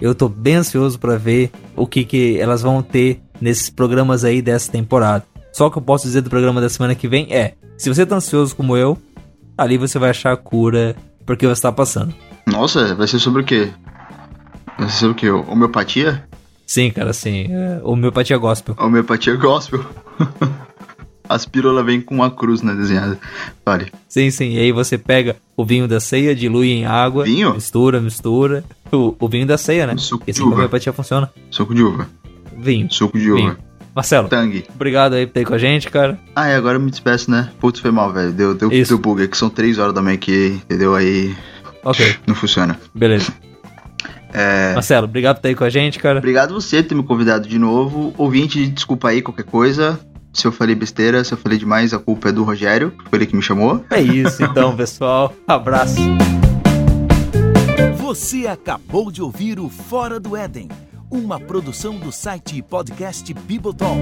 [0.00, 4.40] eu tô bem ansioso pra ver o que, que elas vão ter nesses programas aí
[4.40, 5.24] dessa temporada.
[5.52, 8.06] Só o que eu posso dizer do programa da semana que vem é: se você
[8.06, 8.96] tá ansioso como eu,
[9.58, 10.94] ali você vai achar a cura
[11.26, 12.14] porque você tá passando.
[12.46, 13.72] Nossa, vai ser sobre o quê?
[14.78, 15.30] Vai ser sobre o quê?
[15.30, 16.24] Homeopatia?
[16.64, 17.48] Sim, cara, sim.
[17.50, 18.76] É, homeopatia gospel.
[18.78, 19.84] Homeopatia gospel.
[21.28, 23.18] As pílulas vêm com uma cruz, né, desenhada.
[23.64, 23.86] Olha.
[24.08, 24.50] Sim, sim.
[24.52, 27.24] E aí você pega o vinho da ceia, dilui em água.
[27.24, 27.54] Vinho?
[27.54, 28.64] Mistura, mistura.
[28.92, 29.96] O, o vinho da ceia, né?
[29.96, 30.54] Suco Porque de que uva.
[30.56, 31.30] homeopatia funciona.
[31.50, 32.08] Suco de uva.
[32.56, 32.86] Vinho.
[32.92, 33.40] Suco de uva.
[33.40, 33.56] Vinho.
[33.94, 34.64] Marcelo, Tangue.
[34.74, 36.18] obrigado aí por ter com a gente, cara.
[36.34, 37.50] Ah, e agora eu me despeço, né?
[37.58, 38.30] Putz, foi mal, velho.
[38.30, 38.90] Deu, deu, Isso.
[38.90, 39.22] deu bug.
[39.22, 40.94] É que são 3 horas da manhã aqui, entendeu?
[40.94, 41.34] Aí
[41.82, 42.78] Ok, não funciona.
[42.94, 43.32] beleza.
[44.34, 44.74] É.
[44.74, 46.18] Marcelo, obrigado por ter aí com a gente, cara.
[46.18, 48.12] Obrigado você por ter me convidado de novo.
[48.18, 49.98] Ouvinte, desculpa aí qualquer coisa.
[50.36, 53.18] Se eu falei besteira, se eu falei demais, a culpa é do Rogério, que foi
[53.20, 53.82] ele que me chamou.
[53.90, 55.34] É isso então, pessoal.
[55.48, 55.96] Abraço.
[57.96, 60.68] Você acabou de ouvir o Fora do Éden,
[61.10, 63.98] uma produção do site e podcast Bibotalk.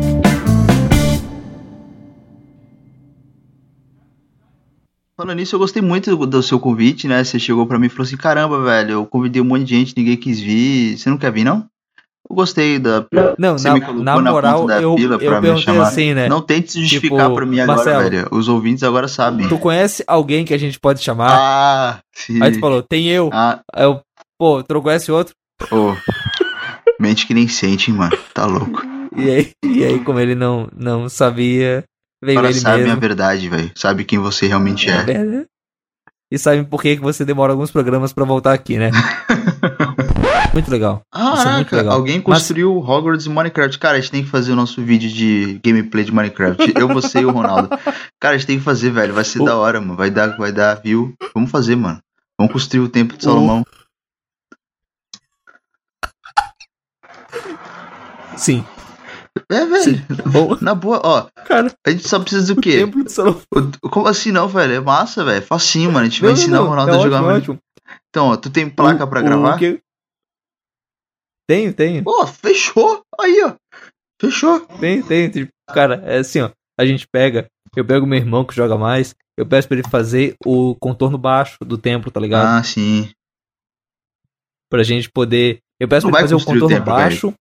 [5.16, 7.23] Falando nisso, eu gostei muito do, do seu convite, né?
[7.23, 9.94] Você chegou pra mim e falou assim: caramba, velho, eu convidei um monte de gente,
[9.97, 10.98] ninguém quis vir.
[10.98, 11.69] Você não quer vir, não?
[12.28, 13.05] Eu gostei da.
[13.38, 15.82] Não, na, na moral, da eu, eu perguntei chamar.
[15.88, 16.28] assim, né?
[16.28, 18.28] Não tente se justificar Tipo, pra mim agora, Marcelo, velho.
[18.30, 19.46] Os ouvintes agora sabem.
[19.48, 21.30] Tu conhece alguém que a gente pode chamar?
[21.30, 22.42] Ah, sim.
[22.42, 23.28] Aí tu falou, tem eu.
[23.32, 24.01] Ah, Aí eu,
[24.38, 25.34] pô, tu conhece outro?
[25.70, 25.94] ô.
[26.98, 28.16] Mente que nem sente, hein, mano.
[28.32, 28.82] Tá louco.
[29.16, 31.84] E aí, e aí como ele não, não sabia,
[32.24, 32.92] veio Agora ele sabe mesmo.
[32.92, 33.70] a verdade, velho.
[33.74, 35.05] Sabe quem você realmente é.
[35.10, 35.44] É, né?
[36.32, 38.90] E sabe por que que você demora alguns programas pra voltar aqui, né?
[40.55, 41.02] Muito legal.
[41.12, 41.94] É muito legal.
[41.94, 43.78] alguém Mas- construiu Hogwarts em Minecraft.
[43.78, 46.72] Cara, a gente tem que fazer o nosso vídeo de gameplay de Minecraft.
[46.76, 47.68] Eu, você e o Ronaldo.
[48.20, 49.12] Cara, a gente tem que fazer, velho.
[49.12, 49.97] Vai ser O- da hora, mano.
[49.97, 51.12] Vai dar, vai dar view.
[51.35, 51.98] Vamos fazer, mano.
[52.39, 53.64] Vamos construir o Templo de Salomão.
[58.36, 58.64] Sim.
[59.51, 60.02] É, velho.
[60.60, 61.26] Na boa, ó.
[61.47, 62.78] Cara, a gente só precisa do quê?
[62.78, 63.40] Templo de Salomão.
[63.82, 64.74] O- Como assim não, velho?
[64.74, 65.43] É massa, velho.
[65.44, 66.06] Facinho, mano.
[66.06, 66.64] A gente vai Não, não, ensinar não.
[66.66, 67.59] o Ronaldo É a jogar ótimo, ótimo.
[68.09, 69.59] Então, ó, tu tem placa pra O gravar?
[69.59, 69.81] que-
[71.48, 72.02] Tenho, tenho.
[72.02, 73.02] Pô, fechou.
[73.20, 73.54] Aí, ó.
[74.20, 74.60] Fechou.
[74.80, 75.28] Tem, tem.
[75.30, 76.50] Tipo, cara, é assim, ó.
[76.78, 77.46] A gente pega.
[77.76, 79.14] Eu pego meu irmão que joga mais.
[79.36, 82.46] Eu peço pra ele fazer o contorno baixo do templo, tá ligado?
[82.58, 83.10] Ah, sim.
[84.70, 85.58] Pra gente poder.
[85.80, 87.10] Eu peço Não pra vai ele fazer o construir o contorno templo, velho.
[87.10, 87.34] baixo.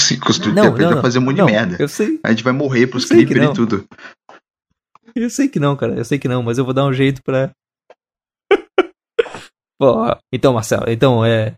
[0.00, 1.02] Se construir Não, tempo, ele não, vai não.
[1.02, 1.76] fazer um monte de merda.
[1.78, 2.18] eu sei.
[2.24, 3.18] A gente vai morrer pros não.
[3.20, 3.86] e tudo.
[5.14, 5.94] Eu sei que não, cara.
[5.94, 7.52] Eu sei que não, mas eu vou dar um jeito pra.
[9.78, 9.94] Pô,
[10.32, 11.54] então, Marcelo, então é.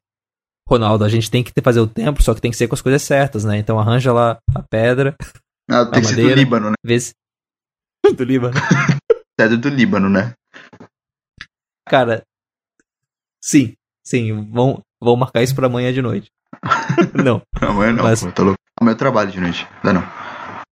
[0.68, 2.74] Ronaldo, a gente tem que ter- fazer o templo, só que tem que ser com
[2.74, 3.56] as coisas certas, né?
[3.58, 5.14] Então arranja lá a pedra.
[5.70, 6.74] Ah, a tem que ser do madeira, Líbano, né?
[6.84, 7.12] Vê se.
[8.16, 8.54] Do Líbano.
[9.38, 10.32] Pedra do Líbano, né?
[11.88, 12.22] Cara.
[13.42, 13.74] Sim,
[14.04, 14.48] sim.
[14.50, 16.28] Vão, vão marcar isso pra amanhã de noite.
[17.24, 17.42] Não.
[17.60, 18.58] Amanhã não, Mas- pô, tá louco.
[18.80, 19.66] Amanhã eu trabalho de noite.
[19.84, 20.02] Dá não.